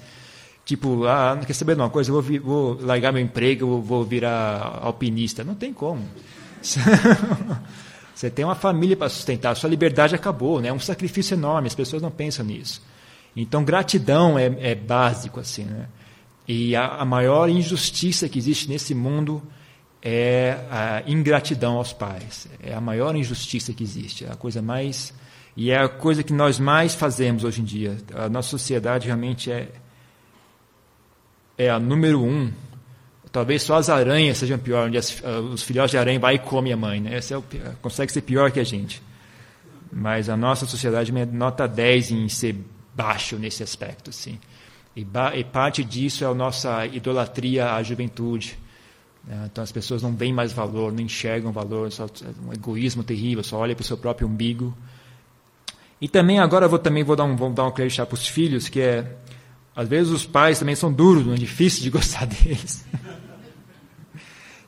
tipo, 0.63 1.05
ah, 1.05 1.33
não 1.35 1.43
quer 1.43 1.53
saber 1.53 1.73
de 1.73 1.81
uma 1.81 1.89
coisa, 1.89 2.11
vou, 2.11 2.21
vou 2.21 2.79
largar 2.79 3.11
meu 3.11 3.21
emprego, 3.21 3.81
vou 3.81 4.03
virar 4.03 4.79
alpinista. 4.83 5.43
Não 5.43 5.55
tem 5.55 5.73
como. 5.73 6.03
Você 8.13 8.29
tem 8.29 8.43
uma 8.43 8.53
família 8.53 8.97
para 8.97 9.07
sustentar, 9.07 9.55
sua 9.55 9.69
liberdade 9.69 10.13
acabou, 10.13 10.59
né? 10.59 10.67
é 10.67 10.73
um 10.73 10.79
sacrifício 10.79 11.35
enorme, 11.35 11.67
as 11.67 11.73
pessoas 11.73 12.01
não 12.01 12.11
pensam 12.11 12.45
nisso. 12.45 12.81
Então, 13.41 13.63
gratidão 13.63 14.37
é, 14.37 14.45
é 14.59 14.75
básico, 14.75 15.39
assim, 15.39 15.63
né? 15.63 15.87
E 16.47 16.75
a, 16.75 16.87
a 16.87 17.05
maior 17.05 17.47
injustiça 17.47 18.27
que 18.27 18.37
existe 18.37 18.67
nesse 18.67 18.93
mundo 18.93 19.41
é 20.01 20.57
a 20.69 21.03
ingratidão 21.07 21.77
aos 21.77 21.93
pais. 21.93 22.47
É 22.61 22.73
a 22.73 22.81
maior 22.81 23.15
injustiça 23.15 23.73
que 23.73 23.83
existe, 23.83 24.25
é 24.25 24.31
a 24.31 24.35
coisa 24.35 24.61
mais 24.61 25.13
e 25.55 25.71
é 25.71 25.77
a 25.77 25.87
coisa 25.87 26.23
que 26.23 26.33
nós 26.33 26.59
mais 26.59 26.95
fazemos 26.95 27.43
hoje 27.43 27.61
em 27.61 27.65
dia. 27.65 27.97
A 28.15 28.27
nossa 28.27 28.49
sociedade 28.49 29.05
realmente 29.07 29.51
é 29.51 29.69
é 31.57 31.69
a 31.69 31.79
número 31.79 32.23
um. 32.23 32.51
Talvez 33.31 33.61
só 33.63 33.75
as 33.75 33.89
aranhas 33.89 34.37
sejam 34.37 34.57
pior, 34.57 34.87
onde 34.87 34.97
as, 34.97 35.19
uh, 35.19 35.41
os 35.53 35.61
filhotes 35.61 35.91
de 35.91 35.97
aranha 35.97 36.19
vai 36.19 36.35
e 36.35 36.39
come 36.39 36.71
a 36.71 36.77
mãe, 36.77 37.01
né? 37.01 37.19
É 37.29 37.37
o, 37.37 37.43
consegue 37.81 38.11
ser 38.11 38.21
pior 38.21 38.49
que 38.51 38.59
a 38.59 38.63
gente. 38.63 39.03
Mas 39.91 40.29
a 40.29 40.37
nossa 40.37 40.65
sociedade 40.65 41.11
nota 41.11 41.67
10 41.67 42.11
em 42.11 42.29
ser 42.29 42.55
baixo 43.01 43.37
nesse 43.37 43.63
aspecto, 43.63 44.11
sim. 44.11 44.37
E, 44.95 45.05
e 45.35 45.43
parte 45.43 45.83
disso 45.83 46.23
é 46.23 46.27
a 46.27 46.33
nossa 46.33 46.85
idolatria 46.85 47.73
à 47.73 47.81
juventude 47.81 48.57
né? 49.29 49.47
Então 49.51 49.63
as 49.63 49.71
pessoas 49.71 50.01
não 50.01 50.13
veem 50.15 50.33
mais 50.33 50.51
valor, 50.51 50.91
não 50.91 51.01
enxergam 51.01 51.51
valor, 51.51 51.91
só, 51.91 52.05
é 52.05 52.47
um 52.47 52.53
egoísmo 52.53 53.03
terrível, 53.03 53.43
só 53.43 53.57
olha 53.57 53.75
para 53.75 53.83
o 53.83 53.85
seu 53.85 53.97
próprio 53.97 54.27
umbigo. 54.27 54.75
E 56.01 56.07
também 56.07 56.39
agora 56.39 56.67
vou 56.67 56.79
também 56.79 57.03
vou 57.03 57.15
dar 57.15 57.25
um 57.25 57.35
vou 57.35 57.49
dar 57.51 57.65
um 57.65 57.71
crédito 57.71 58.05
para 58.05 58.13
os 58.13 58.27
filhos, 58.27 58.69
que 58.69 58.81
é 58.81 59.17
às 59.75 59.87
vezes 59.87 60.11
os 60.11 60.25
pais 60.25 60.59
também 60.59 60.75
são 60.75 60.91
duros, 60.91 61.25
não 61.25 61.33
é 61.33 61.37
difícil 61.37 61.83
de 61.83 61.89
gostar 61.91 62.25
deles. 62.25 62.85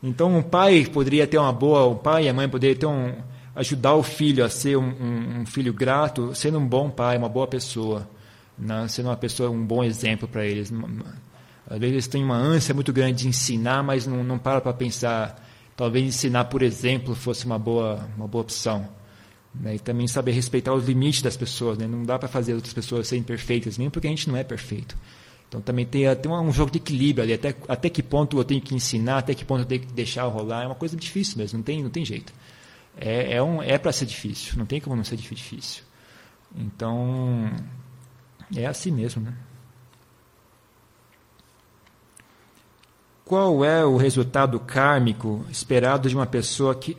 Então 0.04 0.36
um 0.36 0.44
pai 0.44 0.86
poderia 0.86 1.26
ter 1.28 1.38
uma 1.38 1.54
boa, 1.54 1.86
o 1.86 1.96
pai 1.96 2.26
e 2.26 2.30
a 2.30 2.34
mãe 2.34 2.48
poderiam 2.48 2.80
ter 2.80 2.86
um 2.86 3.32
ajudar 3.54 3.96
o 3.96 4.04
filho 4.04 4.46
a 4.46 4.50
ser 4.50 4.78
um, 4.78 4.84
um, 4.84 5.41
um 5.41 5.46
filho 5.46 5.74
grato, 5.74 6.34
sendo 6.34 6.58
um 6.58 6.65
bom 6.65 6.89
pai, 6.89 7.17
uma 7.17 7.28
boa 7.28 7.48
pessoa, 7.48 8.10
né? 8.62 8.88
sendo 8.88 9.10
uma 9.10 9.17
pessoa 9.17 9.50
um 9.50 9.65
bom 9.65 9.84
exemplo 9.84 10.28
para 10.28 10.45
eles. 10.45 10.71
Às 11.67 11.80
vezes 11.80 11.93
eles 11.93 12.08
têm 12.08 12.24
uma 12.24 12.38
ânsia 12.38 12.74
muito 12.74 12.93
grande 12.93 13.24
de 13.24 13.28
ensinar, 13.28 13.84
mas 13.84 14.06
não, 14.06 14.24
não 14.24 14.38
para 14.38 14.62
para 14.62 14.74
pensar. 14.74 15.47
Talvez 15.76 16.06
ensinar, 16.06 16.45
por 16.45 16.62
exemplo, 16.62 17.15
fosse 17.15 17.45
uma 17.45 17.58
boa, 17.58 18.08
uma 18.15 18.28
boa 18.28 18.43
opção. 18.43 18.88
Né? 19.54 19.76
E 19.76 19.80
também 19.80 20.08
saber 20.08 20.32
respeitar 20.32 20.74
os 20.74 20.86
limites 20.86 21.21
das 21.21 21.36
pessoas. 21.36 21.78
Né? 21.78 21.88
Não 21.88 22.04
dá 22.04 22.19
para 22.19 22.28
fazer 22.28 22.54
outras 22.54 22.74
pessoas 22.74 23.08
serem 23.08 23.24
perfeitas, 23.24 23.78
mesmo 23.78 23.91
porque 23.91 24.08
a 24.08 24.10
gente 24.10 24.30
não 24.30 24.38
é 24.38 24.43
perfeito. 24.43 24.95
Então 25.47 25.60
também 25.60 25.86
tem, 25.86 26.04
tem 26.15 26.32
um 26.32 26.52
jogo 26.52 26.71
de 26.71 26.78
equilíbrio 26.78 27.24
ali. 27.24 27.34
Até, 27.34 27.56
até 27.67 27.89
que 27.89 28.04
ponto 28.04 28.38
eu 28.38 28.43
tenho 28.43 28.62
que 28.62 28.76
ensinar, 28.76 29.17
até 29.17 29.34
que 29.34 29.43
ponto 29.43 29.62
eu 29.62 29.65
tenho 29.65 29.82
que 29.82 29.91
deixar 29.91 30.24
rolar. 30.26 30.63
É 30.63 30.65
uma 30.65 30.76
coisa 30.76 30.95
difícil 30.95 31.38
mesmo, 31.38 31.58
não 31.58 31.63
tem, 31.63 31.84
não 31.84 31.89
tem 31.89 32.06
jeito. 32.06 32.32
É, 32.97 33.34
é, 33.36 33.43
um, 33.43 33.62
é 33.62 33.78
para 33.78 33.91
ser 33.91 34.06
difícil, 34.06 34.58
não 34.58 34.65
tem 34.65 34.80
como 34.80 34.95
não 34.95 35.04
ser 35.04 35.15
difícil. 35.17 35.84
Então, 36.56 37.52
é 38.56 38.66
assim 38.66 38.92
mesmo, 38.92 39.22
né? 39.22 39.34
Qual 43.24 43.64
é 43.64 43.86
o 43.86 43.96
resultado 43.96 44.60
kármico 44.60 45.46
esperado 45.50 46.10
de 46.10 46.16
uma 46.16 46.26
pessoa 46.26 46.76
que, 46.76 46.98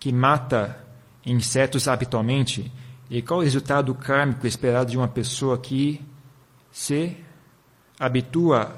que 0.00 0.12
mata 0.12 0.84
insetos 1.24 1.86
habitualmente? 1.86 2.72
E 3.08 3.22
qual 3.22 3.38
o 3.38 3.42
resultado 3.42 3.94
kármico 3.94 4.48
esperado 4.48 4.90
de 4.90 4.96
uma 4.96 5.06
pessoa 5.06 5.56
que 5.56 6.04
se 6.72 7.16
habitua 8.00 8.74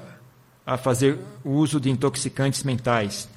a 0.63 0.77
fazer 0.77 1.19
uso 1.43 1.79
de 1.79 1.89
intoxicantes 1.89 2.63
mentais? 2.63 3.27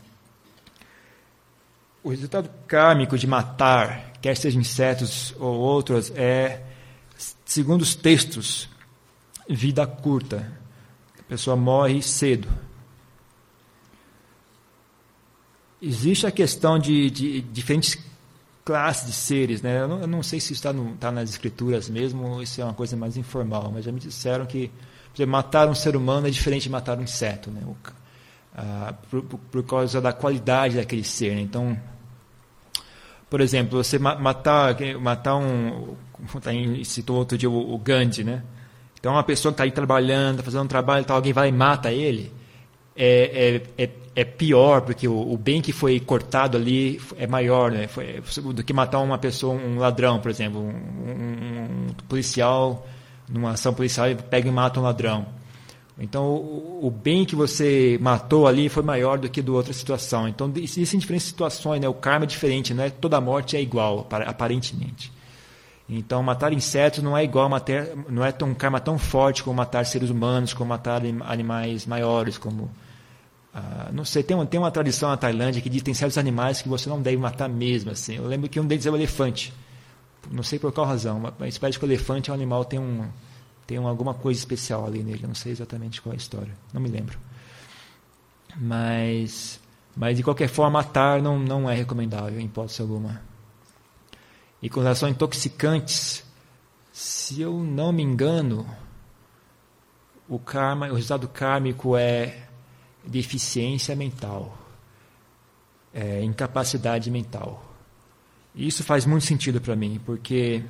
O 2.04 2.10
resultado 2.10 2.50
kármico 2.66 3.16
de 3.16 3.26
matar, 3.26 4.12
quer 4.20 4.36
seja 4.36 4.58
insetos 4.58 5.34
ou 5.38 5.56
outros, 5.56 6.12
é, 6.14 6.62
segundo 7.44 7.82
os 7.82 7.94
textos, 7.94 8.68
vida 9.48 9.86
curta. 9.86 10.52
A 11.18 11.22
pessoa 11.22 11.56
morre 11.56 12.02
cedo. 12.02 12.48
existe 15.80 16.26
a 16.26 16.30
questão 16.30 16.78
de, 16.78 17.10
de, 17.10 17.40
diferentes 17.42 17.98
classes 18.64 19.06
de 19.06 19.12
seres, 19.12 19.62
né? 19.62 19.80
Eu 19.80 19.88
não, 19.88 20.00
eu 20.00 20.06
não 20.06 20.22
sei 20.22 20.40
se 20.40 20.52
está 20.52 20.74
tá 20.98 21.12
nas 21.12 21.30
escrituras 21.30 21.88
mesmo 21.88 22.26
ou 22.26 22.42
isso 22.42 22.60
é 22.60 22.64
uma 22.64 22.74
coisa 22.74 22.96
mais 22.96 23.16
informal, 23.16 23.70
mas 23.72 23.84
já 23.84 23.92
me 23.92 24.00
disseram 24.00 24.46
que 24.46 24.70
exemplo, 25.14 25.32
matar 25.32 25.68
um 25.68 25.74
ser 25.74 25.96
humano 25.96 26.26
é 26.26 26.30
diferente 26.30 26.64
de 26.64 26.70
matar 26.70 26.98
um 26.98 27.02
inseto, 27.02 27.50
né? 27.50 27.60
O, 27.64 27.76
ah, 28.54 28.94
por, 29.10 29.22
por, 29.22 29.62
causa 29.64 30.00
da 30.00 30.12
qualidade 30.12 30.76
daquele 30.76 31.04
ser. 31.04 31.34
Né? 31.34 31.42
Então, 31.42 31.78
por 33.28 33.40
exemplo, 33.40 33.82
você 33.82 33.98
matar, 33.98 34.76
matar 35.00 35.36
um, 35.36 35.96
tá 36.40 36.50
citou 36.84 37.16
outro 37.16 37.36
dia 37.36 37.50
o, 37.50 37.78
Gandhi, 37.78 38.24
né? 38.24 38.42
Então, 38.98 39.12
uma 39.12 39.22
pessoa 39.22 39.52
que 39.52 39.54
está 39.54 39.64
aí 39.64 39.70
trabalhando, 39.70 40.42
fazendo 40.42 40.64
um 40.64 40.68
trabalho, 40.68 41.04
tá, 41.04 41.14
alguém 41.14 41.32
vai 41.32 41.48
e 41.48 41.52
mata 41.52 41.92
ele, 41.92 42.32
é, 42.96 43.62
é, 43.78 43.84
é 43.84 43.90
é 44.16 44.24
pior, 44.24 44.80
porque 44.80 45.06
o, 45.06 45.32
o, 45.32 45.36
bem 45.36 45.60
que 45.60 45.72
foi 45.72 46.00
cortado 46.00 46.56
ali 46.56 46.98
é 47.18 47.26
maior 47.26 47.70
né? 47.70 47.86
foi, 47.86 48.22
do 48.54 48.64
que 48.64 48.72
matar 48.72 48.98
uma 49.00 49.18
pessoa, 49.18 49.54
um 49.54 49.78
ladrão, 49.78 50.18
por 50.18 50.30
exemplo. 50.30 50.58
Um, 50.58 50.70
um, 50.70 51.86
um 51.90 51.94
policial 52.08 52.86
numa 53.28 53.50
ação 53.50 53.74
policial 53.74 54.08
e 54.08 54.14
pega 54.14 54.48
e 54.48 54.50
mata 54.50 54.80
um 54.80 54.82
ladrão. 54.82 55.26
Então, 55.98 56.26
o, 56.26 56.86
o, 56.86 56.90
bem 56.90 57.24
que 57.24 57.34
você 57.34 57.98
matou 58.02 58.46
ali 58.46 58.68
foi 58.68 58.82
maior 58.82 59.18
do 59.18 59.30
que 59.30 59.40
do 59.40 59.54
outra 59.54 59.72
situação. 59.72 60.28
Então, 60.28 60.52
existem 60.56 61.00
diferentes 61.00 61.26
situações, 61.26 61.80
né? 61.80 61.88
O 61.88 61.94
karma 61.94 62.24
é 62.24 62.28
diferente, 62.28 62.74
não 62.74 62.84
é 62.84 62.90
toda 62.90 63.18
morte 63.20 63.56
é 63.56 63.62
igual, 63.62 64.06
aparentemente. 64.26 65.10
Então, 65.88 66.22
matar 66.22 66.52
insetos 66.52 67.02
não 67.02 67.16
é 67.16 67.24
igual 67.24 67.48
matar, 67.48 67.86
não 68.08 68.24
é 68.24 68.34
um 68.42 68.54
karma 68.54 68.78
tão 68.78 68.98
forte 68.98 69.42
como 69.42 69.56
matar 69.56 69.86
seres 69.86 70.10
humanos, 70.10 70.52
como 70.52 70.68
matar 70.68 71.00
animais 71.24 71.86
maiores, 71.86 72.36
como 72.36 72.70
ah, 73.56 73.88
não 73.90 74.04
sei, 74.04 74.22
tem 74.22 74.36
uma, 74.36 74.44
tem 74.44 74.60
uma 74.60 74.70
tradição 74.70 75.08
na 75.08 75.16
Tailândia 75.16 75.62
que 75.62 75.70
diz 75.70 75.80
que 75.80 75.86
tem 75.86 75.94
certos 75.94 76.18
animais 76.18 76.60
que 76.60 76.68
você 76.68 76.90
não 76.90 77.00
deve 77.00 77.16
matar 77.16 77.48
mesmo. 77.48 77.90
Assim. 77.90 78.16
Eu 78.16 78.26
lembro 78.26 78.50
que 78.50 78.60
um 78.60 78.66
deles 78.66 78.84
é 78.84 78.90
o 78.90 78.94
elefante. 78.94 79.50
Não 80.30 80.42
sei 80.42 80.58
por 80.58 80.70
qual 80.72 80.86
razão, 80.86 81.32
mas 81.38 81.56
parece 81.56 81.78
que 81.78 81.84
o 81.84 81.88
elefante 81.88 82.28
é 82.28 82.32
um 82.32 82.36
animal 82.36 82.66
tem 82.66 82.78
um 82.78 83.06
tem 83.66 83.78
alguma 83.78 84.14
coisa 84.14 84.38
especial 84.38 84.86
ali 84.86 85.02
nele. 85.02 85.26
Não 85.26 85.34
sei 85.34 85.52
exatamente 85.52 86.00
qual 86.00 86.12
é 86.12 86.16
a 86.16 86.18
história, 86.18 86.54
não 86.72 86.80
me 86.80 86.88
lembro. 86.88 87.18
Mas 88.56 89.60
mas 89.96 90.16
de 90.16 90.22
qualquer 90.22 90.48
forma 90.48 90.78
matar 90.78 91.22
não 91.22 91.38
não 91.38 91.68
é 91.68 91.74
recomendável 91.74 92.38
em 92.38 92.44
hipótese 92.46 92.80
alguma. 92.82 93.22
E 94.62 94.70
com 94.70 94.80
relação 94.80 95.08
a 95.08 95.12
intoxicantes, 95.12 96.24
se 96.92 97.40
eu 97.40 97.52
não 97.62 97.92
me 97.92 98.02
engano, 98.02 98.66
o 100.28 100.38
karma, 100.38 100.88
o 100.88 100.94
resultado 100.94 101.28
kármico 101.28 101.96
é 101.96 102.46
deficiência 103.04 103.94
mental, 103.94 104.56
é, 105.94 106.22
incapacidade 106.22 107.10
mental. 107.10 107.62
E 108.54 108.66
isso 108.66 108.82
faz 108.82 109.04
muito 109.04 109.24
sentido 109.24 109.60
para 109.60 109.76
mim, 109.76 110.00
porque 110.04 110.64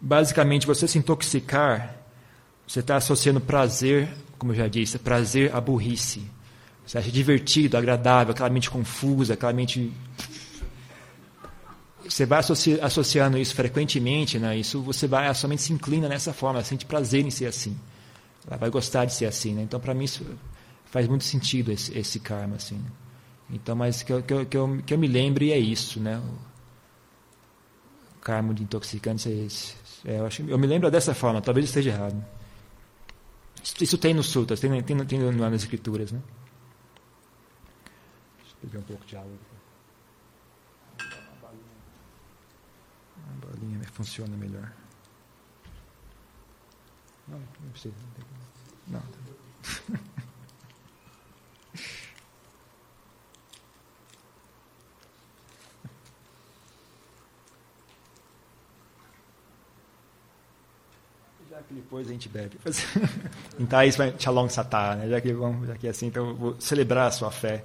basicamente 0.00 0.66
você 0.66 0.88
se 0.88 0.98
intoxicar, 0.98 1.96
você 2.66 2.80
está 2.80 2.96
associando 2.96 3.40
prazer, 3.40 4.08
como 4.38 4.52
eu 4.52 4.56
já 4.56 4.68
disse, 4.68 4.98
prazer 4.98 5.54
à 5.54 5.60
burrice. 5.60 6.22
Você 6.86 6.98
acha 6.98 7.10
divertido, 7.10 7.76
agradável, 7.76 8.32
aquela 8.32 8.50
mente 8.50 8.70
confusa, 8.70 9.34
aquela 9.34 9.52
mente. 9.52 9.92
Você 12.08 12.26
vai 12.26 12.40
associando 12.82 13.38
isso 13.38 13.54
frequentemente, 13.54 14.38
né? 14.38 14.56
Isso 14.56 14.80
você 14.82 15.06
vai, 15.06 15.28
a 15.28 15.34
sua 15.34 15.48
mente 15.48 15.62
se 15.62 15.72
inclina 15.72 16.08
nessa 16.08 16.32
forma, 16.32 16.58
ela 16.58 16.64
sente 16.64 16.86
prazer 16.86 17.24
em 17.24 17.30
ser 17.30 17.46
assim. 17.46 17.78
Ela 18.46 18.56
vai 18.56 18.70
gostar 18.70 19.04
de 19.04 19.12
ser 19.14 19.26
assim, 19.26 19.54
né? 19.54 19.62
Então, 19.62 19.78
para 19.78 19.94
mim, 19.94 20.04
isso 20.04 20.24
faz 20.86 21.06
muito 21.06 21.24
sentido 21.24 21.70
esse, 21.70 21.96
esse 21.96 22.18
karma, 22.18 22.56
assim. 22.56 22.82
Então, 23.48 23.76
mas 23.76 24.02
que 24.02 24.12
eu, 24.12 24.22
que 24.22 24.32
eu, 24.32 24.46
que 24.46 24.56
eu, 24.56 24.82
que 24.86 24.94
eu 24.94 24.98
me 24.98 25.06
lembre 25.06 25.52
é 25.52 25.58
isso, 25.58 26.00
né? 26.00 26.20
O 28.16 28.20
karma 28.20 28.54
de 28.54 28.62
intoxicantes 28.62 29.26
é 29.26 29.30
esse. 29.30 29.74
É, 30.04 30.18
eu, 30.18 30.26
acho, 30.26 30.42
eu 30.42 30.58
me 30.58 30.66
lembro 30.66 30.90
dessa 30.90 31.14
forma, 31.14 31.40
talvez 31.40 31.66
esteja 31.66 31.90
errado. 31.90 32.24
Isso, 33.62 33.84
isso 33.84 33.98
tem 33.98 34.14
nos 34.14 34.26
sutras, 34.26 34.60
tem, 34.60 34.82
tem, 34.82 34.96
tem 35.04 35.18
nas 35.18 35.62
escrituras, 35.62 36.12
né? 36.12 36.20
Deixa 38.38 38.56
eu 38.56 38.68
beber 38.68 38.78
um 38.78 38.82
pouco 38.82 39.04
de 39.04 39.16
água. 39.16 39.30
A 43.28 43.46
balinha 43.46 43.80
funciona 43.92 44.36
melhor. 44.36 44.72
Não, 47.28 47.38
não 47.38 47.70
precisa. 47.70 47.94
Não. 48.88 49.00
Já 49.00 49.98
que 49.98 50.19
depois 61.70 62.08
a 62.08 62.10
gente 62.10 62.28
bebe. 62.28 62.58
então 63.58 63.82
isso 63.84 63.98
vai 63.98 64.14
Chalong 64.18 64.48
Satá, 64.48 64.96
né? 64.96 65.08
Já 65.08 65.20
que, 65.20 65.32
vamos, 65.32 65.78
que 65.78 65.86
é 65.86 65.90
assim, 65.90 66.06
então 66.06 66.34
vou 66.34 66.60
celebrar 66.60 67.06
a 67.06 67.10
sua 67.10 67.30
fé. 67.30 67.64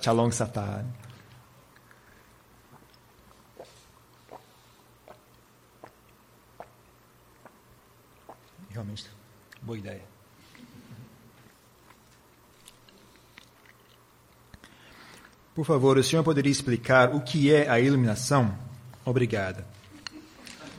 Chalong 0.00 0.30
Satá. 0.30 0.84
Realmente, 8.70 9.06
boa 9.62 9.78
ideia. 9.78 10.02
Por 15.54 15.64
favor, 15.64 15.96
o 15.96 16.04
senhor 16.04 16.22
poderia 16.22 16.52
explicar 16.52 17.14
o 17.14 17.22
que 17.22 17.52
é 17.52 17.68
a 17.68 17.80
iluminação? 17.80 18.56
Obrigada. 19.06 19.66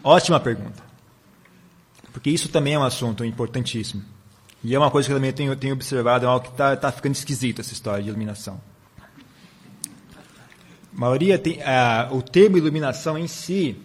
Ótima 0.04 0.40
pergunta 0.40 0.87
porque 2.18 2.32
isso 2.32 2.50
também 2.50 2.74
é 2.74 2.80
um 2.80 2.84
assunto 2.84 3.24
importantíssimo. 3.24 4.04
E 4.64 4.74
é 4.74 4.80
uma 4.80 4.90
coisa 4.90 5.08
que 5.08 5.14
eu 5.14 5.18
também 5.18 5.32
tenho, 5.32 5.56
tenho 5.56 5.76
observado, 5.76 6.26
é 6.26 6.28
algo 6.28 6.46
que 6.46 6.52
está 6.52 6.76
tá 6.76 6.92
ficando 6.92 7.14
esquisito, 7.14 7.62
essa 7.62 7.72
história 7.74 8.02
de 8.02 8.10
iluminação. 8.10 8.60
A 10.96 11.00
maioria 11.00 11.38
tem, 11.38 11.60
uh, 11.60 12.16
o 12.16 12.24
termo 12.24 12.58
iluminação 12.58 13.20
em 13.20 13.28
si, 13.28 13.80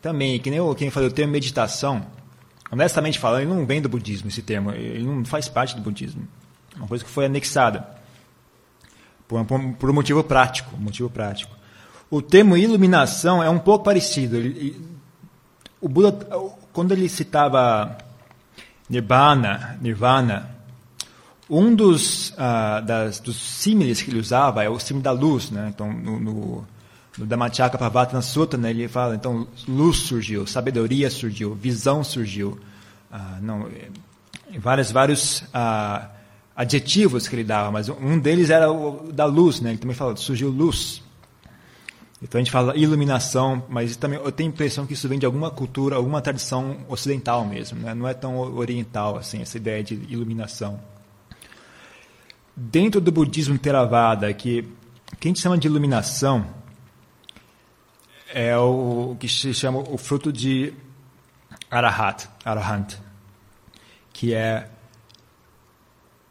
também, 0.00 0.38
que 0.38 0.50
nem 0.50 0.60
eu, 0.60 0.72
quem 0.76 0.88
falou, 0.88 1.08
o 1.08 1.12
termo 1.12 1.32
meditação, 1.32 2.06
honestamente 2.70 3.18
falando, 3.18 3.40
ele 3.40 3.52
não 3.52 3.66
vem 3.66 3.82
do 3.82 3.88
budismo, 3.88 4.28
esse 4.28 4.40
termo, 4.40 4.70
ele 4.70 5.02
não 5.02 5.24
faz 5.24 5.48
parte 5.48 5.74
do 5.74 5.82
budismo. 5.82 6.28
É 6.76 6.78
uma 6.78 6.86
coisa 6.86 7.04
que 7.04 7.10
foi 7.10 7.26
anexada, 7.26 7.88
por, 9.26 9.44
por, 9.44 9.60
por 9.74 9.90
um 9.90 9.94
motivo 9.94 10.22
prático, 10.22 10.76
motivo 10.76 11.10
prático. 11.10 11.56
O 12.08 12.22
termo 12.22 12.56
iluminação 12.56 13.42
é 13.42 13.50
um 13.50 13.58
pouco 13.58 13.84
parecido. 13.84 14.36
Ele, 14.36 14.80
o 15.80 15.88
Buda, 15.88 16.26
quando 16.78 16.92
ele 16.92 17.08
citava 17.08 17.98
Nirvana, 18.88 19.76
Nirvana, 19.82 20.48
um 21.50 21.74
dos, 21.74 22.30
uh, 22.30 22.80
das, 22.86 23.18
dos 23.18 23.36
símiles 23.36 24.00
que 24.00 24.12
ele 24.12 24.20
usava 24.20 24.62
é 24.62 24.68
o 24.70 24.78
símile 24.78 25.02
da 25.02 25.10
luz, 25.10 25.50
né? 25.50 25.72
Então, 25.74 25.92
no, 25.92 26.20
no, 26.20 26.64
no 27.18 27.26
Dhammacakkappavattana 27.26 28.22
Sutta, 28.22 28.56
né, 28.56 28.70
ele 28.70 28.86
fala, 28.86 29.16
então, 29.16 29.48
luz 29.66 29.96
surgiu, 29.96 30.46
sabedoria 30.46 31.10
surgiu, 31.10 31.52
visão 31.52 32.04
surgiu. 32.04 32.60
Uh, 33.10 33.42
não, 33.42 33.66
eh, 33.66 33.88
vários, 34.60 34.92
vários 34.92 35.40
uh, 35.48 36.08
adjetivos 36.54 37.26
que 37.26 37.34
ele 37.34 37.42
dava, 37.42 37.72
mas 37.72 37.88
um 37.88 38.16
deles 38.20 38.50
era 38.50 38.70
o 38.70 39.10
da 39.12 39.24
luz, 39.24 39.60
né? 39.60 39.70
Ele 39.70 39.78
também 39.78 39.96
fala, 39.96 40.14
surgiu 40.14 40.48
luz. 40.48 41.02
Então 42.20 42.40
a 42.40 42.42
gente 42.42 42.50
fala 42.50 42.76
iluminação, 42.76 43.64
mas 43.68 43.96
também 43.96 44.18
eu 44.18 44.32
tenho 44.32 44.50
a 44.50 44.52
impressão 44.52 44.86
que 44.86 44.92
isso 44.92 45.08
vem 45.08 45.18
de 45.18 45.26
alguma 45.26 45.50
cultura, 45.50 45.94
alguma 45.94 46.20
tradição 46.20 46.78
ocidental 46.88 47.44
mesmo, 47.44 47.78
né? 47.78 47.94
não 47.94 48.08
é 48.08 48.14
tão 48.14 48.38
oriental 48.38 49.16
assim 49.16 49.40
essa 49.40 49.56
ideia 49.56 49.84
de 49.84 49.94
iluminação. 50.08 50.80
Dentro 52.56 53.00
do 53.00 53.12
budismo 53.12 53.56
Theravada, 53.56 54.32
que, 54.34 54.68
que 55.20 55.28
gente 55.28 55.40
chama 55.40 55.56
de 55.56 55.68
iluminação 55.68 56.44
é 58.34 58.56
o 58.58 59.16
que 59.18 59.28
se 59.28 59.54
chama 59.54 59.78
o 59.78 59.96
fruto 59.96 60.32
de 60.32 60.74
arahat, 61.70 62.28
arahant, 62.44 62.96
que 64.12 64.34
é 64.34 64.68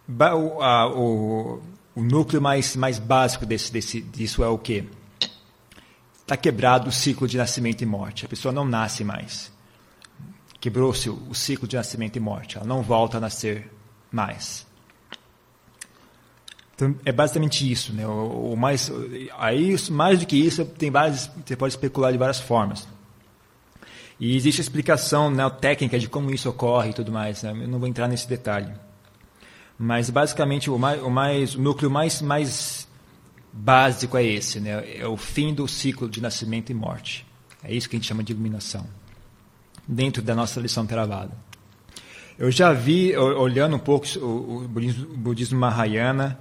o, 0.10 0.62
a, 0.62 0.88
o, 0.88 1.62
o 1.96 2.04
núcleo 2.04 2.42
mais, 2.42 2.76
mais 2.76 3.00
básico 3.00 3.46
desse, 3.46 3.72
desse, 3.72 4.02
disso 4.02 4.44
é 4.44 4.48
o 4.50 4.58
quê? 4.58 4.84
Está 6.28 6.36
quebrado 6.36 6.90
o 6.90 6.92
ciclo 6.92 7.26
de 7.26 7.38
nascimento 7.38 7.82
e 7.82 7.86
morte. 7.86 8.26
A 8.26 8.28
pessoa 8.28 8.54
não 8.54 8.66
nasce 8.66 9.02
mais. 9.02 9.50
Quebrou-se 10.60 11.10
o 11.10 11.34
ciclo 11.34 11.66
de 11.66 11.78
nascimento 11.78 12.18
e 12.18 12.20
morte. 12.20 12.58
Ela 12.58 12.66
não 12.66 12.82
volta 12.82 13.16
a 13.16 13.22
nascer 13.22 13.72
mais. 14.12 14.68
Então, 16.76 16.94
é 17.06 17.14
basicamente 17.14 17.72
isso, 17.72 17.94
né? 17.94 18.06
O, 18.06 18.52
o, 18.52 18.58
mais, 18.58 18.92
aí, 19.38 19.74
mais 19.90 20.20
do 20.20 20.26
que 20.26 20.36
isso, 20.36 20.66
tem 20.66 20.92
várias, 20.92 21.32
você 21.46 21.56
pode 21.56 21.74
especular 21.74 22.12
de 22.12 22.18
várias 22.18 22.42
formas. 22.42 22.86
E 24.20 24.36
existe 24.36 24.60
a 24.60 24.64
explicação 24.64 25.32
né, 25.32 25.50
técnica 25.50 25.98
de 25.98 26.10
como 26.10 26.30
isso 26.30 26.50
ocorre 26.50 26.90
e 26.90 26.94
tudo 26.94 27.10
mais. 27.10 27.42
Né? 27.42 27.52
Eu 27.52 27.68
não 27.70 27.80
vou 27.80 27.88
entrar 27.88 28.10
nesse 28.10 28.28
detalhe. 28.28 28.74
Mas 29.80 30.10
basicamente 30.10 30.70
o, 30.70 30.78
mais, 30.78 31.02
o, 31.02 31.10
mais, 31.10 31.56
o 31.56 31.62
núcleo 31.62 31.90
mais, 31.90 32.22
mais 32.22 32.87
básico 33.58 34.18
é 34.18 34.24
esse, 34.24 34.60
né? 34.60 34.84
é 34.98 35.08
o 35.08 35.18
fim 35.18 35.54
do 35.54 35.68
ciclo 35.68 36.08
de 36.08 36.22
nascimento 36.22 36.72
e 36.72 36.76
morte. 36.76 37.26
É 37.64 37.74
isso 37.74 37.90
que 37.90 37.96
a 37.96 38.00
gente 38.00 38.08
chama 38.08 38.24
de 38.24 38.32
iluminação, 38.32 38.86
dentro 39.88 40.22
da 40.22 40.36
nossa 40.36 40.60
lição 40.60 40.86
Theravada. 40.86 41.32
Eu 42.38 42.52
já 42.52 42.72
vi, 42.72 43.18
olhando 43.18 43.76
um 43.76 43.80
pouco 43.80 44.06
o 44.20 44.68
budismo 44.68 45.60
Mahayana, 45.60 46.40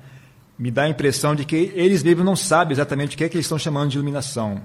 me 0.59 0.71
dá 0.71 0.83
a 0.83 0.89
impressão 0.89 1.35
de 1.35 1.45
que 1.45 1.73
eles 1.75 2.03
mesmos 2.03 2.25
não 2.25 2.37
sabem 2.37 2.73
exatamente 2.73 3.14
o 3.14 3.19
que 3.19 3.25
é 3.25 3.29
que 3.29 3.37
eles 3.37 3.47
estão 3.47 3.59
chamando 3.59 3.91
de 3.91 3.97
iluminação. 3.97 4.61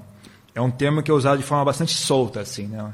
É 0.54 0.60
um 0.60 0.70
termo 0.70 1.02
que 1.02 1.10
é 1.10 1.14
usado 1.14 1.38
de 1.38 1.46
forma 1.46 1.64
bastante 1.64 1.94
solta, 1.94 2.42
assim, 2.42 2.68
né? 2.68 2.94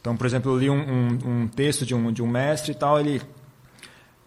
Então, 0.00 0.16
por 0.16 0.26
exemplo, 0.26 0.52
eu 0.52 0.58
li 0.58 0.70
um, 0.70 0.78
um, 0.78 1.42
um 1.42 1.48
texto 1.48 1.84
de 1.84 1.94
um, 1.94 2.10
de 2.12 2.22
um 2.22 2.26
mestre 2.26 2.72
e 2.72 2.74
tal, 2.74 2.98
ele 2.98 3.20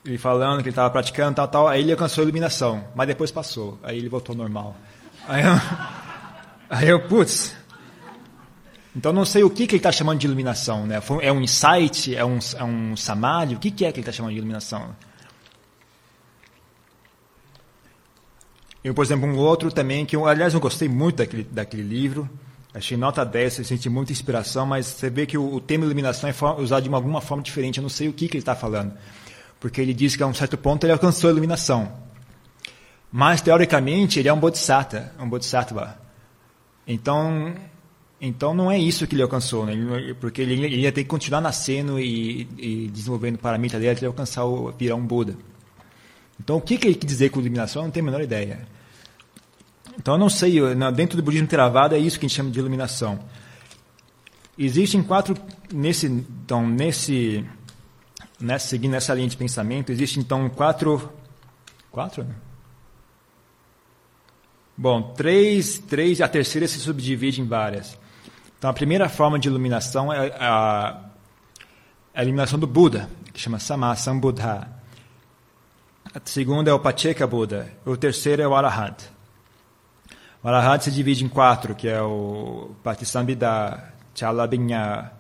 ele 0.06 0.18
falando 0.18 0.58
que 0.58 0.64
ele 0.64 0.70
estava 0.70 0.90
praticando, 0.90 1.36
tal, 1.36 1.48
tal, 1.48 1.68
aí 1.68 1.82
ele 1.82 1.92
alcançou 1.92 2.22
a 2.22 2.24
iluminação, 2.24 2.86
mas 2.96 3.08
depois 3.08 3.32
passou, 3.32 3.78
aí 3.84 3.98
ele 3.98 4.10
voltou 4.10 4.34
ao 4.34 4.38
normal. 4.38 4.76
Aí 5.28 5.44
eu, 5.44 5.52
aí 6.70 6.90
eu 6.90 7.08
putz, 7.08 7.56
Então 8.96 9.12
não 9.12 9.26
sei 9.26 9.44
o 9.44 9.50
que, 9.50 9.68
que 9.68 9.76
ele 9.76 9.80
está 9.80 9.92
chamando 9.92 10.20
de 10.20 10.28
iluminação. 10.28 10.88
Né? 10.88 11.02
É 11.22 11.32
um 11.32 11.42
insight? 11.42 12.16
É 12.16 12.26
um, 12.26 12.40
é 12.58 12.64
um 12.64 12.96
samadhi? 12.96 13.56
O 13.56 13.60
que, 13.60 13.72
que 13.72 13.86
é 13.86 13.92
que 13.92 14.00
ele 14.00 14.02
está 14.02 14.12
chamando 14.12 14.32
de 14.32 14.38
iluminação? 14.38 14.96
Eu, 18.82 18.94
por 18.94 19.04
exemplo, 19.04 19.28
um 19.28 19.38
outro 19.38 19.72
também, 19.72 20.06
que 20.06 20.16
eu, 20.16 20.26
aliás, 20.26 20.54
eu 20.54 20.60
gostei 20.60 20.88
muito 20.88 21.18
daquele, 21.18 21.44
daquele 21.44 21.84
livro, 21.84 22.30
achei 22.74 22.96
nota 22.96 23.26
10, 23.26 23.60
eu 23.60 23.66
senti 23.66 23.90
muita 23.90 24.14
inspiração, 24.14 24.66
mas 24.66 24.86
você 24.86 25.10
vê 25.10 25.26
que 25.26 25.38
o, 25.38 25.56
o 25.56 25.60
termo 25.60 25.84
iluminação 25.84 26.30
é 26.30 26.62
usado 26.62 26.84
de 26.84 26.90
uma, 26.90 26.98
alguma 26.98 27.20
forma 27.20 27.44
diferente, 27.44 27.78
eu 27.78 27.82
não 27.82 27.90
sei 27.90 28.08
o 28.08 28.14
que, 28.14 28.30
que 28.30 28.38
ele 28.38 28.42
está 28.42 28.56
falando. 28.56 28.94
Porque 29.60 29.82
ele 29.82 29.94
diz 29.94 30.16
que 30.16 30.24
a 30.24 30.28
um 30.28 30.34
certo 30.34 30.58
ponto 30.58 30.86
ele 30.86 30.94
alcançou 30.94 31.30
a 31.30 31.32
iluminação. 31.32 31.92
Mas, 33.12 33.42
teoricamente, 33.42 34.20
ele 34.20 34.30
é 34.30 34.34
um 34.34 34.40
bodhisattva. 34.40 35.12
Um 35.20 35.28
bodhisattva. 35.28 36.00
Então, 36.88 37.54
então 38.22 38.54
não 38.54 38.72
é 38.72 38.78
isso 38.78 39.08
que 39.08 39.16
ele 39.16 39.22
alcançou, 39.22 39.66
né? 39.66 39.76
porque 40.20 40.42
ele, 40.42 40.54
ele, 40.54 40.82
ia 40.82 40.92
ter 40.92 41.04
que 41.04 41.10
continuar 41.10 41.42
nascendo 41.42 42.00
e, 42.00 42.48
e 42.58 42.88
desenvolvendo 42.88 43.38
paramita 43.38 43.80
dele 43.80 43.92
até 43.92 44.06
alcançar 44.06 44.46
o, 44.46 44.72
virar 44.72 44.96
um 44.96 45.06
Buda. 45.06 45.36
Então, 46.40 46.58
o 46.58 46.62
que, 46.62 46.78
que 46.78 46.88
ele 46.88 46.96
quer 46.96 47.06
dizer 47.06 47.30
com 47.30 47.40
iluminação, 47.40 47.82
eu 47.82 47.86
não 47.86 47.92
tenho 47.92 48.06
a 48.06 48.12
menor 48.12 48.24
ideia. 48.24 48.68
Então, 49.98 50.14
eu 50.14 50.18
não 50.18 50.30
sei, 50.30 50.60
dentro 50.96 51.18
do 51.18 51.24
budismo 51.24 51.48
Theravada 51.48 51.98
é 51.98 52.00
isso 52.00 52.18
que 52.20 52.26
a 52.26 52.30
gente 52.30 52.38
chama 52.38 52.50
de 52.50 52.60
iluminação. 52.60 53.20
Existem 54.58 55.02
quatro, 55.04 55.36
nesse, 55.74 56.08
então, 56.08 56.68
nesse, 56.68 57.46
nessa, 58.40 58.68
seguindo 58.68 58.96
essa 58.96 59.14
linha 59.14 59.28
de 59.28 59.38
pensamento, 59.38 59.92
existem 59.92 60.22
então 60.22 60.50
quatro, 60.50 61.12
quatro, 61.92 62.24
né? 62.24 62.36
Bom, 64.78 65.14
três, 65.14 65.78
três, 65.78 66.22
a 66.22 66.28
terceira 66.28 66.66
se 66.66 66.80
subdivide 66.80 67.42
em 67.42 67.46
várias. 67.46 67.98
Então, 68.58 68.70
a 68.70 68.74
primeira 68.74 69.10
forma 69.10 69.38
de 69.38 69.50
iluminação 69.50 70.12
é 70.12 70.30
a, 70.40 71.02
a 72.14 72.24
iluminação 72.24 72.58
do 72.58 72.66
Buda, 72.66 73.10
que 73.34 73.40
chama 73.42 73.60
Samasambudha. 73.60 74.70
A 76.14 76.22
segunda 76.24 76.72
é 76.72 76.74
o 76.74 76.80
Pacheka 76.80 77.28
Buda. 77.28 77.72
O 77.86 77.98
terceiro 77.98 78.42
é 78.42 78.48
o 78.48 78.56
Arahant. 78.56 79.04
O 80.42 80.48
Arahant 80.48 80.82
se 80.82 80.92
divide 80.92 81.26
em 81.26 81.30
quatro, 81.30 81.76
que 81.76 81.88
é 81.88 82.02
o 82.02 82.72
Patisambhida, 82.82 83.94
Chalabhinya, 84.16 85.12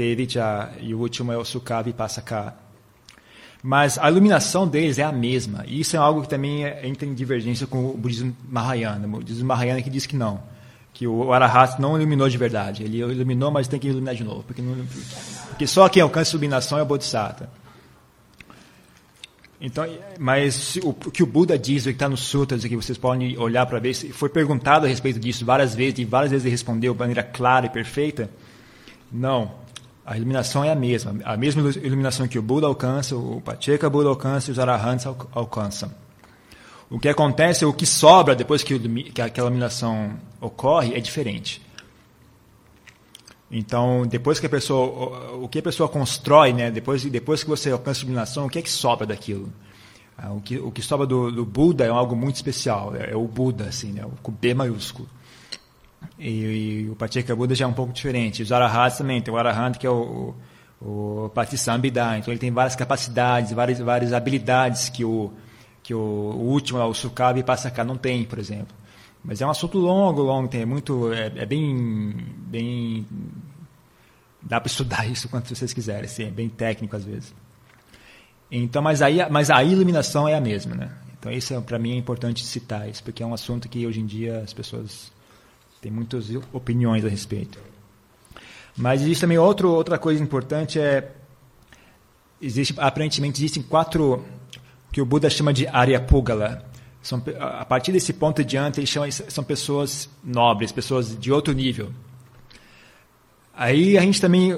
Tericha 0.00 0.70
e 0.80 0.94
o 0.94 0.98
último 0.98 1.30
é 1.30 1.36
o 1.36 1.44
Sukha 1.44 1.82
Vipassaka. 1.82 2.54
Mas 3.62 3.98
a 3.98 4.10
iluminação 4.10 4.66
deles 4.66 4.98
é 4.98 5.02
a 5.02 5.12
mesma. 5.12 5.62
E 5.66 5.80
isso 5.80 5.94
é 5.94 5.98
algo 5.98 6.22
que 6.22 6.28
também 6.28 6.64
é, 6.64 6.86
entra 6.88 7.06
em 7.06 7.12
divergência 7.12 7.66
com 7.66 7.90
o 7.90 7.98
budismo 7.98 8.34
Mahayana. 8.48 9.06
O 9.06 9.10
budismo 9.10 9.46
Mahayana 9.46 9.82
que 9.82 9.90
diz 9.90 10.06
que 10.06 10.16
não. 10.16 10.40
Que 10.94 11.06
o 11.06 11.30
Arahat 11.34 11.78
não 11.78 11.98
iluminou 11.98 12.30
de 12.30 12.38
verdade. 12.38 12.82
Ele 12.82 12.96
iluminou, 12.96 13.50
mas 13.50 13.68
tem 13.68 13.78
que 13.78 13.88
iluminar 13.88 14.14
de 14.14 14.24
novo. 14.24 14.42
Porque, 14.42 14.62
não, 14.62 14.86
porque 15.50 15.66
só 15.66 15.86
quem 15.90 16.00
alcança 16.00 16.30
a 16.30 16.32
iluminação 16.32 16.78
é 16.78 16.82
o 16.82 16.86
Bodhisattva. 16.86 17.50
Então, 19.60 19.86
mas 20.18 20.78
o 20.82 20.94
que 20.94 21.22
o 21.22 21.26
Buda 21.26 21.58
diz, 21.58 21.82
o 21.82 21.88
que 21.88 21.90
está 21.90 22.08
nos 22.08 22.20
sutras, 22.20 22.64
que 22.64 22.74
vocês 22.74 22.96
podem 22.96 23.36
olhar 23.36 23.66
para 23.66 23.78
ver, 23.78 23.92
foi 23.92 24.30
perguntado 24.30 24.86
a 24.86 24.88
respeito 24.88 25.20
disso 25.20 25.44
várias 25.44 25.74
vezes, 25.74 25.98
e 25.98 26.06
várias 26.06 26.30
vezes 26.30 26.46
ele 26.46 26.52
respondeu 26.52 26.94
de 26.94 26.98
maneira 26.98 27.22
clara 27.22 27.66
e 27.66 27.68
perfeita. 27.68 28.30
Não, 29.12 29.60
a 30.04 30.16
iluminação 30.16 30.64
é 30.64 30.70
a 30.70 30.74
mesma, 30.74 31.16
a 31.24 31.36
mesma 31.36 31.68
iluminação 31.70 32.26
que 32.26 32.38
o 32.38 32.42
Buda 32.42 32.66
alcança, 32.66 33.16
o 33.16 33.40
Pacheka 33.40 33.88
Buda 33.88 34.08
alcança 34.08 34.50
e 34.50 34.52
os 34.52 34.58
Arahants 34.58 35.06
alcançam. 35.32 35.92
O 36.88 36.98
que 36.98 37.08
acontece, 37.08 37.64
o 37.64 37.72
que 37.72 37.86
sobra 37.86 38.34
depois 38.34 38.62
que, 38.64 38.78
que 39.10 39.22
aquela 39.22 39.46
iluminação 39.46 40.18
ocorre 40.40 40.94
é 40.94 41.00
diferente. 41.00 41.62
Então, 43.50 44.06
depois 44.06 44.40
que 44.40 44.46
a 44.46 44.48
pessoa, 44.48 45.34
o 45.34 45.48
que 45.48 45.58
a 45.58 45.62
pessoa 45.62 45.88
constrói, 45.88 46.52
né, 46.52 46.70
depois, 46.70 47.04
depois 47.04 47.42
que 47.42 47.50
você 47.50 47.70
alcança 47.70 48.00
a 48.00 48.02
iluminação, 48.02 48.46
o 48.46 48.48
que 48.48 48.58
é 48.58 48.62
que 48.62 48.70
sobra 48.70 49.06
daquilo? 49.06 49.52
Ah, 50.16 50.32
o 50.32 50.40
que, 50.40 50.58
o 50.58 50.70
que 50.70 50.82
sobra 50.82 51.06
do, 51.06 51.32
do 51.32 51.44
Buda 51.44 51.84
é 51.84 51.88
algo 51.88 52.14
muito 52.14 52.36
especial, 52.36 52.94
é, 52.94 53.12
é 53.12 53.16
o 53.16 53.26
Buda, 53.26 53.64
assim, 53.64 53.92
né, 53.92 54.04
o 54.04 54.30
B 54.30 54.54
maiúsculo. 54.54 55.08
E, 56.18 56.28
e 56.28 56.90
o 56.90 56.96
Paticca 56.96 57.34
Buda 57.34 57.54
já 57.54 57.64
é 57.64 57.68
um 57.68 57.72
pouco 57.72 57.92
diferente. 57.92 58.42
Os 58.42 58.52
Arahats 58.52 58.98
também, 58.98 59.20
tem 59.20 59.32
o 59.32 59.36
Arahant 59.36 59.76
que 59.78 59.86
é 59.86 59.90
o, 59.90 60.34
o, 60.80 61.24
o 61.24 61.28
Patisambhida, 61.30 62.18
então 62.18 62.32
ele 62.32 62.40
tem 62.40 62.50
várias 62.50 62.76
capacidades, 62.76 63.52
várias, 63.52 63.78
várias 63.78 64.12
habilidades 64.12 64.88
que 64.88 65.04
o, 65.04 65.32
que 65.82 65.94
o, 65.94 65.98
o 65.98 66.50
último, 66.50 66.78
o 66.80 66.94
Sukha 66.94 67.36
e 67.36 67.42
Passaká 67.42 67.84
não 67.84 67.96
tem, 67.96 68.24
por 68.24 68.38
exemplo. 68.38 68.74
Mas 69.22 69.40
é 69.40 69.46
um 69.46 69.50
assunto 69.50 69.78
longo, 69.78 70.22
longo, 70.22 70.48
tem 70.48 70.64
muito, 70.64 71.12
é, 71.12 71.26
é 71.36 71.46
bem, 71.46 72.16
bem, 72.46 73.06
dá 74.42 74.60
para 74.60 74.70
estudar 74.70 75.06
isso 75.10 75.28
quanto 75.28 75.54
vocês 75.54 75.72
quiserem, 75.72 76.04
assim, 76.04 76.24
é 76.24 76.30
bem 76.30 76.48
técnico 76.48 76.96
às 76.96 77.04
vezes. 77.04 77.34
Então, 78.50 78.82
mas 78.82 79.00
aí, 79.00 79.18
mas 79.30 79.50
a 79.50 79.62
iluminação 79.62 80.26
é 80.26 80.34
a 80.34 80.40
mesma, 80.40 80.74
né? 80.74 80.90
Então 81.18 81.30
isso 81.30 81.54
é, 81.54 81.60
para 81.60 81.78
mim 81.78 81.92
é 81.92 81.96
importante 81.96 82.44
citar 82.44 82.88
isso, 82.88 83.04
porque 83.04 83.22
é 83.22 83.26
um 83.26 83.34
assunto 83.34 83.68
que 83.68 83.86
hoje 83.86 84.00
em 84.00 84.06
dia 84.06 84.38
as 84.38 84.52
pessoas 84.52 85.12
têm 85.80 85.90
muitas 85.90 86.26
opiniões 86.52 87.04
a 87.04 87.08
respeito. 87.08 87.58
Mas 88.76 89.02
existe 89.02 89.22
também 89.22 89.38
outro, 89.38 89.70
outra 89.70 89.98
coisa 89.98 90.22
importante 90.22 90.78
é 90.78 91.12
existe 92.40 92.74
aparentemente 92.78 93.40
existem 93.40 93.62
quatro 93.62 94.24
que 94.92 95.00
o 95.00 95.04
Buda 95.04 95.28
chama 95.28 95.52
de 95.52 95.66
Arya 95.66 96.00
Pugala, 96.00 96.70
são, 97.02 97.22
a 97.38 97.64
partir 97.64 97.92
desse 97.92 98.12
ponto 98.12 98.44
diante, 98.44 98.78
eles 98.80 98.90
chamam, 98.90 99.10
são 99.10 99.42
pessoas 99.42 100.08
nobres, 100.22 100.70
pessoas 100.70 101.18
de 101.18 101.32
outro 101.32 101.54
nível. 101.54 101.90
Aí 103.54 103.96
a 103.96 104.02
gente 104.02 104.20
também, 104.20 104.52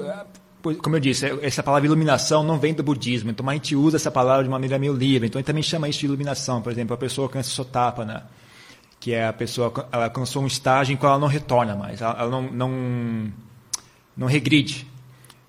como 0.81 0.95
eu 0.95 0.99
disse, 0.99 1.25
essa 1.41 1.63
palavra 1.63 1.85
iluminação 1.87 2.43
não 2.43 2.59
vem 2.59 2.73
do 2.73 2.83
budismo, 2.83 3.29
então 3.29 3.47
a 3.49 3.53
gente 3.53 3.75
usa 3.75 3.95
essa 3.95 4.11
palavra 4.11 4.43
de 4.43 4.49
maneira 4.49 4.77
meio 4.77 4.93
livre. 4.93 5.27
Então 5.27 5.39
a 5.39 5.41
gente 5.41 5.47
também 5.47 5.63
chama 5.63 5.87
isso 5.87 5.99
de 5.99 6.05
iluminação. 6.05 6.61
Por 6.61 6.71
exemplo, 6.71 6.93
a 6.93 6.97
pessoa 6.97 7.27
alcança 7.27 7.49
sotapana, 7.49 8.29
que 9.03 9.13
é 9.13 9.27
a 9.27 9.33
pessoa 9.33 9.85
ela 9.91 10.05
alcançou 10.05 10.41
um 10.41 10.47
estágio 10.47 10.93
em 10.93 10.95
que 10.95 11.05
ela 11.05 11.19
não 11.19 11.27
retorna 11.27 11.75
mais, 11.75 12.01
ela, 12.01 12.17
ela 12.17 12.29
não, 12.29 12.41
não, 12.43 13.33
não 14.15 14.27
regride. 14.27 14.87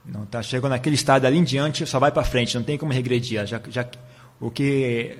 Não 0.05 0.27
tá 0.27 0.43
chegando 0.43 0.73
naquele 0.73 0.97
estado 0.97 1.25
ali 1.25 1.39
em 1.39 1.45
diante, 1.45 1.87
só 1.87 2.01
vai 2.01 2.11
para 2.11 2.25
frente, 2.25 2.57
não 2.57 2.65
tem 2.65 2.77
como 2.77 2.93
regredir. 2.93 3.47
Já, 3.47 3.61
já, 3.69 3.87
o 4.41 4.51
que 4.51 5.17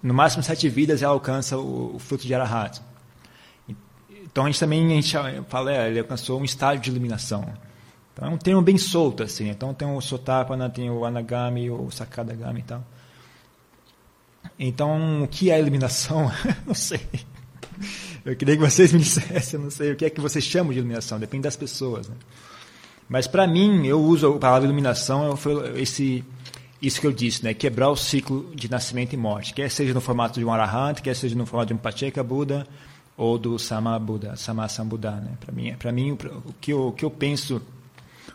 no 0.00 0.14
máximo 0.14 0.40
sete 0.40 0.68
vidas 0.68 1.02
ela 1.02 1.12
alcança 1.12 1.58
o, 1.58 1.96
o 1.96 1.98
fruto 1.98 2.24
de 2.24 2.32
Arahat. 2.32 2.80
Então 4.08 4.44
a 4.44 4.46
gente 4.46 4.60
também 4.60 4.86
a 4.86 4.94
gente 4.94 5.12
fala, 5.48 5.72
é, 5.72 5.88
ele 5.88 5.98
alcançou 5.98 6.40
um 6.40 6.44
estágio 6.44 6.80
de 6.80 6.90
iluminação. 6.90 7.44
Então 8.12 8.28
é 8.28 8.30
um 8.30 8.38
termo 8.38 8.62
bem 8.62 8.78
solto 8.78 9.24
assim. 9.24 9.48
Então 9.48 9.74
tem 9.74 9.88
o 9.88 10.00
Sotapana, 10.00 10.70
tem 10.70 10.88
o 10.88 11.04
Anagami, 11.04 11.68
o 11.72 11.90
Sakadagami 11.90 12.60
e 12.60 12.62
tal. 12.62 12.84
Então 14.56 15.24
o 15.24 15.26
que 15.26 15.50
é 15.50 15.58
iluminação? 15.58 16.30
não 16.64 16.74
sei. 16.74 17.00
Eu 18.24 18.34
queria 18.34 18.56
que 18.56 18.62
vocês 18.62 18.92
me 18.92 19.00
dissessem, 19.00 19.60
não 19.60 19.70
sei 19.70 19.92
o 19.92 19.96
que 19.96 20.04
é 20.04 20.10
que 20.10 20.20
vocês 20.20 20.44
chamam 20.44 20.72
de 20.72 20.78
iluminação, 20.78 21.18
depende 21.18 21.42
das 21.42 21.56
pessoas. 21.56 22.08
Né? 22.08 22.14
Mas 23.08 23.26
para 23.26 23.46
mim, 23.46 23.86
eu 23.86 24.00
uso 24.00 24.26
a 24.26 24.38
palavra 24.38 24.66
iluminação, 24.66 25.38
esse 25.76 26.24
isso 26.80 27.00
que 27.00 27.06
eu 27.06 27.12
disse, 27.12 27.42
né? 27.42 27.54
quebrar 27.54 27.88
o 27.88 27.96
ciclo 27.96 28.50
de 28.54 28.70
nascimento 28.70 29.14
e 29.14 29.16
morte, 29.16 29.54
quer 29.54 29.70
seja 29.70 29.94
no 29.94 30.00
formato 30.00 30.38
de 30.38 30.44
um 30.44 30.52
arahant, 30.52 31.00
quer 31.00 31.14
seja 31.14 31.34
no 31.34 31.46
formato 31.46 31.68
de 31.68 31.74
um 31.74 31.78
pacheka 31.78 32.22
Buda 32.22 32.66
ou 33.16 33.38
do 33.38 33.58
sama 33.58 33.98
Buda, 33.98 34.36
sama 34.36 34.68
Sambuddha, 34.68 35.12
né? 35.12 35.32
Para 35.40 35.52
mim, 35.52 35.74
para 35.78 35.92
mim 35.92 36.12
o 36.12 36.54
que 36.60 36.72
eu, 36.72 36.88
o 36.88 36.92
que 36.92 37.04
eu 37.04 37.10
penso 37.10 37.62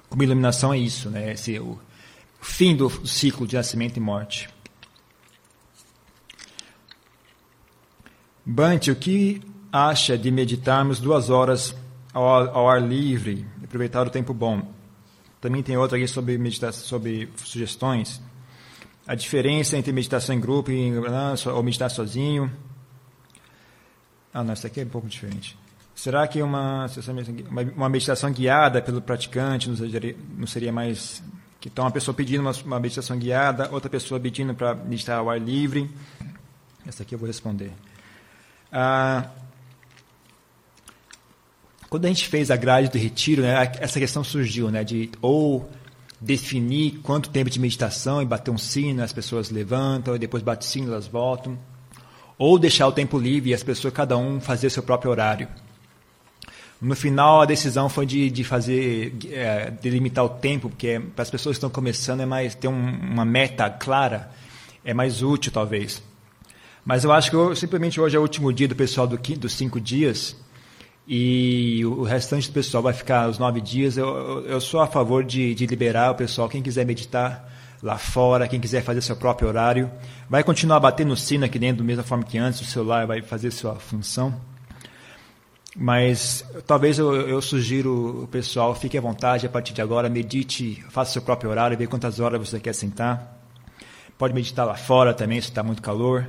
como 0.09 0.23
iluminação 0.23 0.73
é 0.73 0.79
isso, 0.79 1.09
né? 1.09 1.33
Esse 1.33 1.59
o 1.59 1.77
fim 2.41 2.75
do 2.75 2.89
ciclo 3.05 3.45
de 3.45 3.55
nascimento 3.55 3.97
e 3.97 3.99
morte. 3.99 4.49
Bante, 8.43 8.89
o 8.89 8.95
que 8.95 9.41
acha 9.71 10.17
de 10.17 10.31
meditarmos 10.31 10.99
duas 10.99 11.29
horas 11.29 11.75
ao, 12.13 12.25
ao 12.25 12.69
ar 12.69 12.81
livre, 12.81 13.45
aproveitar 13.63 14.05
o 14.05 14.09
tempo 14.09 14.33
bom? 14.33 14.61
Também 15.39 15.63
tem 15.63 15.77
outra 15.77 15.97
aqui 15.97 16.07
sobre 16.07 16.37
meditação, 16.37 16.85
sobre 16.85 17.29
sugestões 17.37 18.21
a 19.09 19.15
diferença 19.15 19.75
entre 19.75 19.91
meditação 19.91 20.35
em 20.35 20.39
grupo 20.39 20.69
e, 20.69 20.91
ou 21.51 21.63
meditar 21.63 21.89
sozinho. 21.89 22.51
Ah, 24.31 24.43
não, 24.43 24.53
essa 24.53 24.67
aqui 24.67 24.81
é 24.81 24.83
um 24.83 24.87
pouco 24.89 25.07
diferente. 25.07 25.57
Será 25.95 26.27
que 26.27 26.43
uma, 26.43 26.85
uma 27.75 27.89
meditação 27.89 28.31
guiada 28.31 28.83
pelo 28.83 29.01
praticante 29.01 29.67
não 29.67 30.45
seria, 30.45 30.71
mais. 30.71 31.23
Então, 31.65 31.85
uma 31.85 31.89
pessoa 31.89 32.13
pedindo 32.13 32.41
uma, 32.41 32.51
uma 32.63 32.79
meditação 32.79 33.17
guiada, 33.17 33.67
outra 33.71 33.89
pessoa 33.89 34.19
pedindo 34.19 34.53
para 34.53 34.75
meditar 34.75 35.17
ao 35.17 35.27
ar 35.27 35.41
livre? 35.41 35.89
Essa 36.85 37.01
aqui 37.01 37.15
eu 37.15 37.19
vou 37.19 37.25
responder. 37.25 37.71
Ah, 38.71 39.27
quando 41.89 42.05
a 42.05 42.07
gente 42.07 42.27
fez 42.27 42.51
a 42.51 42.55
grade 42.55 42.89
do 42.89 42.97
retiro, 42.97 43.41
né, 43.41 43.71
essa 43.79 43.99
questão 43.99 44.23
surgiu, 44.23 44.69
né, 44.69 44.83
de 44.83 45.09
ou 45.21 45.67
definir 46.21 46.99
quanto 47.01 47.29
tempo 47.29 47.49
de 47.49 47.59
meditação 47.59 48.21
e 48.21 48.25
bater 48.25 48.51
um 48.51 48.57
sino, 48.57 49.01
as 49.01 49.13
pessoas 49.13 49.49
levantam, 49.49 50.15
e 50.15 50.19
depois 50.19 50.43
bate 50.43 50.65
sino, 50.65 50.91
elas 50.91 51.07
voltam. 51.07 51.57
Ou 52.37 52.59
deixar 52.59 52.87
o 52.87 52.91
tempo 52.91 53.17
livre 53.17 53.49
e 53.49 53.53
as 53.53 53.63
pessoas, 53.63 53.93
cada 53.93 54.17
um, 54.17 54.39
fazer 54.39 54.69
seu 54.69 54.83
próprio 54.83 55.11
horário. 55.11 55.47
No 56.79 56.95
final, 56.95 57.41
a 57.41 57.45
decisão 57.45 57.89
foi 57.89 58.05
de, 58.05 58.29
de 58.29 58.43
fazer, 58.43 59.13
é, 59.31 59.71
delimitar 59.71 60.23
o 60.23 60.29
tempo, 60.29 60.69
porque 60.69 60.87
é, 60.87 60.99
para 60.99 61.23
as 61.23 61.29
pessoas 61.29 61.55
que 61.55 61.57
estão 61.57 61.69
começando 61.69 62.21
é 62.21 62.25
mais 62.25 62.55
ter 62.55 62.67
um, 62.67 62.89
uma 63.11 63.25
meta 63.25 63.69
clara, 63.69 64.29
é 64.85 64.93
mais 64.93 65.21
útil 65.21 65.51
talvez. 65.51 66.01
Mas 66.85 67.03
eu 67.03 67.11
acho 67.11 67.29
que 67.29 67.35
eu, 67.35 67.55
simplesmente 67.55 67.99
hoje 67.99 68.15
é 68.15 68.19
o 68.19 68.21
último 68.21 68.53
dia 68.53 68.67
do 68.67 68.75
pessoal 68.75 69.07
do, 69.07 69.17
dos 69.17 69.53
cinco 69.53 69.79
dias 69.79 70.35
e 71.11 71.83
o 71.83 72.03
restante 72.03 72.49
do 72.49 72.53
pessoal 72.53 72.83
vai 72.83 72.93
ficar 72.93 73.27
os 73.27 73.39
nove 73.39 73.59
dias. 73.59 73.97
Eu, 73.97 74.45
eu 74.45 74.61
sou 74.61 74.79
a 74.79 74.85
favor 74.85 75.23
de, 75.23 75.55
de 75.55 75.65
liberar 75.65 76.11
o 76.11 76.15
pessoal, 76.15 76.47
quem 76.47 76.61
quiser 76.61 76.85
meditar 76.85 77.51
lá 77.81 77.97
fora, 77.97 78.47
quem 78.47 78.59
quiser 78.59 78.83
fazer 78.83 79.01
seu 79.01 79.15
próprio 79.15 79.47
horário, 79.47 79.89
vai 80.29 80.43
continuar 80.43 80.79
batendo 80.79 81.07
no 81.07 81.17
sino 81.17 81.45
aqui 81.45 81.57
dentro 81.57 81.81
da 81.81 81.83
mesma 81.83 82.03
forma 82.03 82.23
que 82.23 82.37
antes, 82.37 82.61
o 82.61 82.65
celular 82.65 83.07
vai 83.07 83.23
fazer 83.23 83.49
sua 83.49 83.73
função. 83.75 84.39
Mas 85.75 86.45
talvez 86.67 86.99
eu, 86.99 87.27
eu, 87.27 87.41
sugiro 87.41 88.25
o 88.25 88.27
pessoal, 88.27 88.75
fique 88.75 88.95
à 88.95 89.01
vontade 89.01 89.47
a 89.47 89.49
partir 89.49 89.73
de 89.73 89.81
agora, 89.81 90.09
medite, 90.09 90.83
faça 90.89 91.13
seu 91.13 91.23
próprio 91.23 91.49
horário, 91.49 91.75
veja 91.75 91.89
quantas 91.89 92.19
horas 92.19 92.47
você 92.47 92.59
quer 92.59 92.75
sentar. 92.75 93.35
Pode 94.15 94.35
meditar 94.35 94.67
lá 94.67 94.75
fora 94.75 95.11
também, 95.11 95.41
se 95.41 95.49
está 95.49 95.63
muito 95.63 95.81
calor. 95.81 96.27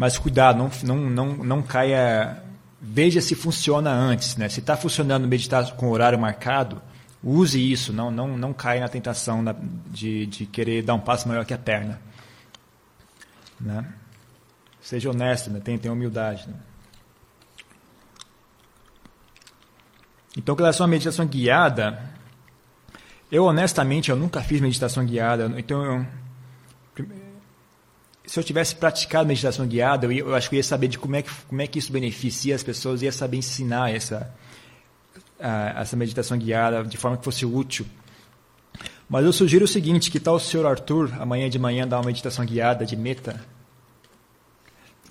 Mas 0.00 0.16
cuidado, 0.16 0.56
não, 0.56 0.70
não, 0.82 1.10
não, 1.10 1.26
não 1.44 1.62
caia. 1.62 2.42
Veja 2.80 3.20
se 3.20 3.34
funciona 3.34 3.90
antes. 3.90 4.34
Né? 4.34 4.48
Se 4.48 4.60
está 4.60 4.74
funcionando 4.74 5.28
meditar 5.28 5.72
com 5.72 5.90
horário 5.90 6.18
marcado, 6.18 6.80
use 7.22 7.60
isso, 7.70 7.92
não, 7.92 8.10
não, 8.10 8.34
não 8.34 8.50
caia 8.54 8.80
na 8.80 8.88
tentação 8.88 9.44
de, 9.88 10.24
de 10.24 10.46
querer 10.46 10.82
dar 10.82 10.94
um 10.94 11.00
passo 11.00 11.28
maior 11.28 11.44
que 11.44 11.52
a 11.52 11.58
perna. 11.58 12.00
Né? 13.60 13.84
Seja 14.80 15.10
honesto, 15.10 15.50
né? 15.50 15.60
tenha, 15.60 15.78
tenha 15.78 15.92
humildade. 15.92 16.48
Né? 16.48 16.54
Então, 20.34 20.56
com 20.56 20.62
relação 20.62 20.86
à 20.86 20.88
meditação 20.88 21.26
guiada, 21.26 22.02
eu 23.30 23.44
honestamente 23.44 24.10
eu 24.10 24.16
nunca 24.16 24.40
fiz 24.40 24.62
meditação 24.62 25.04
guiada. 25.04 25.52
Então, 25.58 25.84
eu, 25.84 26.06
se 28.30 28.38
eu 28.38 28.44
tivesse 28.44 28.76
praticado 28.76 29.26
meditação 29.26 29.66
guiada, 29.66 30.06
eu, 30.06 30.12
eu, 30.12 30.36
acho 30.36 30.48
que 30.48 30.54
eu 30.54 30.58
ia 30.58 30.62
saber 30.62 30.86
de 30.86 30.96
como 30.96 31.16
é 31.16 31.22
que, 31.22 31.30
como 31.48 31.60
é 31.60 31.66
que 31.66 31.80
isso 31.80 31.90
beneficia 31.90 32.54
as 32.54 32.62
pessoas, 32.62 33.02
ia 33.02 33.10
saber 33.10 33.38
ensinar 33.38 33.92
essa, 33.92 34.32
a, 35.40 35.80
essa 35.80 35.96
meditação 35.96 36.38
guiada 36.38 36.84
de 36.84 36.96
forma 36.96 37.16
que 37.16 37.24
fosse 37.24 37.44
útil. 37.44 37.84
Mas 39.08 39.24
eu 39.24 39.32
sugiro 39.32 39.64
o 39.64 39.68
seguinte, 39.68 40.12
que 40.12 40.20
tal 40.20 40.36
o 40.36 40.38
senhor 40.38 40.64
Arthur 40.64 41.10
amanhã 41.18 41.50
de 41.50 41.58
manhã 41.58 41.88
dar 41.88 41.96
uma 41.96 42.06
meditação 42.06 42.46
guiada 42.46 42.86
de 42.86 42.94
meta? 42.94 43.44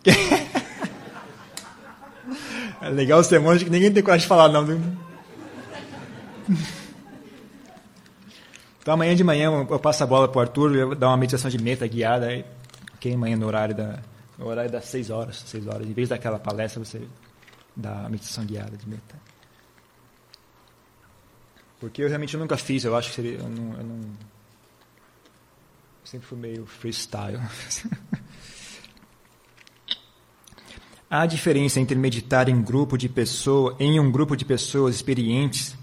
é 2.82 2.89
legal 2.89 3.22
ser 3.22 3.41
monge 3.41 3.65
que 3.65 3.70
ninguém 3.70 3.91
tem 3.91 4.01
coragem 4.01 4.24
de 4.24 4.30
falar 4.30 4.47
não. 4.47 4.65
Então 8.82 8.93
amanhã 8.93 9.13
de 9.13 9.26
manhã 9.26 9.67
eu 9.70 9.78
passo 9.78 10.05
a 10.05 10.07
bola 10.07 10.30
para 10.30 10.38
o 10.38 10.41
Arthur, 10.41 10.95
dar 10.95 11.09
uma 11.09 11.17
meditação 11.17 11.51
de 11.51 11.61
meta 11.61 11.86
guiada, 11.86 12.45
ok? 13.00 13.14
Amanhã 13.14 13.38
no 13.38 13.47
horário 13.47 13.74
da 13.74 14.00
no 14.38 14.47
horário 14.47 14.72
das 14.72 14.86
6 14.86 15.10
horas, 15.10 15.43
6 15.47 15.68
horas. 15.68 15.88
Em 15.88 15.91
vez 15.91 16.08
daquela 16.10 16.39
palestra, 16.39 16.84
você 16.84 17.02
dá 17.76 18.06
a 18.06 18.10
meditação 18.10 18.45
guiada 18.45 18.78
de 18.78 18.88
meta. 18.88 19.20
Porque 21.80 22.02
eu 22.02 22.08
realmente 22.08 22.38
nunca 22.38 22.56
fiz, 22.56 22.86
eu 22.86 22.95
acho 22.95 23.10
que 23.10 23.16
seria. 23.16 23.39
Eu 23.39 23.50
não, 23.50 23.74
eu 23.74 23.84
não 23.84 24.00
sempre 26.06 26.26
fui 26.28 26.38
meio 26.38 26.66
freestyle. 26.66 27.39
Há 31.10 31.26
diferença 31.26 31.80
entre 31.80 31.97
meditar 31.97 32.47
em 32.47 32.62
grupo 32.62 32.95
de 32.97 33.10
pessoa, 33.10 33.76
em 33.80 34.00
um 34.00 34.12
grupo 34.12 34.38
de 34.38 34.45
pessoas 34.45 34.95
experientes 34.95 35.76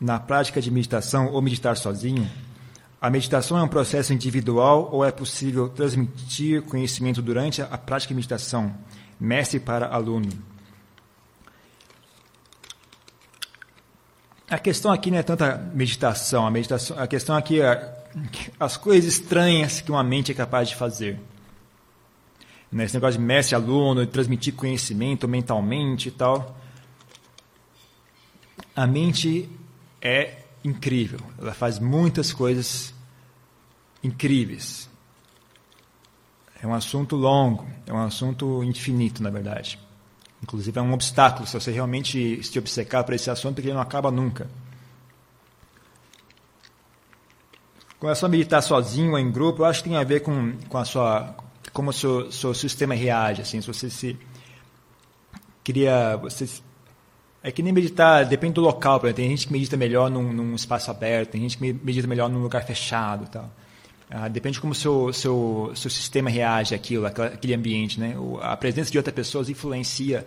na 0.00 0.18
prática 0.18 0.60
de 0.62 0.70
meditação 0.70 1.30
ou 1.30 1.42
meditar 1.42 1.76
sozinho? 1.76 2.28
A 3.02 3.10
meditação 3.10 3.58
é 3.58 3.62
um 3.64 3.66
processo 3.68 4.12
individual 4.12 4.88
ou 4.92 5.04
é 5.04 5.10
possível 5.10 5.68
transmitir 5.68 6.62
conhecimento 6.62 7.20
durante 7.20 7.60
a 7.60 7.76
prática 7.76 8.10
de 8.10 8.14
meditação, 8.14 8.72
mestre 9.18 9.58
para 9.58 9.88
aluno? 9.88 10.30
A 14.48 14.56
questão 14.56 14.92
aqui 14.92 15.10
não 15.10 15.18
é 15.18 15.22
tanta 15.24 15.56
meditação, 15.74 16.46
a 16.46 16.50
meditação, 16.52 16.96
a 16.96 17.08
questão 17.08 17.34
aqui 17.34 17.60
é 17.60 17.92
as 18.60 18.76
coisas 18.76 19.14
estranhas 19.14 19.80
que 19.80 19.90
uma 19.90 20.04
mente 20.04 20.30
é 20.30 20.34
capaz 20.36 20.68
de 20.68 20.76
fazer. 20.76 21.18
Né? 22.70 22.84
Esse 22.84 22.94
negócio 22.94 23.18
de 23.18 23.26
mestre 23.26 23.56
aluno, 23.56 24.06
de 24.06 24.12
transmitir 24.12 24.54
conhecimento 24.54 25.26
mentalmente 25.26 26.06
e 26.06 26.12
tal. 26.12 26.56
A 28.76 28.86
mente 28.86 29.50
é 30.00 30.41
incrível. 30.64 31.20
Ela 31.38 31.54
faz 31.54 31.78
muitas 31.78 32.32
coisas 32.32 32.94
incríveis. 34.02 34.88
É 36.62 36.66
um 36.66 36.74
assunto 36.74 37.16
longo, 37.16 37.66
é 37.86 37.92
um 37.92 38.02
assunto 38.02 38.62
infinito, 38.62 39.22
na 39.22 39.30
verdade. 39.30 39.78
Inclusive 40.42 40.78
é 40.78 40.82
um 40.82 40.92
obstáculo 40.92 41.46
se 41.46 41.54
você 41.54 41.70
realmente 41.70 42.42
se 42.42 42.58
obcecar 42.58 43.04
por 43.04 43.14
esse 43.14 43.30
assunto, 43.30 43.54
porque 43.54 43.68
ele 43.68 43.74
não 43.74 43.80
acaba 43.80 44.10
nunca. 44.10 44.48
Começar 47.98 48.26
a 48.26 48.28
meditar 48.28 48.62
sozinho 48.62 49.12
ou 49.12 49.18
em 49.18 49.30
grupo, 49.30 49.62
eu 49.62 49.66
acho 49.66 49.82
que 49.82 49.88
tem 49.88 49.98
a 49.98 50.04
ver 50.04 50.20
com, 50.20 50.56
com 50.68 50.78
a 50.78 50.84
sua 50.84 51.36
como 51.72 51.90
o 51.90 51.92
seu, 51.92 52.30
seu 52.30 52.52
sistema 52.52 52.94
reage, 52.94 53.40
assim, 53.40 53.60
se 53.60 53.66
você 53.66 53.88
se 53.88 54.18
cria, 55.64 56.16
você 56.16 56.46
é 57.42 57.50
que 57.50 57.62
nem 57.62 57.72
meditar, 57.72 58.24
depende 58.24 58.54
do 58.54 58.60
local, 58.60 59.00
por 59.00 59.12
tem 59.12 59.28
gente 59.30 59.46
que 59.46 59.52
medita 59.52 59.76
melhor 59.76 60.08
num, 60.10 60.32
num 60.32 60.54
espaço 60.54 60.90
aberto, 60.90 61.30
tem 61.30 61.40
gente 61.40 61.58
que 61.58 61.72
medita 61.72 62.06
melhor 62.06 62.28
num 62.30 62.40
lugar 62.40 62.64
fechado, 62.64 63.28
tal. 63.28 63.50
Ah, 64.08 64.28
depende 64.28 64.54
de 64.54 64.60
como 64.60 64.72
o 64.72 64.76
seu, 64.76 65.12
seu, 65.12 65.72
seu 65.74 65.90
sistema 65.90 66.28
reage 66.28 66.74
àquilo, 66.74 67.06
àquele 67.06 67.54
ambiente, 67.54 67.98
né? 67.98 68.14
A 68.42 68.54
presença 68.56 68.90
de 68.90 68.98
outras 68.98 69.14
pessoas 69.14 69.48
influencia 69.48 70.26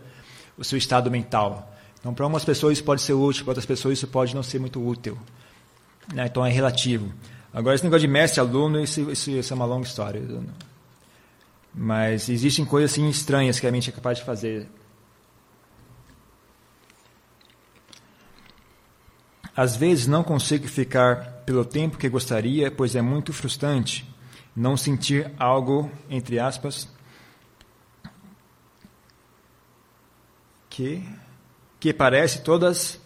o 0.57 0.63
seu 0.63 0.77
estado 0.77 1.11
mental. 1.11 1.71
Então, 1.99 2.13
para 2.13 2.25
umas 2.25 2.43
pessoas 2.43 2.73
isso 2.73 2.83
pode 2.83 3.01
ser 3.01 3.13
útil, 3.13 3.43
para 3.43 3.51
outras 3.51 3.65
pessoas 3.65 3.99
isso 3.99 4.07
pode 4.07 4.33
não 4.35 4.41
ser 4.41 4.59
muito 4.59 4.85
útil. 4.85 5.17
Né? 6.13 6.25
Então, 6.25 6.45
é 6.45 6.51
relativo. 6.51 7.13
Agora, 7.53 7.75
esse 7.75 7.83
negócio 7.83 8.07
de 8.07 8.11
mestre-aluno, 8.11 8.81
isso, 8.81 9.11
isso, 9.11 9.31
isso, 9.31 9.53
é 9.53 9.55
uma 9.55 9.65
longa 9.65 9.87
história. 9.87 10.21
Mas 11.73 12.27
existem 12.27 12.65
coisas 12.65 12.91
assim 12.91 13.07
estranhas 13.07 13.59
que 13.59 13.67
a 13.67 13.71
mente 13.71 13.89
é 13.89 13.93
capaz 13.93 14.17
de 14.17 14.23
fazer. 14.23 14.67
Às 19.55 19.75
vezes 19.75 20.07
não 20.07 20.23
consigo 20.23 20.67
ficar 20.67 21.43
pelo 21.45 21.63
tempo 21.63 21.97
que 21.97 22.09
gostaria, 22.09 22.69
pois 22.69 22.95
é 22.95 23.01
muito 23.01 23.31
frustrante 23.31 24.05
não 24.55 24.77
sentir 24.77 25.31
algo, 25.37 25.91
entre 26.09 26.39
aspas, 26.39 26.87
que, 30.69 31.03
que 31.79 31.93
parece 31.93 32.41
todas 32.41 32.99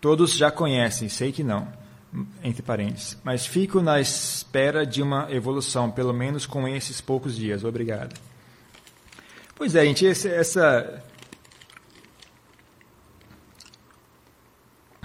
todos 0.00 0.34
já 0.34 0.50
conhecem, 0.50 1.08
sei 1.08 1.30
que 1.30 1.44
não 1.44 1.80
entre 2.42 2.62
parênteses. 2.62 3.16
Mas 3.22 3.46
fico 3.46 3.80
na 3.80 4.00
espera 4.00 4.84
de 4.84 5.02
uma 5.02 5.30
evolução, 5.30 5.90
pelo 5.90 6.12
menos 6.12 6.46
com 6.46 6.66
esses 6.66 7.00
poucos 7.00 7.36
dias. 7.36 7.64
Obrigado. 7.64 8.18
Pois 9.54 9.74
é, 9.74 9.84
gente, 9.84 10.06
essa 10.06 11.04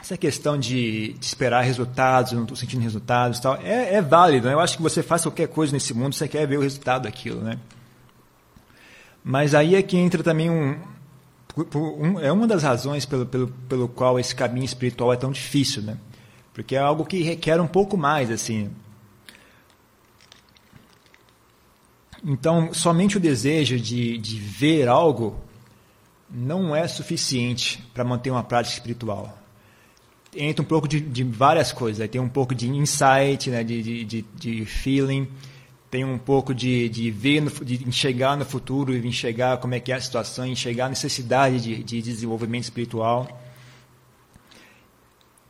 essa 0.05 0.17
questão 0.17 0.57
de, 0.57 1.13
de 1.13 1.25
esperar 1.25 1.61
resultados, 1.61 2.31
eu 2.31 2.35
não 2.35 2.43
estou 2.43 2.55
sentindo 2.55 2.81
resultados, 2.81 3.39
tal, 3.39 3.55
é, 3.57 3.95
é 3.95 4.01
válido. 4.01 4.47
Né? 4.47 4.53
Eu 4.53 4.59
acho 4.59 4.77
que 4.77 4.83
você 4.83 5.01
faz 5.01 5.23
qualquer 5.23 5.47
coisa 5.47 5.73
nesse 5.73 5.93
mundo, 5.93 6.13
você 6.13 6.27
quer 6.27 6.47
ver 6.47 6.57
o 6.57 6.61
resultado 6.61 7.03
daquilo, 7.03 7.41
né? 7.41 7.59
Mas 9.23 9.55
aí 9.55 9.73
é 9.73 9.81
que 9.81 9.97
entra 9.97 10.21
também 10.21 10.51
um, 10.51 10.79
um 11.75 12.19
é 12.19 12.31
uma 12.31 12.45
das 12.45 12.61
razões 12.61 13.05
pelo, 13.05 13.25
pelo, 13.25 13.47
pelo 13.67 13.87
qual 13.87 14.19
esse 14.19 14.35
caminho 14.35 14.65
espiritual 14.65 15.11
é 15.11 15.15
tão 15.15 15.31
difícil, 15.31 15.81
né? 15.81 15.97
porque 16.55 16.73
é 16.73 16.79
algo 16.79 17.03
que 17.05 17.21
requer 17.21 17.59
um 17.59 17.67
pouco 17.67 17.97
mais 17.97 18.31
assim. 18.31 18.71
Então, 22.23 22.73
somente 22.73 23.17
o 23.17 23.19
desejo 23.19 23.77
de, 23.77 24.17
de 24.17 24.39
ver 24.39 24.87
algo 24.87 25.37
não 26.29 26.73
é 26.73 26.87
suficiente 26.87 27.83
para 27.93 28.05
manter 28.05 28.31
uma 28.31 28.41
prática 28.41 28.75
espiritual. 28.75 29.37
Entra 30.35 30.61
um 30.61 30.67
pouco 30.67 30.87
de, 30.87 30.99
de 30.99 31.23
várias 31.23 31.71
coisas. 31.71 32.07
Tem 32.09 32.19
um 32.19 32.29
pouco 32.29 32.53
de 32.53 32.67
insight, 32.69 33.49
né, 33.49 33.63
de, 33.63 34.03
de, 34.03 34.25
de 34.35 34.65
feeling, 34.65 35.27
tem 35.89 36.03
um 36.03 36.17
pouco 36.17 36.53
de, 36.53 36.89
de 36.89 37.09
ver, 37.09 37.41
no, 37.41 37.49
de 37.49 37.87
enxergar 37.87 38.35
no 38.35 38.45
futuro, 38.45 38.99
de 38.99 39.07
enxergar 39.07 39.57
como 39.57 39.73
é 39.73 39.79
que 39.79 39.91
é 39.91 39.95
a 39.95 40.01
situação, 40.01 40.45
enxergar 40.45 40.87
a 40.87 40.89
necessidade 40.89 41.61
de, 41.61 41.83
de 41.83 42.01
desenvolvimento 42.01 42.63
espiritual 42.63 43.27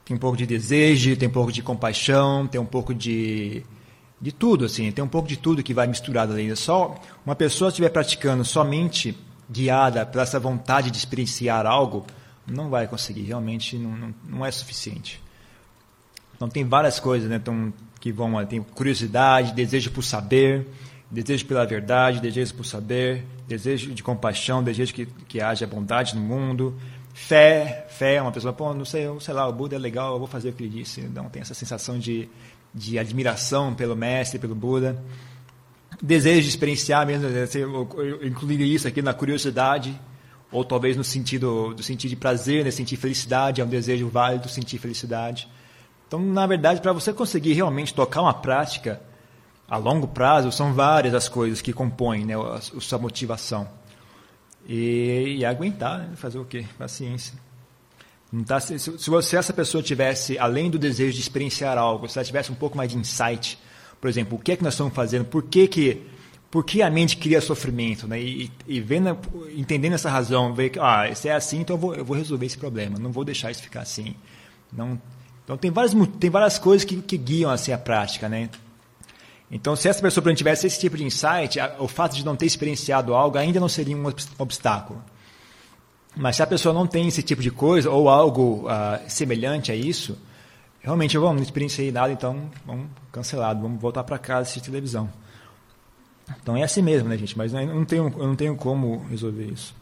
tem 0.05 0.15
um 0.15 0.19
pouco 0.19 0.37
de 0.37 0.45
desejo, 0.45 1.17
tem 1.17 1.27
um 1.27 1.31
pouco 1.31 1.51
de 1.51 1.63
compaixão, 1.63 2.45
tem 2.45 2.61
um 2.61 2.65
pouco 2.65 2.93
de 2.93 3.63
de 4.21 4.31
tudo 4.31 4.65
assim, 4.65 4.91
tem 4.91 5.03
um 5.03 5.09
pouco 5.09 5.27
de 5.27 5.35
tudo 5.35 5.61
que 5.61 5.73
vai 5.73 5.87
misturado 5.87 6.33
ali. 6.33 6.55
Só 6.55 6.95
uma 7.25 7.35
pessoa 7.35 7.67
estiver 7.67 7.89
praticando 7.89 8.45
somente 8.45 9.17
guiada 9.49 10.05
pela 10.05 10.23
essa 10.23 10.39
vontade 10.39 10.89
de 10.89 10.97
experienciar 10.97 11.65
algo, 11.65 12.05
não 12.47 12.69
vai 12.69 12.87
conseguir. 12.87 13.23
Realmente 13.23 13.77
não, 13.77 13.91
não, 13.91 14.15
não 14.27 14.45
é 14.45 14.51
suficiente. 14.51 15.21
Então 16.35 16.49
tem 16.49 16.65
várias 16.65 16.99
coisas, 16.99 17.29
né? 17.29 17.37
Então, 17.37 17.73
que 17.99 18.11
vão, 18.11 18.45
tem 18.45 18.61
curiosidade, 18.61 19.53
desejo 19.53 19.89
por 19.91 20.03
saber, 20.03 20.67
desejo 21.09 21.45
pela 21.45 21.65
verdade, 21.65 22.19
desejo 22.19 22.53
por 22.53 22.65
saber, 22.65 23.25
desejo 23.47 23.93
de 23.93 24.03
compaixão, 24.03 24.63
desejo 24.63 24.93
que, 24.93 25.05
que 25.27 25.41
haja 25.41 25.65
bondade 25.65 26.15
no 26.15 26.21
mundo, 26.21 26.75
fé, 27.13 27.87
fé, 27.89 28.21
uma 28.21 28.31
pessoa, 28.31 28.53
pô, 28.53 28.73
não 28.73 28.85
sei, 28.85 29.07
sei 29.21 29.33
lá, 29.33 29.47
o 29.47 29.53
Buda 29.53 29.75
é 29.75 29.79
legal, 29.79 30.13
eu 30.13 30.19
vou 30.19 30.27
fazer 30.27 30.49
o 30.49 30.53
que 30.53 30.63
ele 30.63 30.77
disse. 30.77 31.01
Então 31.01 31.29
tem 31.29 31.41
essa 31.41 31.53
sensação 31.53 31.97
de, 31.97 32.29
de 32.73 32.99
admiração 32.99 33.73
pelo 33.73 33.95
mestre, 33.95 34.37
pelo 34.37 34.53
Buda. 34.53 35.01
Desejo 36.01 36.41
de 36.41 36.49
experienciar 36.49 37.07
mesmo, 37.07 37.25
eu 37.27 38.27
incluiria 38.27 38.65
isso 38.65 38.87
aqui 38.87 39.01
na 39.01 39.13
curiosidade, 39.13 39.99
ou 40.55 40.63
talvez 40.63 40.95
no 40.95 41.03
sentido 41.03 41.73
do 41.73 41.83
sentido 41.83 42.11
de 42.11 42.15
prazer, 42.15 42.63
né, 42.63 42.71
sentir 42.71 42.95
felicidade, 42.95 43.59
é 43.59 43.65
um 43.65 43.67
desejo 43.67 44.07
válido 44.07 44.47
sentir 44.47 44.77
felicidade. 44.77 45.49
Então, 46.07 46.17
na 46.19 46.47
verdade, 46.47 46.79
para 46.79 46.93
você 46.93 47.11
conseguir 47.11 47.51
realmente 47.51 47.93
tocar 47.93 48.21
uma 48.21 48.33
prática 48.33 49.01
a 49.67 49.75
longo 49.75 50.07
prazo, 50.07 50.53
são 50.53 50.73
várias 50.73 51.13
as 51.13 51.27
coisas 51.27 51.61
que 51.61 51.73
compõem 51.73 52.23
né, 52.23 52.35
a, 52.35 52.55
a 52.55 52.61
sua 52.61 52.97
motivação. 52.97 53.67
E, 54.65 55.35
e 55.39 55.45
aguentar, 55.45 55.99
né, 55.99 56.15
fazer 56.15 56.39
o 56.39 56.45
quê? 56.45 56.65
Paciência. 56.77 57.33
Não 58.31 58.43
tá, 58.43 58.57
se, 58.61 58.79
se, 58.79 59.09
você, 59.09 59.35
essa 59.35 59.51
pessoa 59.51 59.83
tivesse, 59.83 60.39
além 60.39 60.71
do 60.71 60.79
desejo 60.79 61.13
de 61.13 61.19
experienciar 61.19 61.77
algo, 61.77 62.07
se 62.07 62.17
ela 62.17 62.25
tivesse 62.25 62.49
um 62.49 62.55
pouco 62.55 62.77
mais 62.77 62.89
de 62.89 62.97
insight, 62.97 63.59
por 63.99 64.09
exemplo, 64.09 64.37
o 64.37 64.41
que 64.41 64.53
é 64.53 64.55
que 64.55 64.63
nós 64.63 64.73
estamos 64.73 64.93
fazendo, 64.93 65.25
por 65.25 65.43
que, 65.43 65.67
que, 65.67 66.01
por 66.55 66.63
que 66.63 66.81
a 66.81 66.89
mente 66.89 67.17
cria 67.17 67.41
sofrimento, 67.41 68.07
né? 68.07 68.17
e, 68.17 68.49
e 68.65 68.79
vendo, 68.79 69.19
entendendo 69.57 69.91
essa 69.91 70.09
razão, 70.09 70.53
ver 70.53 70.69
que 70.69 70.79
ah, 70.79 71.13
se 71.13 71.27
é 71.27 71.33
assim, 71.33 71.59
então 71.59 71.75
eu 71.75 71.77
vou, 71.77 71.93
eu 71.95 72.05
vou 72.05 72.15
resolver 72.15 72.45
esse 72.45 72.57
problema, 72.57 72.97
não 72.97 73.11
vou 73.11 73.25
deixar 73.25 73.51
isso 73.51 73.61
ficar 73.61 73.81
assim. 73.81 74.15
Não, 74.71 74.97
então 75.43 75.57
tem 75.57 75.69
várias, 75.69 75.93
tem 76.17 76.29
várias 76.29 76.57
coisas 76.57 76.85
que, 76.85 77.01
que 77.01 77.17
guiam 77.17 77.51
assim, 77.51 77.73
a 77.73 77.77
prática. 77.77 78.29
Né? 78.29 78.49
Então, 79.51 79.75
se 79.75 79.89
essa 79.89 80.01
pessoa 80.01 80.23
não 80.25 80.33
tivesse 80.33 80.65
esse 80.65 80.79
tipo 80.79 80.95
de 80.95 81.03
insight, 81.03 81.59
o 81.77 81.89
fato 81.89 82.15
de 82.15 82.23
não 82.23 82.37
ter 82.37 82.45
experienciado 82.45 83.13
algo 83.13 83.37
ainda 83.37 83.59
não 83.59 83.67
seria 83.67 83.97
um 83.97 84.05
obstáculo. 84.37 85.03
Mas 86.15 86.37
se 86.37 86.43
a 86.43 86.47
pessoa 86.47 86.73
não 86.73 86.87
tem 86.87 87.05
esse 87.05 87.21
tipo 87.21 87.41
de 87.41 87.51
coisa, 87.51 87.91
ou 87.91 88.07
algo 88.07 88.65
uh, 88.65 89.09
semelhante 89.09 89.73
a 89.73 89.75
isso, 89.75 90.17
realmente, 90.79 91.17
vamos, 91.17 91.35
não 91.35 91.43
experienciei 91.43 91.91
nada, 91.91 92.13
então 92.13 92.49
vamos 92.65 92.87
cancelado, 93.11 93.61
vamos 93.61 93.81
voltar 93.81 94.05
para 94.05 94.17
casa 94.17 94.43
assistir 94.43 94.61
televisão. 94.61 95.24
Então 96.41 96.57
é 96.57 96.63
assim 96.63 96.81
mesmo, 96.81 97.09
né, 97.09 97.17
gente? 97.17 97.37
Mas 97.37 97.53
eu 97.53 97.65
não 97.67 97.85
tenho, 97.85 98.13
eu 98.17 98.27
não 98.27 98.35
tenho 98.35 98.55
como 98.55 99.05
resolver 99.09 99.45
isso. 99.45 99.75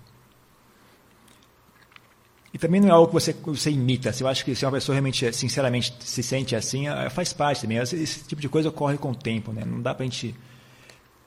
E 2.54 2.58
também 2.58 2.80
não 2.80 2.88
é 2.90 2.92
algo 2.92 3.08
que 3.08 3.14
você, 3.14 3.34
você 3.34 3.72
imita. 3.72 4.14
Eu 4.20 4.28
acho 4.28 4.46
que 4.46 4.54
se 4.54 4.64
uma 4.64 4.72
pessoa 4.72 4.94
realmente, 4.94 5.34
sinceramente, 5.34 5.96
se 6.00 6.22
sente 6.22 6.56
assim, 6.56 6.88
é, 6.88 7.10
faz 7.10 7.34
parte 7.34 7.62
também. 7.62 7.80
Esse, 7.80 7.96
esse 7.96 8.24
tipo 8.26 8.40
de 8.40 8.48
coisa 8.48 8.70
ocorre 8.70 8.98
com 8.98 9.12
o 9.12 9.16
tempo, 9.16 9.52
né? 9.52 9.64
Não 9.66 9.82
dá 9.82 9.94
para 9.94 10.04
a 10.04 10.06
gente... 10.06 10.36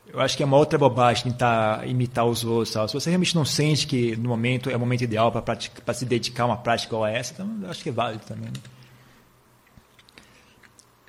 Eu 0.06 0.20
acho 0.20 0.36
que 0.36 0.42
é 0.42 0.46
uma 0.46 0.56
outra 0.56 0.78
bobagem 0.78 1.24
tentar 1.24 1.86
imitar 1.88 2.24
os 2.24 2.44
outros. 2.44 2.70
Se 2.70 2.94
você 2.94 3.10
realmente 3.10 3.34
não 3.34 3.44
sente 3.44 3.88
que 3.88 4.14
no 4.14 4.28
momento 4.28 4.70
é 4.70 4.76
o 4.76 4.78
momento 4.78 5.02
ideal 5.02 5.32
para 5.32 5.94
se 5.94 6.04
dedicar 6.04 6.44
a 6.44 6.46
uma 6.46 6.56
prática 6.56 6.90
igual 6.90 7.04
a 7.04 7.10
essa, 7.10 7.32
então 7.32 7.58
eu 7.60 7.70
acho 7.70 7.82
que 7.82 7.88
é 7.88 7.92
válido 7.92 8.24
também. 8.24 8.46
Né? 8.46 8.60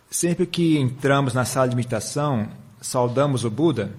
Sempre 0.09 0.47
que 0.47 0.79
entramos 0.79 1.35
na 1.35 1.45
sala 1.45 1.69
de 1.69 1.75
meditação, 1.75 2.49
saudamos 2.81 3.43
o 3.43 3.49
Buda, 3.49 3.91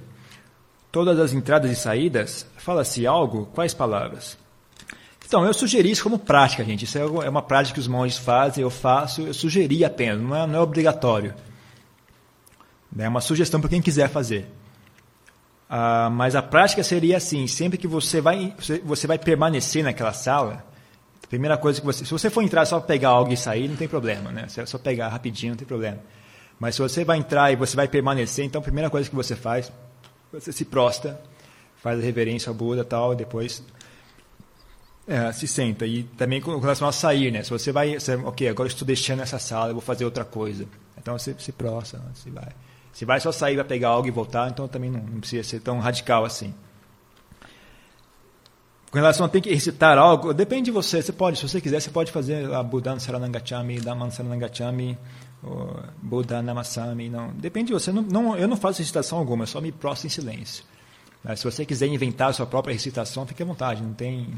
todas 0.91 1.19
as 1.19 1.33
entradas 1.33 1.71
e 1.71 1.77
saídas, 1.77 2.47
fala-se 2.57 3.07
algo, 3.07 3.47
quais 3.55 3.75
palavras? 3.75 4.39
Então, 5.27 5.45
eu 5.45 5.53
sugeri 5.53 5.91
isso 5.91 6.03
como 6.03 6.19
prática, 6.19 6.65
gente. 6.65 6.85
Isso 6.87 6.97
é, 6.97 7.03
é 7.03 7.29
uma 7.29 7.43
prática 7.43 7.75
que 7.75 7.81
os 7.81 7.87
monges 7.87 8.17
fazem, 8.17 8.63
eu 8.63 8.71
faço, 8.71 9.21
eu 9.21 9.35
sugeri 9.35 9.85
apenas, 9.85 10.21
não 10.21 10.35
é, 10.35 10.47
não 10.47 10.59
é 10.59 10.61
obrigatório. 10.61 11.35
É 12.99 13.07
uma 13.07 13.21
sugestão 13.21 13.61
para 13.61 13.69
quem 13.69 13.83
quiser 13.83 14.09
fazer. 14.09 14.51
Ah, 15.69 16.09
mas 16.11 16.35
a 16.35 16.41
prática 16.41 16.83
seria 16.83 17.19
assim: 17.19 17.47
sempre 17.47 17.77
que 17.77 17.87
você 17.87 18.21
vai, 18.23 18.55
você 18.83 19.07
vai 19.07 19.19
permanecer 19.19 19.85
naquela 19.85 20.15
sala, 20.15 20.65
a 21.23 21.27
primeira 21.27 21.59
coisa 21.59 21.79
que 21.79 21.87
você. 21.87 22.07
Se 22.07 22.11
você 22.11 22.31
for 22.31 22.43
entrar 22.43 22.65
só 22.65 22.81
pegar 22.81 23.11
algo 23.11 23.31
e 23.31 23.37
sair, 23.37 23.69
não 23.69 23.77
tem 23.77 23.87
problema, 23.87 24.33
né? 24.33 24.49
Se 24.49 24.61
é 24.61 24.67
só 24.67 24.79
pegar 24.79 25.09
rapidinho, 25.09 25.53
não 25.53 25.59
tem 25.59 25.67
problema. 25.67 25.99
Mas 26.59 26.75
se 26.75 26.83
você 26.83 27.05
vai 27.05 27.19
entrar 27.19 27.53
e 27.53 27.57
você 27.57 27.77
vai 27.77 27.87
permanecer, 27.87 28.45
então 28.45 28.61
a 28.61 28.63
primeira 28.63 28.91
coisa 28.91 29.09
que 29.09 29.15
você 29.15 29.37
faz, 29.37 29.71
você 30.33 30.53
se 30.53 30.65
prosta, 30.65 31.21
faz 31.77 31.99
a 31.99 32.03
reverência 32.03 32.51
ao 32.51 32.55
Buda 32.55 32.85
tal, 32.85 33.13
e 33.13 33.17
depois 33.17 33.63
é, 35.07 35.33
se 35.33 35.47
senta. 35.47 35.87
E 35.87 36.03
também 36.03 36.41
com 36.41 36.59
relação 36.59 36.89
a 36.89 36.93
sair, 36.93 37.31
né? 37.31 37.43
Se 37.43 37.51
você 37.51 37.73
vai, 37.73 37.99
você, 37.99 38.17
ok, 38.17 38.49
agora 38.49 38.69
estou 38.69 38.87
deixando 38.87 39.23
essa 39.23 39.39
sala, 39.39 39.71
eu 39.71 39.75
vou 39.75 39.83
fazer 39.83 40.05
outra 40.05 40.25
coisa. 40.25 40.67
Então 40.97 41.17
você 41.17 41.35
se 41.39 41.53
prostra, 41.53 42.01
se 42.15 42.31
vai. 42.31 42.49
Se 42.93 43.05
vai 43.05 43.21
só 43.21 43.31
sair, 43.31 43.55
vai 43.55 43.65
pegar 43.65 43.91
algo 43.91 44.09
e 44.09 44.11
voltar, 44.11 44.51
então 44.51 44.67
também 44.67 44.91
não, 44.91 45.01
não 45.01 45.21
precisa 45.21 45.45
ser 45.45 45.61
tão 45.61 45.79
radical 45.79 46.25
assim. 46.25 46.53
Com 48.91 48.97
relação 48.97 49.27
a 49.27 49.29
ter 49.29 49.41
que 49.41 49.53
recitar 49.53 49.99
algo, 49.99 50.33
depende 50.33 50.65
de 50.65 50.71
você. 50.71 51.01
Você 51.03 51.13
pode, 51.13 51.39
se 51.39 51.47
você 51.47 51.61
quiser, 51.61 51.81
você 51.81 51.91
pode 51.91 52.11
fazer 52.11 52.53
a 52.53 52.63
Buddha 52.63 52.99
Saranangachami, 52.99 53.79
Dhamman 53.81 54.11
Saranangachami, 54.11 54.99
Buddha 56.03 56.43
Namasami. 56.43 57.09
Não, 57.09 57.31
depende 57.31 57.69
de 57.69 57.73
você. 57.73 57.93
Não, 57.93 58.03
não, 58.03 58.37
eu 58.37 58.49
não 58.49 58.57
faço 58.57 58.81
recitação 58.81 59.19
alguma, 59.19 59.45
eu 59.45 59.47
só 59.47 59.61
me 59.61 59.73
prostro 59.73 60.07
em 60.07 60.11
silêncio. 60.11 60.65
Mas 61.23 61.41
se 61.41 61.45
você 61.45 61.65
quiser 61.65 61.87
inventar 61.87 62.31
a 62.31 62.33
sua 62.33 62.47
própria 62.47 62.73
recitação, 62.73 63.27
fique 63.27 63.43
à 63.43 63.47
vontade. 63.47 63.83
Não 63.83 63.93
tem 63.93 64.37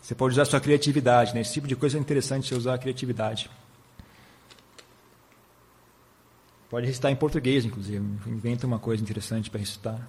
você 0.00 0.14
pode 0.14 0.32
usar 0.32 0.42
a 0.42 0.46
sua 0.46 0.60
criatividade, 0.60 1.34
né? 1.34 1.40
Esse 1.40 1.52
tipo 1.52 1.66
de 1.66 1.76
coisa 1.76 1.98
é 1.98 2.00
interessante 2.00 2.48
você 2.48 2.54
usar 2.54 2.74
a 2.74 2.78
criatividade. 2.78 3.50
Pode 6.70 6.86
recitar 6.86 7.10
em 7.10 7.16
português, 7.16 7.64
inclusive. 7.64 8.04
Inventa 8.26 8.66
uma 8.66 8.78
coisa 8.78 9.02
interessante 9.02 9.50
para 9.50 9.60
recitar. 9.60 10.08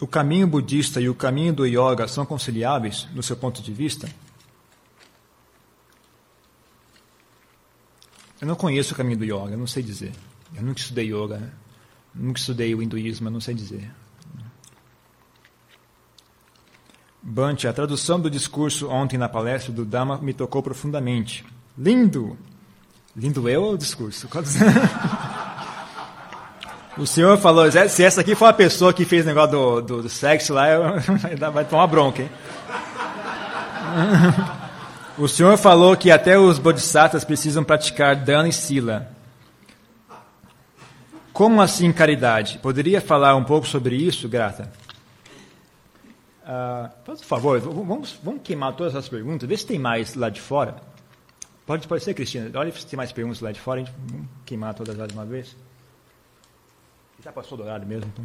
O 0.00 0.06
caminho 0.06 0.46
budista 0.46 1.00
e 1.00 1.08
o 1.08 1.14
caminho 1.14 1.52
do 1.52 1.66
yoga 1.66 2.06
são 2.06 2.24
conciliáveis, 2.24 3.04
do 3.12 3.22
seu 3.22 3.36
ponto 3.36 3.60
de 3.60 3.72
vista? 3.72 4.08
Eu 8.40 8.46
não 8.46 8.54
conheço 8.54 8.94
o 8.94 8.96
caminho 8.96 9.18
do 9.18 9.24
yoga, 9.24 9.56
não 9.56 9.66
sei 9.66 9.82
dizer. 9.82 10.12
Eu 10.54 10.62
nunca 10.62 10.80
estudei 10.80 11.06
yoga, 11.06 11.38
né? 11.38 11.50
Nunca 12.14 12.38
estudei 12.38 12.74
o 12.74 12.82
hinduísmo, 12.82 13.28
não 13.28 13.40
sei 13.40 13.54
dizer. 13.54 13.90
Bante, 17.20 17.66
a 17.66 17.72
tradução 17.72 18.20
do 18.20 18.30
discurso 18.30 18.88
ontem 18.88 19.18
na 19.18 19.28
palestra 19.28 19.72
do 19.72 19.84
Dhamma 19.84 20.18
me 20.18 20.32
tocou 20.32 20.62
profundamente. 20.62 21.44
Lindo! 21.76 22.38
Lindo 23.16 23.48
eu 23.48 23.62
ou 23.64 23.74
o 23.74 23.78
discurso? 23.78 24.28
o 26.98 27.06
senhor 27.06 27.38
falou, 27.38 27.70
se 27.70 28.04
essa 28.04 28.20
aqui 28.20 28.34
for 28.34 28.46
a 28.46 28.52
pessoa 28.52 28.92
que 28.92 29.04
fez 29.04 29.24
o 29.24 29.28
negócio 29.28 29.50
do, 29.50 29.80
do, 29.80 30.02
do 30.02 30.08
sexo 30.08 30.52
lá, 30.52 30.68
eu, 30.68 30.82
vai 31.52 31.64
tomar 31.64 31.86
bronca, 31.86 32.22
hein? 32.22 32.30
O 35.18 35.26
senhor 35.26 35.58
falou 35.58 35.96
que 35.96 36.12
até 36.12 36.38
os 36.38 36.60
bodhisattvas 36.60 37.24
precisam 37.24 37.64
praticar 37.64 38.14
dana 38.14 38.48
e 38.48 38.52
sila. 38.52 39.10
Como 41.32 41.60
assim 41.60 41.92
caridade? 41.92 42.60
Poderia 42.62 43.00
falar 43.00 43.34
um 43.34 43.42
pouco 43.42 43.66
sobre 43.66 43.96
isso, 43.96 44.28
Grata? 44.28 44.70
Uh, 46.44 46.88
por 47.04 47.16
favor, 47.16 47.58
vamos, 47.58 48.16
vamos 48.22 48.42
queimar 48.44 48.74
todas 48.74 48.94
as 48.94 49.08
perguntas, 49.08 49.48
vê 49.48 49.56
se 49.56 49.66
tem 49.66 49.76
mais 49.76 50.14
lá 50.14 50.30
de 50.30 50.40
fora. 50.40 50.76
Pode, 51.66 51.88
pode 51.88 52.04
ser, 52.04 52.14
Cristina. 52.14 52.48
Olha 52.54 52.70
se 52.70 52.86
tem 52.86 52.96
mais 52.96 53.10
perguntas 53.10 53.40
lá 53.40 53.50
de 53.50 53.60
fora, 53.60 53.80
a 53.80 53.84
gente 53.84 53.94
vamos 54.06 54.28
queimar 54.46 54.72
todas 54.72 54.96
elas 54.96 55.08
de 55.08 55.14
uma 55.14 55.26
vez. 55.26 55.56
Já 57.22 57.32
passou 57.32 57.58
do 57.58 57.64
horário 57.64 57.86
mesmo. 57.86 58.10
Então. 58.12 58.24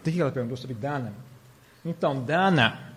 O 0.00 0.10
que 0.10 0.20
ela 0.20 0.30
perguntou 0.30 0.56
sobre 0.56 0.74
Dana? 0.74 1.14
Então, 1.84 2.22
Dana 2.22 2.94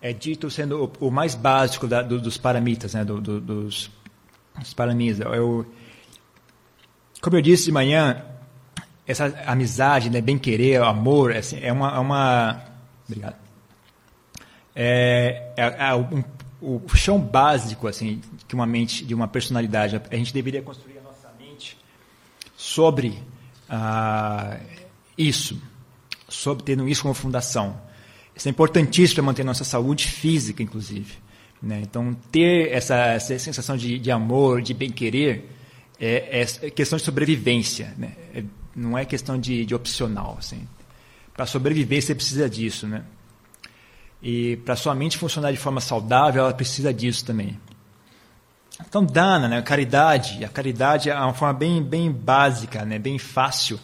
é 0.00 0.12
dito 0.12 0.50
sendo 0.50 0.84
o, 1.00 1.06
o 1.06 1.10
mais 1.10 1.34
básico 1.34 1.86
da, 1.86 2.02
do, 2.02 2.20
dos 2.20 2.36
paramitas, 2.36 2.94
né, 2.94 3.04
do, 3.04 3.20
do, 3.20 3.40
dos, 3.40 3.90
dos 4.58 4.74
paramitas. 4.74 5.20
É 5.20 5.40
o, 5.40 5.64
como 7.20 7.36
eu 7.36 7.42
disse 7.42 7.66
de 7.66 7.72
manhã, 7.72 8.24
essa 9.06 9.26
amizade, 9.46 10.10
né, 10.10 10.20
bem 10.20 10.38
querer, 10.38 10.82
amor, 10.82 11.34
assim, 11.34 11.58
é 11.60 11.72
uma, 11.72 11.94
é 11.94 11.98
uma, 11.98 12.64
obrigado. 13.06 13.36
É, 14.74 15.52
é, 15.56 15.76
é 15.78 15.94
um, 15.94 16.22
o 16.60 16.82
chão 16.94 17.18
básico 17.18 17.86
assim 17.86 18.20
que 18.46 18.54
uma 18.54 18.66
mente, 18.66 19.04
de 19.04 19.14
uma 19.14 19.28
personalidade. 19.28 20.00
A 20.10 20.16
gente 20.16 20.34
deveria 20.34 20.60
construir 20.62 20.98
a 20.98 21.02
nossa 21.02 21.32
mente 21.38 21.78
sobre 22.56 23.22
ah, 23.68 24.58
isso, 25.16 25.60
sobre 26.28 26.64
tendo 26.64 26.88
isso 26.88 27.02
como 27.02 27.14
fundação. 27.14 27.80
Isso 28.34 28.48
é 28.48 28.50
importantíssimo 28.50 29.16
para 29.16 29.24
manter 29.24 29.44
nossa 29.44 29.64
saúde 29.64 30.06
física, 30.06 30.62
inclusive. 30.62 31.14
Né? 31.62 31.80
Então, 31.82 32.14
ter 32.30 32.70
essa, 32.70 32.94
essa 32.94 33.38
sensação 33.38 33.76
de, 33.76 33.98
de 33.98 34.10
amor, 34.10 34.60
de 34.60 34.74
bem 34.74 34.90
querer 34.90 35.50
é, 35.98 36.42
é 36.62 36.70
questão 36.70 36.98
de 36.98 37.04
sobrevivência, 37.04 37.94
né? 37.96 38.12
É, 38.34 38.44
não 38.74 38.96
é 38.96 39.04
questão 39.06 39.40
de, 39.40 39.64
de 39.64 39.74
opcional. 39.74 40.36
Assim. 40.38 40.68
Para 41.34 41.46
sobreviver, 41.46 42.02
você 42.02 42.14
precisa 42.14 42.48
disso. 42.48 42.86
Né? 42.86 43.02
E 44.22 44.56
para 44.58 44.76
sua 44.76 44.94
mente 44.94 45.16
funcionar 45.16 45.50
de 45.50 45.56
forma 45.56 45.80
saudável, 45.80 46.42
ela 46.42 46.52
precisa 46.52 46.92
disso 46.92 47.24
também. 47.24 47.58
Então, 48.80 49.04
dana, 49.04 49.48
né? 49.48 49.62
caridade. 49.62 50.44
A 50.44 50.48
caridade 50.48 51.08
é 51.10 51.14
uma 51.14 51.32
forma 51.32 51.54
bem, 51.54 51.82
bem 51.82 52.10
básica, 52.10 52.84
né? 52.84 52.98
bem 52.98 53.18
fácil. 53.18 53.78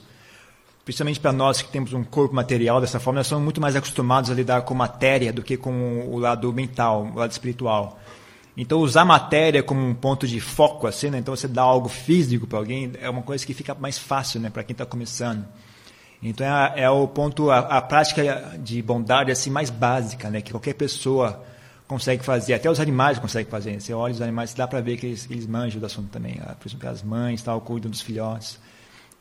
Principalmente 0.85 1.21
para 1.21 1.33
nós 1.33 1.63
que 1.63 1.71
temos 1.71 1.93
um 1.93 2.03
corpo 2.03 2.35
material 2.35 2.81
dessa 2.81 2.99
forma, 2.99 3.21
nós 3.21 3.27
somos 3.27 3.45
muito 3.45 3.61
mais 3.61 3.77
acostumados 3.77 4.31
a 4.31 4.35
lidar 4.35 4.63
com 4.63 4.75
matéria 4.75 5.33
do 5.33 5.43
que 5.43 5.57
com 5.57 6.09
o 6.09 6.19
lado 6.19 6.53
mental, 6.53 7.05
o 7.05 7.19
lado 7.19 7.31
espiritual. 7.31 8.01
Então, 8.57 8.81
usar 8.81 9.05
matéria 9.05 9.63
como 9.63 9.81
um 9.81 9.95
ponto 9.95 10.27
de 10.27 10.39
foco, 10.41 10.87
assim, 10.87 11.09
né? 11.09 11.19
então 11.19 11.35
você 11.35 11.49
dá 11.49 11.63
algo 11.63 11.89
físico 11.89 12.47
para 12.47 12.59
alguém, 12.59 12.93
é 13.01 13.09
uma 13.09 13.23
coisa 13.23 13.47
que 13.47 13.55
fica 13.55 13.75
mais 13.75 13.97
fácil 13.97 14.41
né? 14.41 14.51
para 14.51 14.63
quem 14.63 14.75
está 14.75 14.85
começando. 14.85 15.47
Então, 16.23 16.47
é, 16.47 16.83
é 16.83 16.91
o 16.91 17.09
ponto, 17.09 17.51
a, 17.51 17.61
a, 17.61 17.81
prática 17.81 18.59
de 18.59 18.83
bondade 18.83 19.31
assim 19.31 19.51
mais 19.51 19.71
básica, 19.71 20.29
né? 20.29 20.43
que 20.43 20.51
qualquer 20.51 20.75
pessoa 20.75 21.43
consegue 21.93 22.25
fazer, 22.25 22.55
até 22.55 22.71
os 22.71 22.81
animais 22.81 23.19
conseguem 23.19 23.51
fazer. 23.51 23.81
Você 23.81 23.93
olha 23.93 24.13
os 24.13 24.23
animais, 24.23 24.55
dá 24.55 24.67
para 24.67 24.81
ver 24.81 24.97
que 24.97 25.07
eles, 25.07 25.29
eles 25.31 25.47
manjam 25.47 25.79
do 25.79 25.87
assunto 25.87 26.09
também. 26.11 26.41
Ah, 26.43 26.55
por 26.59 26.69
exemplo, 26.69 26.89
as 26.89 27.03
mães 27.03 27.43
tal, 27.43 27.61
cuidam 27.61 27.91
dos 27.91 28.01
filhotes. 28.01 28.59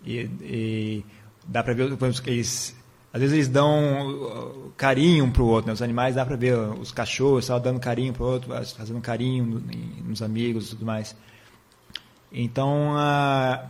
E, 0.06 0.30
e 0.42 1.06
dá 1.46 1.62
para 1.62 1.74
ver, 1.74 1.96
por 1.98 2.08
exemplo, 2.08 2.32
eles 2.32 2.76
às 3.14 3.20
vezes 3.20 3.34
eles 3.34 3.48
dão 3.50 4.08
uh, 4.08 4.74
carinho 4.78 5.26
um 5.26 5.32
para 5.32 5.42
o 5.42 5.48
outro. 5.48 5.68
Né? 5.68 5.74
Os 5.74 5.82
animais 5.82 6.16
dá 6.16 6.26
para 6.26 6.38
ver 6.38 6.58
os 6.58 6.92
cachorros 6.92 7.44
estavam 7.44 7.62
dando 7.62 7.80
carinho 7.80 8.14
para 8.14 8.24
o 8.24 8.26
outro, 8.26 8.50
fazendo 8.76 9.02
carinho 9.02 9.62
nos 10.06 10.22
amigos 10.22 10.68
e 10.68 10.70
tudo 10.70 10.86
mais. 10.86 11.16
Então, 12.32 12.96
a 12.96 13.66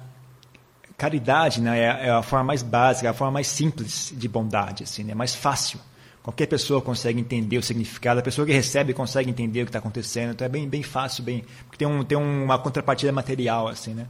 caridade 0.95 1.59
né, 1.59 1.79
é, 1.79 2.07
é 2.07 2.09
a 2.11 2.21
forma 2.21 2.45
mais 2.45 2.61
básica, 2.61 3.09
a 3.09 3.13
forma 3.13 3.31
mais 3.31 3.47
simples 3.47 4.13
de 4.15 4.27
bondade, 4.27 4.83
assim, 4.83 5.01
é 5.01 5.05
né? 5.05 5.15
mais 5.15 5.33
fácil. 5.33 5.79
Qualquer 6.23 6.45
pessoa 6.45 6.81
consegue 6.81 7.19
entender 7.19 7.57
o 7.57 7.63
significado, 7.63 8.19
a 8.19 8.23
pessoa 8.23 8.45
que 8.45 8.53
recebe 8.53 8.93
consegue 8.93 9.29
entender 9.29 9.61
o 9.61 9.65
que 9.65 9.69
está 9.69 9.79
acontecendo, 9.79 10.31
então 10.31 10.45
é 10.45 10.49
bem, 10.49 10.69
bem 10.69 10.83
fácil, 10.83 11.23
bem, 11.23 11.43
porque 11.65 11.77
tem, 11.77 11.87
um, 11.87 12.03
tem 12.03 12.15
uma 12.15 12.59
contrapartida 12.59 13.11
material, 13.11 13.67
assim, 13.67 13.95
né? 13.95 14.07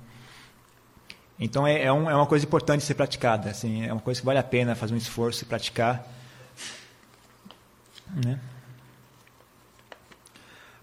Então 1.40 1.66
é, 1.66 1.84
é, 1.84 1.94
um, 1.94 2.10
é 2.10 2.16
uma 2.16 2.28
coisa 2.28 2.46
importante 2.46 2.84
ser 2.84 2.96
praticada, 2.96 3.50
assim, 3.50 3.86
é 3.86 3.94
uma 3.94 4.02
coisa 4.02 4.20
que 4.20 4.26
vale 4.26 4.40
a 4.40 4.44
pena 4.44 4.76
fazer 4.76 4.94
um 4.94 4.98
esforço 4.98 5.44
e 5.44 5.48
praticar. 5.48 6.06
Né? 8.14 8.38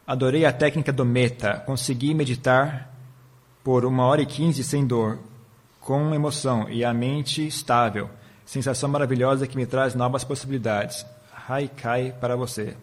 Adorei 0.06 0.46
a 0.46 0.52
técnica 0.52 0.90
do 0.90 1.04
meta, 1.04 1.62
consegui 1.66 2.14
meditar 2.14 2.90
por 3.62 3.84
uma 3.84 4.04
hora 4.06 4.22
e 4.22 4.26
quinze 4.26 4.64
sem 4.64 4.86
dor, 4.86 5.18
com 5.78 6.14
emoção 6.14 6.68
e 6.70 6.82
a 6.82 6.94
mente 6.94 7.46
estável. 7.46 8.08
Sensação 8.46 8.88
maravilhosa 8.88 9.46
que 9.46 9.58
me 9.58 9.66
traz 9.66 9.94
novas 9.94 10.24
possibilidades. 10.24 11.04
Haikai 11.48 12.12
para 12.20 12.36
você. 12.36 12.76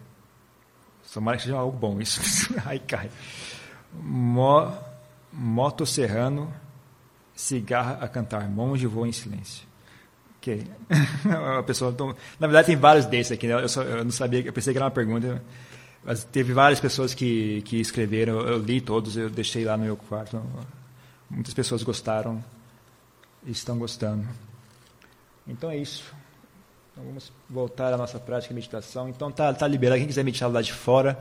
Tomara 1.12 1.36
que 1.36 1.44
seja 1.44 1.56
algo 1.56 1.76
bom 1.76 2.00
isso. 2.00 2.20
Haikai. 2.66 3.10
Mo, 3.92 4.72
moto 5.32 5.86
Serrano 5.86 6.52
cigarra 7.34 7.98
a 8.00 8.08
cantar, 8.08 8.48
monge 8.48 8.86
voa 8.86 9.08
em 9.08 9.12
silêncio. 9.12 9.66
Ok. 10.38 10.66
a 11.58 11.62
pessoa, 11.62 11.94
na 12.38 12.46
verdade, 12.46 12.66
tem 12.66 12.76
vários 12.76 13.06
desses 13.06 13.32
aqui. 13.32 13.46
Né? 13.46 13.54
Eu, 13.54 13.68
só, 13.68 13.82
eu, 13.82 14.04
não 14.04 14.10
sabia, 14.10 14.40
eu 14.40 14.52
pensei 14.52 14.72
que 14.72 14.78
era 14.78 14.84
uma 14.84 14.90
pergunta. 14.90 15.42
Mas 16.04 16.24
teve 16.24 16.52
várias 16.52 16.78
pessoas 16.78 17.14
que, 17.14 17.62
que 17.62 17.80
escreveram, 17.80 18.40
eu 18.40 18.58
li 18.58 18.80
todos, 18.80 19.16
eu 19.16 19.28
deixei 19.28 19.64
lá 19.64 19.76
no 19.76 19.84
meu 19.84 19.96
quarto. 19.96 20.40
Muitas 21.28 21.52
pessoas 21.52 21.82
gostaram 21.82 22.44
estão 23.46 23.78
gostando. 23.78 24.26
Então 25.46 25.70
é 25.70 25.76
isso. 25.76 26.14
Então 26.96 27.04
vamos 27.04 27.30
voltar 27.48 27.92
à 27.92 27.96
nossa 27.96 28.18
prática 28.18 28.48
de 28.48 28.54
meditação. 28.54 29.08
Então 29.08 29.30
tá, 29.30 29.52
tá 29.52 29.68
liberado. 29.68 29.98
Quem 29.98 30.08
quiser 30.08 30.24
meditar 30.24 30.50
lá 30.50 30.62
de 30.62 30.72
fora, 30.72 31.18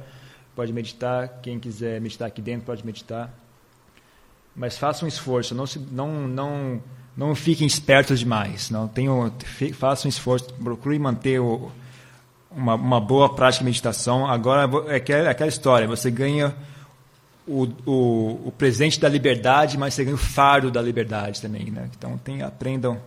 pode 0.56 0.72
meditar. 0.72 1.42
Quem 1.42 1.60
quiser 1.60 2.00
meditar 2.00 2.30
aqui 2.30 2.42
dentro, 2.42 2.66
pode 2.66 2.86
meditar 2.86 3.32
mas 4.56 4.78
façam 4.78 5.06
um 5.06 5.10
esforço, 5.10 5.54
não, 5.54 5.68
se, 5.68 5.78
não, 5.78 6.28
não, 6.28 6.82
não 7.16 7.36
fiquem 7.36 7.68
espertos 7.68 8.20
demais. 8.20 8.70
Não 8.70 8.88
tenham, 8.88 9.32
façam 9.74 10.08
um 10.08 10.10
esforço, 10.10 10.54
procurem 10.54 10.98
manter 10.98 11.40
o, 11.40 11.70
uma, 12.50 12.76
uma 12.76 13.02
boa 13.02 13.36
prática 13.36 13.60
de 13.60 13.66
meditação. 13.66 14.26
Agora 14.26 14.70
é 14.88 14.96
aquela, 14.96 15.28
é 15.28 15.30
aquela 15.30 15.50
história, 15.50 15.88
você 15.88 16.10
ganha 16.10 16.56
o, 17.46 17.64
o, 17.86 18.48
o, 18.48 18.54
presente 18.58 19.00
da 19.00 19.10
liberdade, 19.10 19.78
mas 19.78 19.94
você 19.94 20.06
ganha 20.06 20.16
o 20.16 20.20
fardo 20.20 20.72
da 20.72 20.82
liberdade 20.82 21.42
também. 21.42 21.70
Né? 21.70 21.90
Então 21.98 22.18
tem, 22.18 22.42
aprendam, 22.42 22.98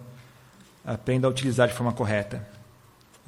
aprendam 0.84 1.30
a 1.30 1.32
utilizar 1.32 1.66
de 1.66 1.74
forma 1.74 1.92
correta. 1.94 2.46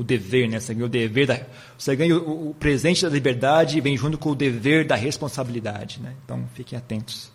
O 0.01 0.05
dever, 0.05 0.49
né? 0.49 0.59
Você 0.59 0.73
ganha 0.73 0.87
o 0.87 0.89
dever 0.89 1.27
da, 1.27 1.41
você 1.77 1.95
ganha 1.95 2.17
o, 2.17 2.51
o 2.51 2.55
presente 2.55 3.03
da 3.03 3.11
liberdade 3.11 3.77
e 3.77 3.81
vem 3.83 3.97
junto 3.97 4.17
com 4.17 4.31
o 4.31 4.35
dever 4.35 4.87
da 4.87 4.97
responsabilidade, 4.97 6.01
né? 6.01 6.15
Então 6.25 6.49
fiquem 6.55 6.79
atentos. 6.79 7.31